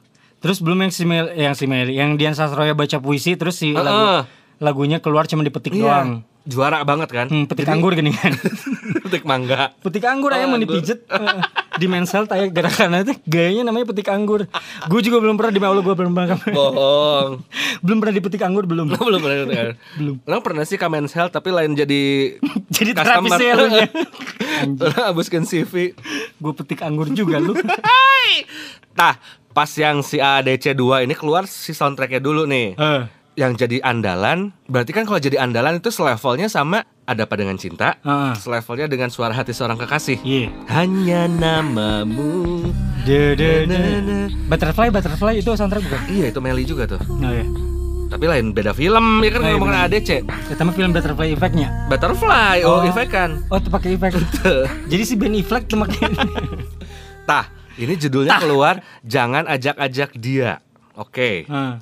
Terus 0.44 0.60
belum 0.60 0.84
yang 0.84 0.92
si 0.92 1.08
Mel, 1.08 1.32
yang 1.32 1.56
si 1.56 1.64
Meli, 1.64 1.96
yang 1.96 2.20
Dian 2.20 2.36
Sastroya 2.36 2.76
baca 2.76 3.00
puisi 3.00 3.40
terus 3.40 3.56
si 3.56 3.72
Heeh. 3.72 3.80
lagu 3.80 4.28
lagunya 4.60 5.00
keluar 5.00 5.24
cuma 5.24 5.44
dipetik 5.44 5.72
doang. 5.72 6.28
Juara 6.44 6.84
banget 6.84 7.08
kan? 7.08 7.28
Hmm, 7.32 7.48
petik 7.48 7.72
anggur 7.72 7.96
gini 7.96 8.12
kan. 8.12 8.36
petik 9.08 9.24
mangga. 9.24 9.72
petik 9.80 10.04
anggur 10.04 10.36
aja 10.36 10.44
Oh, 10.44 10.52
mau 10.52 10.60
anggur. 10.60 10.76
dipijet 10.76 11.08
Heeh. 11.08 11.40
di 11.80 11.88
mensel 11.88 12.28
tanya 12.28 12.52
gerakannya 12.52 13.08
tuh 13.08 13.16
gayanya 13.24 13.72
namanya 13.72 13.96
petik 13.96 14.12
anggur. 14.12 14.44
Gue 14.92 15.00
juga 15.00 15.24
belum 15.24 15.40
pernah 15.40 15.56
di 15.56 15.60
Allah 15.64 15.80
gue 15.80 15.96
belum 15.96 16.12
pernah 16.12 16.36
Bohong. 16.52 17.32
belum 17.86 17.98
pernah 18.04 18.14
dipetik 18.20 18.44
anggur 18.44 18.68
belum. 18.68 18.92
Lo 18.92 19.00
belum 19.00 19.22
pernah 19.24 19.36
kan? 19.48 19.76
Belum. 19.98 20.16
Lo 20.20 20.38
pernah 20.44 20.64
sih 20.68 20.76
ke 20.76 20.88
Men's 20.92 21.16
Health 21.16 21.32
tapi 21.32 21.48
lain 21.56 21.80
jadi 21.80 22.36
Jadi 22.68 22.92
ya. 22.92 23.56
Lo 24.68 24.92
abuskan 25.16 25.48
CV. 25.48 25.96
Gue 26.44 26.54
petik 26.60 26.84
anggur 26.84 27.08
juga 27.08 27.40
lu. 27.40 27.56
Nah, 28.94 29.16
pas 29.56 29.72
yang 29.80 30.04
si 30.04 30.20
ADC 30.20 30.76
2 30.76 31.08
ini 31.08 31.16
keluar 31.16 31.48
si 31.48 31.72
soundtracknya 31.72 32.20
dulu 32.20 32.44
nih. 32.44 32.76
Eh. 32.76 33.23
Yang 33.34 33.66
jadi 33.66 33.78
andalan, 33.82 34.54
berarti 34.64 34.92
kan 34.92 35.04
kalau 35.04 35.18
jadi 35.18 35.42
andalan 35.42 35.78
itu 35.78 35.90
selevelnya 35.90 36.46
sama 36.46 36.86
ada 37.04 37.26
apa 37.26 37.34
dengan 37.34 37.58
cinta 37.58 37.98
Heeh. 38.00 38.38
selevelnya 38.38 38.86
dengan 38.86 39.10
suara 39.10 39.34
hati 39.34 39.52
seorang 39.52 39.76
kekasih 39.76 40.22
Iya. 40.22 40.54
hanya 40.70 41.26
namamu 41.28 42.70
De, 43.02 43.34
de, 43.34 43.66
de. 43.66 43.80
Butterfly, 44.46 44.88
butterfly 44.88 45.34
itu 45.36 45.50
soundtrack 45.52 45.82
bukan? 45.82 46.02
iya 46.08 46.30
itu 46.30 46.40
Meli 46.40 46.64
juga 46.64 46.86
tuh 46.88 47.02
Oh 47.02 47.28
iya. 47.28 47.44
tapi 48.08 48.24
lain 48.24 48.52
beda 48.52 48.72
film 48.72 49.20
ya 49.20 49.30
kan 49.30 49.40
Oh, 49.40 49.46
iya, 49.46 49.54
ngomongin. 49.58 49.84
ADC 49.84 50.10
mah 50.56 50.72
film 50.72 50.92
Butterfly 50.92 51.28
Effect-nya. 51.34 51.68
Butterfly 51.88 52.58
oh, 52.62 52.80
Oh. 52.80 52.82
efek 52.86 53.10
kan 53.10 53.42
Oh, 53.50 53.58
pakai 53.60 53.98
efek. 53.98 54.14
Jadi 54.88 55.04
si 55.04 55.18
Ben 55.18 55.34
Affleck 55.34 55.66
tuh 55.66 55.76
makin. 55.76 56.14
tah 57.24 57.50
ini 57.76 57.98
judulnya 57.98 58.38
keluar 58.38 58.78
jangan 59.02 59.44
ajak-ajak 59.46 60.14
dia 60.16 60.62
oke 60.94 61.44
Heeh. 61.44 61.74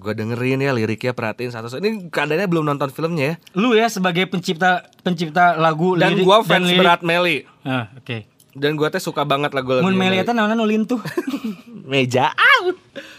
Gue 0.00 0.12
dengerin 0.14 0.58
ya 0.58 0.72
liriknya 0.72 1.12
perhatiin 1.12 1.52
satu 1.52 1.76
ini 1.76 2.08
keadaannya 2.08 2.48
belum 2.48 2.64
nonton 2.64 2.88
filmnya 2.88 3.24
ya 3.26 3.34
Lu 3.52 3.72
ya 3.72 3.84
sebagai 3.86 4.24
pencipta 4.24 4.88
pencipta 4.98 5.54
lagu 5.54 5.92
dan 5.94 6.16
lirik- 6.16 6.24
gue 6.24 6.36
fans 6.42 6.64
lirik- 6.64 6.80
berat 6.80 7.00
Meli 7.02 7.44
Ah, 7.60 7.92
oke. 7.94 8.24
dan 8.50 8.74
gue 8.74 8.88
teh 8.88 8.98
suka 8.98 9.22
banget 9.22 9.52
lagu-lagu 9.52 9.84
Mun 9.84 9.92
Meli 9.92 10.16
eta 10.16 10.32
naonna 10.32 10.52
nu 10.52 10.64
lintuh. 10.64 10.98
meja 11.86 12.32
Au. 12.32 12.72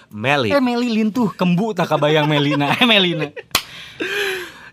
Meli 0.09 0.49
eh 0.49 0.59
Meli 0.59 0.89
lintuh, 0.91 1.29
kembu 1.29 1.71
tak 1.71 1.87
kabayang 1.87 2.25
Melina. 2.25 2.73
Eh 2.73 2.83
Melina. 2.83 3.29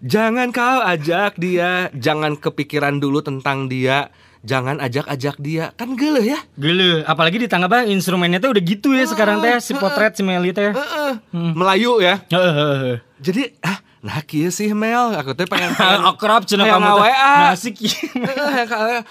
Jangan 0.00 0.48
kau 0.48 0.78
ajak 0.80 1.34
dia, 1.36 1.90
jangan 1.92 2.34
kepikiran 2.34 2.96
dulu 2.96 3.18
tentang 3.18 3.66
dia, 3.66 4.14
jangan 4.43 4.78
ajak-ajak 4.78 5.36
dia. 5.39 5.74
Kan 5.74 5.95
gele 5.95 6.22
ya? 6.22 6.39
Gile, 6.55 7.03
apalagi 7.05 7.43
di 7.43 7.49
tangga 7.51 7.70
instrumennya 7.86 8.39
tuh 8.39 8.55
udah 8.55 8.62
gitu 8.62 8.95
ya 8.95 9.05
sekarang 9.07 9.43
teh 9.43 9.59
si 9.62 9.74
potret 9.74 10.14
si 10.14 10.22
Meli 10.22 10.55
teh. 10.55 10.70
Heeh. 10.74 11.12
Melayu 11.32 11.99
ya. 12.03 12.22
Heeh, 12.30 12.53
heeh. 12.55 12.97
Jadi 13.18 13.43
ah, 13.62 13.78
nah 14.03 14.22
kieu 14.22 14.51
sih 14.51 14.70
Mel, 14.74 15.14
aku 15.14 15.34
teh 15.34 15.47
pengen 15.47 15.74
pengen 15.78 16.03
Akrab 16.07 16.47
Hayang 16.47 16.82
kamu 16.82 16.86
teh. 16.86 16.95
ngaWA. 16.95 17.34
Nah. 17.43 17.55
Heeh, 18.28 18.64
ka- 18.66 19.07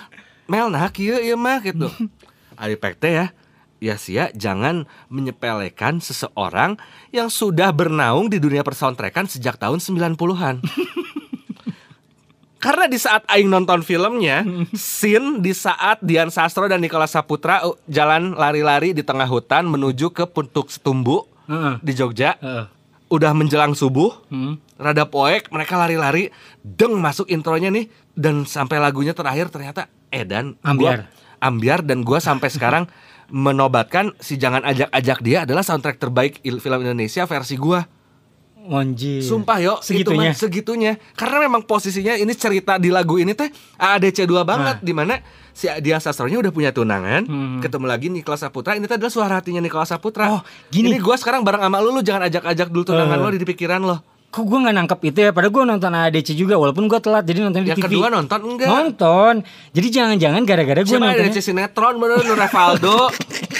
Mel 0.48 0.68
nah 0.72 0.88
kieu 0.92 1.20
ieu 1.20 1.36
mah 1.36 1.60
gitu. 1.60 1.92
Ari 2.62 2.76
teh 2.80 3.14
ya. 3.14 3.28
Ya 3.78 3.94
sia 3.94 4.34
jangan 4.34 4.90
menyepelekan 5.06 6.02
seseorang 6.02 6.82
yang 7.14 7.30
sudah 7.30 7.70
bernaung 7.70 8.26
di 8.26 8.42
dunia 8.42 8.66
persoundtrackan 8.66 9.30
sejak 9.30 9.62
tahun 9.62 9.78
90-an. 9.78 10.66
Karena 12.58 12.86
di 12.86 12.98
saat 12.98 13.22
aing 13.28 13.46
nonton 13.46 13.80
filmnya, 13.80 14.42
scene 14.74 15.40
di 15.40 15.52
saat 15.52 16.02
Dian 16.02 16.28
Sastro 16.28 16.66
dan 16.66 16.80
Nicholas 16.80 17.12
Saputra 17.12 17.62
uh, 17.62 17.78
jalan 17.86 18.34
lari-lari 18.34 18.92
di 18.92 19.02
tengah 19.02 19.26
hutan 19.26 19.66
menuju 19.66 20.10
ke 20.10 20.26
Puntuk 20.26 20.68
Setumbu 20.68 21.30
Heeh. 21.46 21.78
di 21.80 21.94
Jogja, 21.94 22.34
Heeh. 22.36 22.66
udah 23.08 23.32
menjelang 23.32 23.72
subuh, 23.72 24.10
Hmm. 24.28 24.58
rada 24.76 25.06
poek, 25.06 25.48
mereka 25.48 25.78
lari-lari, 25.78 26.34
deng 26.60 26.98
masuk 26.98 27.28
intronya 27.28 27.70
nih 27.70 27.86
dan 28.12 28.44
sampai 28.44 28.78
lagunya 28.78 29.14
terakhir 29.14 29.48
ternyata 29.48 29.86
Edan 30.08 30.58
Ambiar. 30.60 31.06
gua- 31.06 31.16
ambiar 31.38 31.80
dan 31.82 32.02
gua 32.02 32.18
sampai 32.18 32.50
sekarang 32.50 32.90
menobatkan 33.30 34.16
si 34.18 34.36
jangan 34.36 34.64
ajak-ajak 34.64 35.20
dia 35.22 35.38
adalah 35.44 35.62
soundtrack 35.62 35.98
terbaik 35.98 36.42
il- 36.42 36.58
film 36.58 36.82
Indonesia 36.82 37.24
versi 37.24 37.54
gua. 37.56 37.86
Monji. 38.68 39.20
Sumpah 39.20 39.58
yo, 39.58 39.74
itu 39.78 39.88
segitunya. 40.06 40.30
mah 40.30 40.36
segitunya. 40.36 40.92
Karena 41.14 41.38
memang 41.42 41.62
posisinya 41.62 42.14
ini 42.14 42.32
cerita 42.32 42.76
di 42.76 42.88
lagu 42.88 43.16
ini 43.16 43.32
teh 43.32 43.48
ADC 43.76 44.24
2 44.24 44.44
banget 44.44 44.78
di 44.80 44.92
mana 44.92 45.18
si 45.50 45.66
Dian 45.80 45.98
Sastronya 45.98 46.38
udah 46.38 46.52
punya 46.52 46.70
tunangan, 46.70 47.24
Nah. 47.24 47.34
Hmm. 47.48 47.60
ketemu 47.60 47.86
lagi 47.86 48.08
Nicholas 48.08 48.40
Saputra. 48.40 48.76
Ini 48.76 48.86
teh 48.86 48.96
adalah 48.96 49.10
suara 49.10 49.34
hatinya 49.36 49.58
Nicholas 49.58 49.88
Saputra. 49.88 50.30
Oh, 50.30 50.42
gini. 50.68 50.92
Ini 50.92 51.00
gua 51.00 51.16
sekarang 51.16 51.42
bareng 51.42 51.60
sama 51.62 51.80
lu, 51.80 51.90
lu 51.90 52.02
jangan 52.02 52.28
ajak-ajak 52.28 52.68
dulu 52.68 52.84
tunangan 52.86 53.18
Eh. 53.18 53.24
lo 53.24 53.30
di 53.32 53.48
pikiran 53.48 53.82
lo. 53.82 53.98
Kok 54.28 54.44
gue 54.44 54.60
gak 54.60 54.76
nangkep 54.76 55.00
itu 55.08 55.20
ya 55.24 55.32
Padahal 55.32 55.50
gue 55.50 55.64
nonton 55.66 55.88
ADC 55.90 56.36
juga 56.36 56.60
Walaupun 56.60 56.92
gue 56.92 57.00
telat 57.00 57.24
Jadi 57.24 57.40
nonton 57.40 57.64
di 57.64 57.72
Yang 57.72 57.80
TV 57.80 57.86
kedua 57.88 58.12
nonton 58.12 58.40
enggak? 58.44 58.68
Nonton 58.68 59.34
Jadi 59.72 59.88
jangan-jangan 59.88 60.42
gara-gara 60.44 60.82
gue 60.84 60.98
nontonnya 61.00 61.32
ADC 61.32 61.40
sinetron 61.42 61.96
bener 61.96 62.20
nu 62.22 62.36
Revaldo 62.36 63.08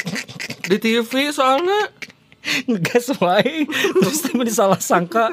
di 0.70 0.78
TV 0.78 1.32
soalnya 1.32 1.88
ngegas 2.66 3.12
wae 3.18 3.66
terus 3.70 4.20
tiba 4.22 4.44
disalah 4.44 4.78
sangka. 4.78 5.32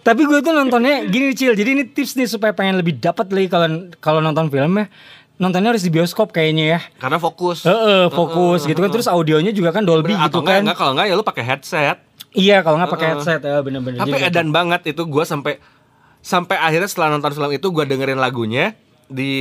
Tapi 0.00 0.22
gue 0.24 0.40
tuh 0.40 0.52
nontonnya 0.52 1.04
gini 1.04 1.36
cil. 1.36 1.52
Jadi 1.52 1.70
ini 1.70 1.84
tips 1.84 2.16
nih 2.16 2.24
supaya 2.24 2.56
pengen 2.56 2.80
lebih 2.80 2.96
dapat 2.96 3.28
lagi 3.28 3.48
kalau 3.48 3.68
kalau 4.00 4.20
nonton 4.20 4.48
filmnya. 4.48 4.88
Nontonnya 5.34 5.74
harus 5.74 5.82
di 5.82 5.90
bioskop 5.90 6.30
kayaknya 6.30 6.78
ya. 6.78 6.80
Karena 6.96 7.18
fokus. 7.18 7.66
Heeh, 7.66 8.06
fokus 8.08 8.64
gitu 8.64 8.78
kan. 8.78 8.88
terus 8.88 9.10
audionya 9.10 9.50
juga 9.50 9.74
kan 9.74 9.82
Dolby 9.82 10.14
Atau 10.14 10.40
gitu 10.40 10.46
enggak, 10.46 10.54
kan. 10.54 10.62
enggak 10.62 10.76
kalau 10.78 10.92
enggak 10.94 11.06
ya 11.10 11.14
lu 11.18 11.24
pakai 11.26 11.44
headset. 11.44 11.98
iya 12.34 12.62
kalau 12.62 12.78
nggak 12.78 12.92
pakai 12.94 13.06
headset. 13.14 13.40
Ya 13.42 13.58
bener-bener. 13.60 13.98
Tapi 13.98 14.14
Jadi- 14.14 14.26
edan 14.30 14.48
banget 14.54 14.80
itu 14.88 15.02
gua 15.04 15.26
sampai 15.26 15.58
sampai 16.24 16.56
akhirnya 16.56 16.88
setelah 16.88 17.12
nonton 17.12 17.34
film 17.34 17.50
itu 17.50 17.66
gua 17.68 17.84
dengerin 17.84 18.16
lagunya 18.16 18.78
di 19.10 19.32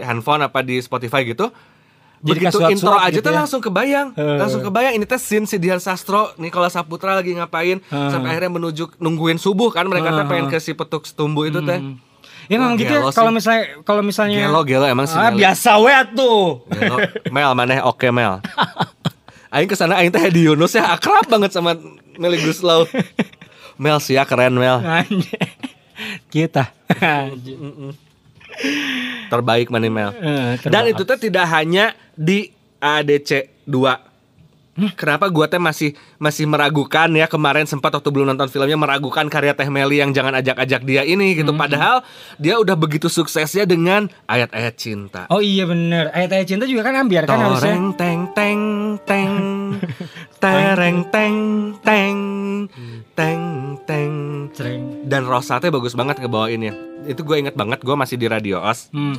handphone 0.00 0.46
apa 0.46 0.62
di 0.62 0.78
Spotify 0.78 1.26
gitu. 1.26 1.50
Jadi 2.22 2.38
Begitu 2.38 2.58
intro 2.70 2.94
aja 2.94 3.10
gitu 3.10 3.20
tuh 3.20 3.28
ya. 3.28 3.36
langsung 3.36 3.58
kebayang, 3.58 4.14
Eh. 4.14 4.38
langsung 4.38 4.62
kebayang 4.62 4.94
ini 4.94 5.02
teh 5.02 5.18
scene 5.18 5.42
si 5.42 5.58
Dian 5.58 5.76
Sastro, 5.76 6.30
Nicholas 6.36 6.72
Saputra 6.72 7.12
lagi 7.12 7.34
ngapain 7.34 7.82
Eh. 7.82 7.90
sampai 7.90 8.30
akhirnya 8.30 8.52
menuju 8.52 8.94
nungguin 8.96 9.36
subuh 9.36 9.68
kan 9.68 9.84
mereka 9.84 10.08
teh 10.08 10.22
Eh. 10.22 10.28
pengen 10.28 10.46
ke 10.46 10.56
si 10.56 10.70
petuk 10.70 11.02
setumbu 11.02 11.42
itu 11.44 11.58
teh. 11.60 11.82
ya 12.44 12.56
memang 12.56 12.74
Wah, 12.74 12.80
gitu 12.80 12.92
ya 12.92 13.02
kalau 13.08 13.30
misalnya 13.30 13.62
kalau 13.82 14.02
misalnya 14.02 14.38
Gelo 14.40 14.62
gelo 14.62 14.82
emang 14.84 15.04
sih. 15.04 15.14
ah 15.14 15.30
biasa 15.30 15.78
we 15.78 15.90
tuh 16.12 16.62
Gelo. 16.68 16.96
Mel 17.28 17.52
maneh 17.52 17.78
oke 17.80 18.06
Mel. 18.08 18.38
Aing 19.48 19.66
ke 19.66 19.74
sana 19.74 19.94
Aing 19.96 20.08
teh 20.08 20.22
di 20.28 20.46
Yunus 20.46 20.72
ya 20.72 20.90
akrab 20.90 21.26
banget 21.26 21.50
sama 21.50 21.74
Meli 22.14 22.38
Guslow. 22.38 22.86
Mel 23.78 23.98
sih 23.98 24.14
ya 24.14 24.22
keren 24.22 24.54
Mel. 24.54 24.78
Kita 26.28 26.70
Terbaik 29.32 29.72
mana 29.72 29.88
Mel. 29.88 30.10
Eh, 30.12 30.60
Dan 30.68 30.92
itu 30.92 31.02
tuh 31.08 31.16
tidak 31.16 31.48
hanya 31.48 31.96
di 32.12 32.52
ADC 32.78 33.64
2. 33.64 34.11
Kenapa 34.72 35.28
gua 35.28 35.44
teh 35.52 35.60
masih 35.60 35.92
masih 36.16 36.48
meragukan 36.48 37.04
ya 37.12 37.28
kemarin 37.28 37.68
sempat 37.68 37.92
waktu 37.92 38.08
belum 38.08 38.32
nonton 38.32 38.48
filmnya 38.48 38.80
meragukan 38.80 39.28
karya 39.28 39.52
Teh 39.52 39.68
Meli 39.68 40.00
yang 40.00 40.16
jangan 40.16 40.32
ajak-ajak 40.40 40.80
dia 40.88 41.04
ini 41.04 41.36
gitu. 41.36 41.52
Padahal 41.52 42.00
dia 42.40 42.56
udah 42.56 42.72
begitu 42.72 43.12
suksesnya 43.12 43.68
dengan 43.68 44.08
ayat-ayat 44.24 44.74
cinta. 44.80 45.28
Oh 45.28 45.44
iya 45.44 45.68
bener. 45.68 46.08
Ayat-ayat 46.16 46.46
cinta 46.48 46.64
juga 46.64 46.88
kan 46.88 47.04
ambiar 47.04 47.28
kan 47.28 47.36
harusnya. 47.36 47.76
Toreng 47.76 47.86
teng 48.00 48.20
teng 48.32 48.60
teng. 49.04 49.32
Tereng 50.42 50.98
teng. 51.12 51.36
teng 51.84 52.18
teng. 53.12 53.42
Teng 53.84 54.12
dan 55.04 55.28
Rosa 55.28 55.60
teh 55.60 55.68
bagus 55.68 55.92
banget 55.92 56.16
ngebawainnya. 56.24 56.72
Itu 57.04 57.28
gue 57.28 57.36
inget 57.36 57.52
banget 57.52 57.84
gue 57.84 57.92
masih 57.92 58.16
di 58.16 58.24
radio 58.24 58.64
os. 58.64 58.88
Hmm. 58.88 59.12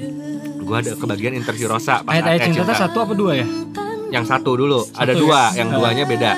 gue 0.63 0.77
ada 0.79 0.95
kebagian 0.95 1.35
interview 1.35 1.67
Rosa 1.67 2.01
pas 2.01 2.15
Ayat-ayat 2.15 2.39
Ayat 2.41 2.55
cinta, 2.55 2.71
tuh 2.71 2.79
satu 2.79 2.97
apa 3.03 3.13
dua 3.13 3.43
ya? 3.43 3.47
Yang 4.13 4.23
satu 4.23 4.53
dulu 4.55 4.85
ada 4.93 5.09
Satu 5.09 5.19
dua 5.19 5.49
ya? 5.49 5.57
yang 5.57 5.69
duanya 5.71 6.05
beda. 6.05 6.31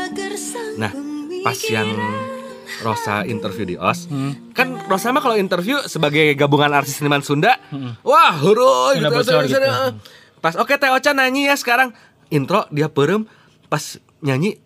Nah 0.76 0.91
pas 1.41 1.59
yang 1.61 1.91
Rosa 2.78 3.23
interview 3.23 3.65
di 3.65 3.76
OS 3.76 4.07
Hmm. 4.07 4.51
kan 4.51 4.80
Rosa 4.86 5.09
mah 5.09 5.19
kalau 5.19 5.36
interview 5.36 5.78
sebagai 5.84 6.34
gabungan 6.34 6.71
artis 6.71 6.95
seniman 6.95 7.19
Sunda 7.19 7.59
wah 8.01 8.34
huru 8.34 8.95
gitu, 8.95 9.05
bocor 9.05 9.43
gitu, 9.43 9.59
gitu. 9.59 9.69
pas 10.39 10.55
oke 10.55 10.73
Teh 10.73 10.89
Ocha 10.89 11.11
nyanyi 11.11 11.45
ya 11.45 11.55
sekarang. 11.55 11.91
Intro 12.28 12.65
dia 12.69 12.88
perem. 12.88 13.28
Pas 13.65 13.82
nyanyi 14.19 14.57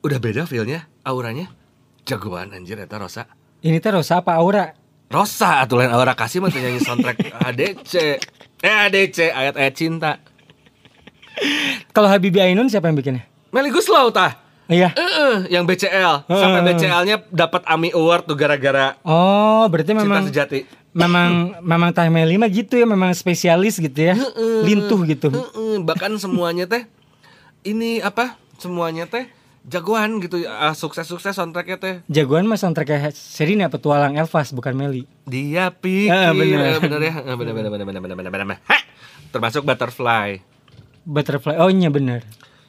udah 0.00 0.18
beda 0.18 0.44
feelnya 0.44 0.86
auranya. 1.02 1.50
Jagoan 2.04 2.52
anjir 2.52 2.76
eta 2.76 2.96
Rosa. 2.96 3.26
Ini 3.58 3.78
teh 3.78 3.90
Rosa 3.90 4.22
apa 4.22 4.32
Aura? 4.34 4.70
Rosa 5.08 5.58
atuh 5.58 5.76
lain 5.76 5.90
Aura 5.90 6.12
kasih 6.12 6.38
mah 6.38 6.48
nyanyi 6.48 6.78
soundtrack 6.78 7.16
ADC 7.48 7.92
eh 8.58 8.74
ADC 8.86 9.18
ayat-ayat 9.26 9.74
cinta 9.74 10.20
Kalau 11.90 12.06
Habibie 12.06 12.40
Ainun 12.40 12.66
siapa 12.66 12.86
yang 12.86 12.96
bikinnya? 12.96 13.24
Meli 13.48 13.68
Guslow 13.68 14.08
tah 14.08 14.36
Iya. 14.68 14.92
Eh, 14.92 15.48
yang 15.48 15.64
BCL 15.64 16.28
sampai 16.28 16.60
Heeh. 16.60 16.76
BCL-nya 16.76 17.16
dapat 17.26 17.64
AMI 17.64 17.88
Award 17.90 18.28
tuh 18.28 18.36
gara-gara 18.36 19.00
Oh, 19.00 19.64
berarti 19.64 19.90
cinta 19.90 20.04
memang 20.04 20.28
sejati. 20.28 20.68
memang 20.92 21.56
memang 21.58 21.88
Teh 21.90 22.04
Meli 22.06 22.36
mah 22.36 22.46
gitu 22.46 22.74
ya, 22.74 22.84
memang 22.84 23.08
spesialis 23.12 23.76
gitu 23.76 23.96
ya. 23.96 24.12
Lintuh 24.60 25.00
gitu. 25.04 25.32
Heeh, 25.32 25.80
bahkan 25.80 26.12
semuanya 26.14 26.68
teh 26.68 26.84
ini 27.62 27.98
apa? 27.98 28.36
Semuanya 28.56 29.04
teh 29.04 29.24
jagoan 29.64 30.16
gitu 30.18 30.44
ah, 30.44 30.72
sukses-sukses 30.72 31.32
soundtracknya 31.32 31.76
teh. 31.78 31.94
Jagoan 32.06 32.44
mah 32.44 32.56
soundtracknya 32.56 33.08
Serina 33.10 33.68
petualang 33.68 34.20
Elvas 34.20 34.52
bukan 34.52 34.76
Meli. 34.76 35.08
Dia 35.24 35.72
pikir 35.72 36.12
Ah, 36.12 36.36
bener. 36.36 36.76
Bener 36.76 37.00
ya 37.02 37.12
bener 37.26 37.54
bener 37.56 37.70
bener 37.72 37.86
bener 37.88 38.00
bener 38.04 38.14
bener 38.20 38.32
bener. 38.44 38.58
Termasuk 39.28 39.64
Butterfly, 39.64 40.44
Butterfly. 41.08 41.56
Oh 41.56 41.66
iya 41.66 41.88
bener. 41.88 42.20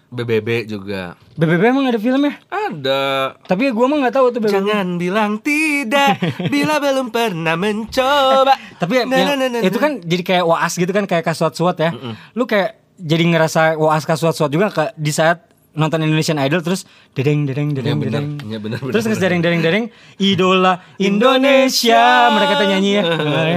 BBB 0.09 0.65
juga. 0.65 1.13
BBB 1.35 1.61
emang 1.69 1.85
ada 1.85 1.99
filmnya? 1.99 2.39
Ada. 2.49 3.35
Tapi 3.43 3.69
gua 3.69 3.85
mah 3.85 4.01
nggak 4.01 4.15
tahu 4.15 4.25
tuh 4.31 4.39
BBB. 4.39 4.55
Jangan 4.55 4.87
bilang 4.95 5.37
tidak 5.37 6.17
bila 6.47 6.79
belum 6.81 7.11
pernah 7.11 7.53
mencoba. 7.53 8.55
Tapi 8.75 8.93
ya, 8.95 9.03
Na, 9.03 9.13
yang- 9.13 9.29
na, 9.29 9.45
na, 9.45 9.47
na, 9.51 9.57
itu 9.61 9.77
kan 9.77 9.99
jadi 9.99 10.23
kayak 10.23 10.45
waas 10.45 10.73
gitu 10.73 10.89
kan 10.89 11.03
kayak 11.03 11.21
kasuat-suat 11.23 11.75
ya. 11.77 11.91
Lu 12.33 12.43
kayak 12.43 12.79
jadi 12.95 13.21
ngerasa 13.27 13.75
waas 13.75 14.01
kasuat-suat 14.03 14.49
juga 14.49 14.67
ke 14.69 14.95
di 14.95 15.11
saat 15.11 15.45
nonton 15.71 16.01
Indonesian 16.01 16.41
Idol 16.41 16.59
terus 16.59 16.83
dedeng 17.13 17.45
dedeng 17.45 17.69
Iya 17.69 17.77
dedeng 17.77 17.95
bener, 17.95 18.09
dedeng. 18.09 18.27
iya 18.43 18.57
bener, 18.57 18.77
bener, 18.81 18.89
terus 18.89 19.05
bener. 19.05 19.15
ngesedeng 19.15 19.39
dedeng 19.39 19.61
dedeng 19.61 19.85
idola 20.17 20.73
Indonesia 20.97 22.03
mereka 22.29 22.53
tuh 22.57 22.67
nyanyi 22.67 22.91
ya. 22.91 23.03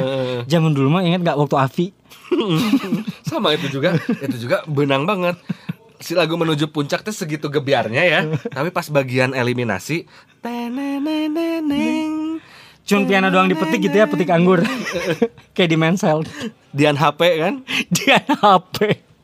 Zaman 0.53 0.71
dulu 0.71 0.89
mah 0.91 1.03
ingat 1.03 1.23
gak 1.23 1.39
waktu 1.39 1.57
Avi? 1.57 1.87
Sama 3.29 3.53
itu 3.53 3.67
juga, 3.69 3.97
itu 4.19 4.37
juga 4.39 4.63
benang 4.65 5.03
banget. 5.03 5.35
Si 5.99 6.13
lagu 6.13 6.35
menuju 6.35 6.69
puncak 6.69 7.01
tuh 7.01 7.11
segitu 7.11 7.47
gebiarnya 7.47 8.03
ya. 8.03 8.19
Tapi 8.49 8.69
pas 8.69 8.87
bagian 8.87 9.33
eliminasi, 9.33 10.05
teneneneneng. 10.39 12.39
Cuman 12.83 13.03
piano 13.07 13.27
doang 13.31 13.47
dipetik 13.47 13.79
gitu 13.81 13.95
ya, 13.95 14.07
petik 14.07 14.29
anggur. 14.29 14.61
Kayak 15.55 15.69
di 15.71 15.77
Mansell. 15.77 16.19
Dian 16.71 16.97
HP 16.97 17.21
kan? 17.39 17.55
Dia 17.89 18.19
HP. 18.19 18.77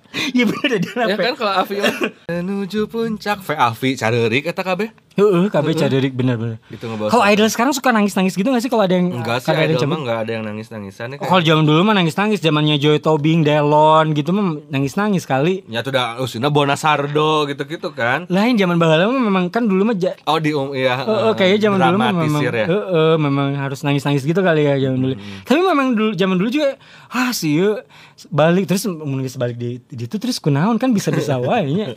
Iya 0.09 0.45
bener 0.47 0.79
dia 0.81 0.93
Ya 1.05 1.15
HP. 1.15 1.21
kan 1.21 1.35
kalau 1.37 1.53
Avi 1.55 1.75
mah, 1.79 1.95
menuju 2.33 2.89
puncak, 2.89 3.45
V 3.45 3.49
Avi 3.53 3.93
carerik 3.93 4.47
eta 4.47 4.63
kabeh. 4.63 4.89
Heeh, 5.19 5.51
KB 5.51 5.69
caderik 5.75 6.15
bener-bener. 6.15 6.63
Gitu 6.69 6.87
ngebawa 6.87 7.11
Kalau 7.11 7.25
idol 7.27 7.49
sekarang 7.49 7.75
suka 7.75 7.91
nangis-nangis 7.91 8.33
gitu 8.33 8.47
gak 8.47 8.63
sih 8.63 8.71
kalau 8.71 8.87
ada 8.87 8.95
yang 8.95 9.11
Enggak 9.11 9.43
sih, 9.43 9.51
kalau 9.51 9.59
ada 9.59 9.67
yang 9.67 9.75
idol 9.75 9.89
mah 9.89 9.99
enggak 9.99 10.19
ada 10.19 10.31
yang 10.31 10.45
nangis-nangisan 10.45 11.07
ya. 11.11 11.17
Oh, 11.19 11.27
kalau 11.27 11.43
zaman 11.43 11.65
dulu 11.65 11.81
mah 11.83 11.95
nangis-nangis 11.95 12.39
zamannya 12.39 12.79
Joy 12.79 12.99
Tobing, 12.99 13.43
Delon 13.43 14.15
gitu 14.15 14.31
mah 14.31 14.47
nangis-nangis 14.69 15.27
kali. 15.27 15.67
Ya 15.67 15.83
tuh 15.83 15.91
dah 15.91 16.17
usina 16.19 16.47
Bonasardo 16.49 17.45
gitu-gitu 17.45 17.91
kan. 17.91 18.25
Lain 18.29 18.55
zaman 18.55 18.79
bahala 18.79 19.05
mah 19.07 19.19
memang 19.21 19.45
kan 19.49 19.67
dulu 19.67 19.83
mah 19.85 19.97
ja- 19.97 20.15
Oh 20.25 20.39
di 20.39 20.55
um 20.55 20.71
iya. 20.71 21.03
Oh, 21.03 21.29
oh, 21.29 21.33
kayaknya 21.35 21.67
zaman 21.67 21.79
dulu 21.83 21.97
mah 21.99 22.13
memang 22.15 22.43
ya. 22.45 22.53
eh, 22.61 22.71
eh, 22.71 23.15
memang 23.19 23.49
harus 23.55 23.83
nangis-nangis 23.83 24.23
gitu 24.23 24.39
kali 24.39 24.63
ya 24.63 24.79
zaman 24.81 24.99
dulu. 25.01 25.15
Tapi 25.43 25.61
memang 25.61 25.87
dulu 25.93 26.11
zaman 26.15 26.37
dulu 26.37 26.49
juga 26.49 26.79
ah 27.09 27.31
sih 27.31 27.59
yuk, 27.59 27.83
balik 28.29 28.65
terus 28.65 28.85
menangis 28.85 29.35
balik 29.35 29.57
di 29.57 29.83
di 29.83 30.05
itu 30.05 30.15
terus 30.15 30.39
kunaon 30.39 30.77
kan 30.77 30.91
bisa-bisa 30.91 31.35
wae. 31.43 31.91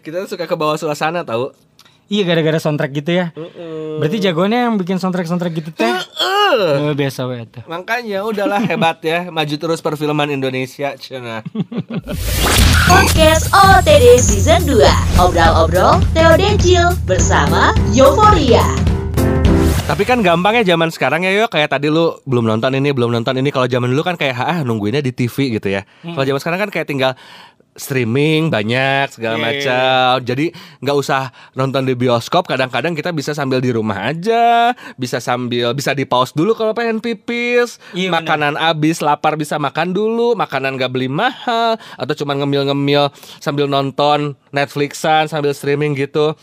Kita 0.00 0.24
suka 0.24 0.44
ke 0.44 0.54
bawah 0.54 0.74
suasana 0.74 1.20
tahu. 1.20 1.52
Iya 2.10 2.26
gara-gara 2.26 2.58
soundtrack 2.58 2.90
gitu 2.90 3.10
ya. 3.14 3.30
Berarti 4.02 4.18
jagoannya 4.18 4.66
yang 4.66 4.74
bikin 4.82 4.98
soundtrack-soundtrack 4.98 5.54
gitu 5.62 5.70
teh. 5.70 5.94
Eh, 6.50 6.90
biasa 6.98 7.30
tuh. 7.46 7.62
Makanya 7.70 8.26
udahlah 8.26 8.58
hebat 8.58 8.98
ya, 9.06 9.30
maju 9.30 9.54
terus 9.54 9.78
perfilman 9.78 10.26
Indonesia 10.34 10.98
cenah. 10.98 11.46
Podcast 12.90 13.54
OTD 13.54 14.18
Season 14.18 14.66
2 14.66 15.22
Obrol-obrol 15.22 16.02
Theo 16.10 16.34
Decil 16.34 16.90
bersama 17.06 17.70
Euforia 17.94 18.66
Tapi 19.86 20.02
kan 20.02 20.18
gampangnya 20.26 20.66
zaman 20.66 20.90
sekarang 20.90 21.22
ya 21.22 21.30
yo 21.30 21.46
kayak 21.46 21.70
tadi 21.78 21.90
lu 21.90 22.18
belum 22.26 22.46
nonton 22.46 22.74
ini, 22.74 22.90
belum 22.90 23.10
nonton 23.10 23.38
ini. 23.38 23.54
Kalau 23.54 23.70
zaman 23.70 23.90
dulu 23.90 24.02
kan 24.02 24.18
kayak 24.18 24.38
ah 24.38 24.58
nungguinnya 24.66 25.02
di 25.02 25.10
TV 25.14 25.54
gitu 25.58 25.66
ya. 25.70 25.86
Kalau 26.02 26.22
zaman 26.26 26.38
sekarang 26.42 26.58
kan 26.66 26.70
kayak 26.74 26.86
tinggal 26.90 27.14
streaming 27.78 28.50
banyak 28.50 29.14
segala 29.14 29.38
Iya, 29.38 29.40
iya, 29.40 29.46
macam. 29.46 30.12
Jadi 30.26 30.46
nggak 30.82 30.96
usah 30.96 31.30
nonton 31.54 31.86
di 31.86 31.94
bioskop. 31.94 32.46
Kadang-kadang 32.50 32.98
kita 32.98 33.14
bisa 33.14 33.32
sambil 33.32 33.62
di 33.62 33.70
rumah 33.70 34.10
aja, 34.10 34.74
bisa 34.98 35.22
sambil 35.22 35.72
bisa 35.72 35.94
di 35.94 36.04
pause 36.04 36.34
dulu 36.34 36.54
kalau 36.54 36.74
pengen 36.74 36.98
pipis. 36.98 37.78
Iya, 37.94 38.10
makanan 38.10 38.58
habis, 38.58 39.00
lapar 39.00 39.38
bisa 39.38 39.56
makan 39.56 39.94
dulu. 39.94 40.34
Makanan 40.34 40.76
nggak 40.76 40.90
beli 40.90 41.08
mahal 41.10 41.78
atau 41.94 42.14
cuma 42.18 42.34
ngemil-ngemil 42.36 43.10
sambil 43.38 43.70
nonton 43.70 44.34
Netflixan 44.50 45.30
sambil 45.30 45.54
streaming 45.54 45.94
gitu. 45.94 46.34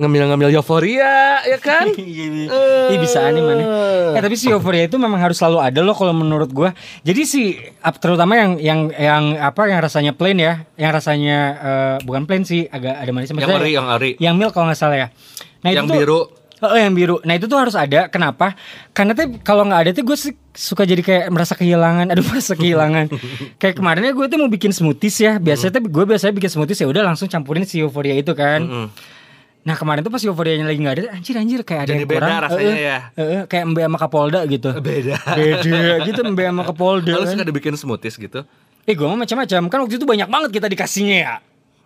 Ngemil-ngemil 0.00 0.48
euforia 0.50 1.44
ya 1.44 1.58
kan? 1.60 1.92
Iya, 2.00 2.48
Ih 2.88 2.98
bisa 2.98 3.20
aneh 3.22 3.38
mana. 3.38 3.62
Eh 4.16 4.20
tapi 4.20 4.34
si 4.34 4.48
Euphoria 4.48 4.88
itu 4.88 4.96
memang 4.96 5.20
harus 5.20 5.36
selalu 5.36 5.60
ada 5.60 5.80
loh 5.80 5.92
kalau 5.92 6.10
menurut 6.10 6.48
gua. 6.48 6.72
Jadi 7.00 7.22
si 7.22 7.54
terutama 8.00 8.34
yang 8.34 8.56
yang 8.56 8.80
yang 8.90 9.22
apa 9.36 9.68
yang 9.68 9.78
rasanya 9.78 10.12
plain 10.12 10.40
ya, 10.40 10.64
yang 10.74 10.90
rasanya 10.90 11.38
eh, 11.54 11.96
bukan 12.02 12.24
plain 12.24 12.42
sih, 12.42 12.64
agak 12.66 12.96
ada 12.96 13.10
manisnya. 13.12 13.36
Yang 13.36 13.54
ori, 13.54 13.70
yang 13.70 13.86
ori. 13.86 14.10
Yang 14.16 14.34
milk 14.34 14.52
kalau 14.52 14.66
nggak 14.66 14.80
salah 14.80 14.96
ya. 14.96 15.08
Nah 15.60 15.70
Yang 15.70 15.86
tuh- 15.86 15.98
biru. 15.98 16.20
Oh, 16.60 16.76
yang 16.76 16.92
biru. 16.92 17.16
Nah 17.22 17.34
itu 17.34 17.48
tuh 17.48 17.56
harus 17.56 17.72
ada. 17.72 18.12
Kenapa? 18.12 18.52
Karena 18.92 19.16
tuh 19.16 19.40
kalau 19.40 19.64
nggak 19.64 19.80
ada 19.80 19.90
tuh 19.92 20.04
gue 20.04 20.16
suka 20.52 20.84
jadi 20.84 21.00
kayak 21.00 21.24
merasa 21.28 21.56
kehilangan. 21.56 22.08
Aduh 22.08 22.20
merasa 22.30 22.52
kehilangan. 22.52 23.08
kayak 23.56 23.76
kemarinnya 23.76 24.12
gue 24.12 24.26
tuh 24.28 24.36
mau 24.36 24.48
bikin 24.48 24.68
smoothies 24.68 25.16
ya. 25.20 25.32
Biasanya 25.36 25.76
tuh 25.76 25.88
gue 25.88 26.04
biasanya 26.04 26.32
bikin 26.32 26.50
smoothies 26.50 26.80
ya 26.80 26.88
udah 26.88 27.00
langsung 27.02 27.28
campurin 27.28 27.64
si 27.64 27.80
Euphoria 27.80 28.12
itu 28.12 28.32
kan. 28.34 28.60
Mm-mm. 28.60 28.86
Nah 29.60 29.76
kemarin 29.76 30.00
tuh 30.00 30.08
pas 30.08 30.22
euforianya 30.24 30.64
lagi 30.64 30.80
nggak 30.80 30.94
ada, 30.96 31.02
anjir 31.12 31.34
anjir 31.36 31.60
kayak 31.60 31.84
ada 31.84 31.90
Jadi 31.92 32.00
yang 32.00 32.08
beda 32.08 32.20
kurang. 32.24 32.40
rasanya 32.48 32.72
eh, 32.72 32.80
ya. 32.80 32.98
eh, 33.12 33.20
eh, 33.20 33.42
kayak 33.44 33.64
Mbe 33.68 33.80
sama 33.84 33.98
Kapolda 34.00 34.40
gitu. 34.48 34.70
Beda. 34.88 35.14
Beda 35.36 35.80
gitu 36.08 36.20
Mbe 36.24 36.42
sama 36.48 36.62
Kapolda. 36.64 37.12
Lalu 37.12 37.24
kan. 37.28 37.32
suka 37.36 37.44
dibikin 37.44 37.74
smoothies 37.76 38.16
gitu. 38.16 38.40
Eh 38.88 38.94
gue 38.96 39.04
mah 39.04 39.20
macam-macam 39.20 39.60
kan 39.68 39.78
waktu 39.84 39.94
itu 40.00 40.06
banyak 40.08 40.28
banget 40.32 40.50
kita 40.56 40.66
dikasihnya 40.72 41.16
ya. 41.20 41.34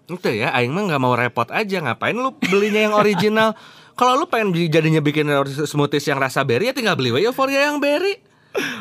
Itu 0.06 0.30
ya, 0.30 0.54
aing 0.54 0.70
mah 0.70 0.82
nggak 0.86 1.00
mau 1.02 1.18
repot 1.18 1.48
aja. 1.50 1.76
Ngapain 1.82 2.14
lu 2.14 2.30
belinya 2.38 2.80
yang 2.86 2.94
original? 2.94 3.58
Kalau 3.98 4.18
lu 4.18 4.26
pengen 4.26 4.54
jadinya 4.54 4.98
bikin 5.02 5.26
smoothies 5.66 6.06
yang 6.06 6.18
rasa 6.18 6.42
berry 6.46 6.70
ya 6.70 6.74
tinggal 6.74 6.98
beli 6.98 7.14
we 7.14 7.26
Euphoria 7.26 7.70
yang 7.70 7.78
berry. 7.82 8.18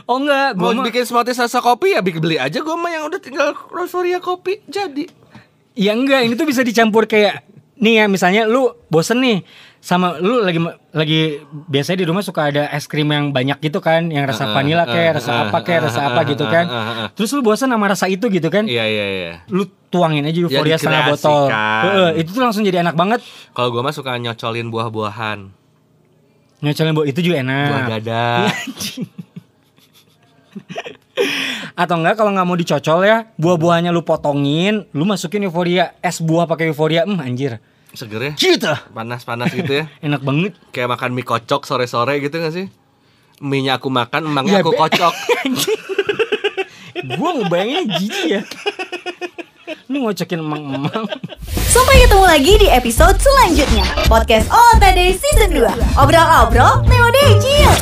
Oh 0.06 0.22
enggak, 0.22 0.54
gue 0.54 0.70
Mau 0.70 0.86
bikin 0.86 1.06
smoothies 1.06 1.42
rasa 1.42 1.58
kopi 1.62 1.98
ya 1.98 2.02
beli 2.06 2.38
aja 2.38 2.62
gue 2.62 2.76
mah 2.78 2.94
yang 2.94 3.10
udah 3.10 3.18
tinggal 3.18 3.58
Euphoria 3.74 4.22
kopi 4.22 4.62
jadi. 4.70 5.10
Ya 5.74 5.98
enggak, 5.98 6.30
ini 6.30 6.38
tuh 6.38 6.46
bisa 6.46 6.62
dicampur 6.62 7.10
kayak 7.10 7.42
nih 7.80 8.04
ya 8.04 8.06
misalnya 8.06 8.46
lu 8.46 8.70
bosen 8.92 9.24
nih 9.24 9.42
sama 9.84 10.16
lu 10.24 10.40
lagi 10.40 10.64
lagi 10.96 11.44
biasanya 11.68 12.00
di 12.00 12.08
rumah 12.08 12.24
suka 12.24 12.48
ada 12.48 12.72
es 12.72 12.88
krim 12.88 13.12
yang 13.12 13.36
banyak 13.36 13.60
gitu 13.60 13.84
kan, 13.84 14.08
yang 14.08 14.24
rasa 14.24 14.48
Uh, 14.48 14.56
vanilla 14.56 14.88
uh, 14.88 14.90
kayak 14.96 15.20
rasa 15.20 15.32
uh, 15.36 15.52
apa 15.52 15.60
kayak 15.60 15.84
uh, 15.84 15.86
rasa 15.92 16.00
uh, 16.00 16.08
apa 16.08 16.24
uh, 16.24 16.26
gitu 16.32 16.46
uh, 16.48 16.52
kan. 16.56 16.66
uh, 16.72 16.72
uh, 16.72 16.92
uh. 17.04 17.08
Terus 17.12 17.36
lu 17.36 17.44
bosen 17.44 17.68
sama 17.68 17.92
rasa 17.92 18.08
itu 18.08 18.32
gitu 18.32 18.48
kan. 18.48 18.64
Iya 18.64 18.88
iya 18.88 19.06
iya. 19.12 19.44
Lu 19.52 19.68
tuangin 19.92 20.24
aja 20.24 20.40
euforia 20.40 20.80
setengah 20.80 21.12
dikreasikan. 21.12 21.36
botol. 21.36 21.52
Heeh, 21.84 22.24
itu 22.24 22.32
tuh 22.32 22.42
langsung 22.48 22.64
jadi 22.64 22.80
enak 22.80 22.96
banget. 22.96 23.20
Kalau 23.52 23.76
gue 23.76 23.84
mah 23.84 23.92
suka 23.92 24.16
nyocolin 24.16 24.72
buah-buahan. 24.72 25.52
Nyocolin 26.64 26.96
bu 26.96 27.04
itu 27.04 27.20
juga 27.20 27.44
enak. 27.44 27.68
Buah 27.68 27.88
dada. 28.00 28.48
Atau 31.74 32.02
enggak 32.02 32.18
kalau 32.18 32.34
nggak 32.34 32.48
mau 32.48 32.58
dicocol 32.58 33.06
ya, 33.06 33.30
buah-buahnya 33.38 33.94
lu 33.94 34.02
potongin, 34.02 34.86
lu 34.94 35.06
masukin 35.06 35.46
euforia, 35.46 35.94
es 36.02 36.18
buah 36.22 36.50
pakai 36.50 36.74
euforia, 36.74 37.06
hmm 37.06 37.22
anjir. 37.22 37.62
Seger 37.94 38.22
ya. 38.22 38.34
Gitu. 38.34 38.74
Panas-panas 38.94 39.54
gitu 39.54 39.86
ya. 39.86 39.86
Enak 40.06 40.26
banget. 40.26 40.58
Kayak 40.74 40.98
makan 40.98 41.14
mie 41.14 41.26
kocok 41.26 41.62
sore-sore 41.70 42.18
gitu 42.18 42.42
gak 42.42 42.54
sih? 42.54 42.66
Mie-nya 43.38 43.78
aku 43.78 43.94
makan, 43.94 44.34
emangnya 44.34 44.62
Ya, 44.62 44.66
aku 44.66 44.74
kocok. 44.74 45.14
Gua 47.18 47.30
ngebayanginnya 47.38 47.84
jijik 48.00 48.26
ya. 48.30 48.42
Lu 49.90 50.06
ngocokin 50.10 50.42
emang-emang. 50.42 51.06
Sampai 51.74 52.06
ketemu 52.06 52.26
lagi 52.26 52.54
di 52.62 52.68
episode 52.70 53.18
selanjutnya 53.18 53.86
Podcast 54.06 54.46
OTD 54.46 55.18
Season 55.18 55.50
2 55.58 55.98
Obrol-obrol 55.98 56.86
Theo 56.86 57.08
Decil 57.10 57.74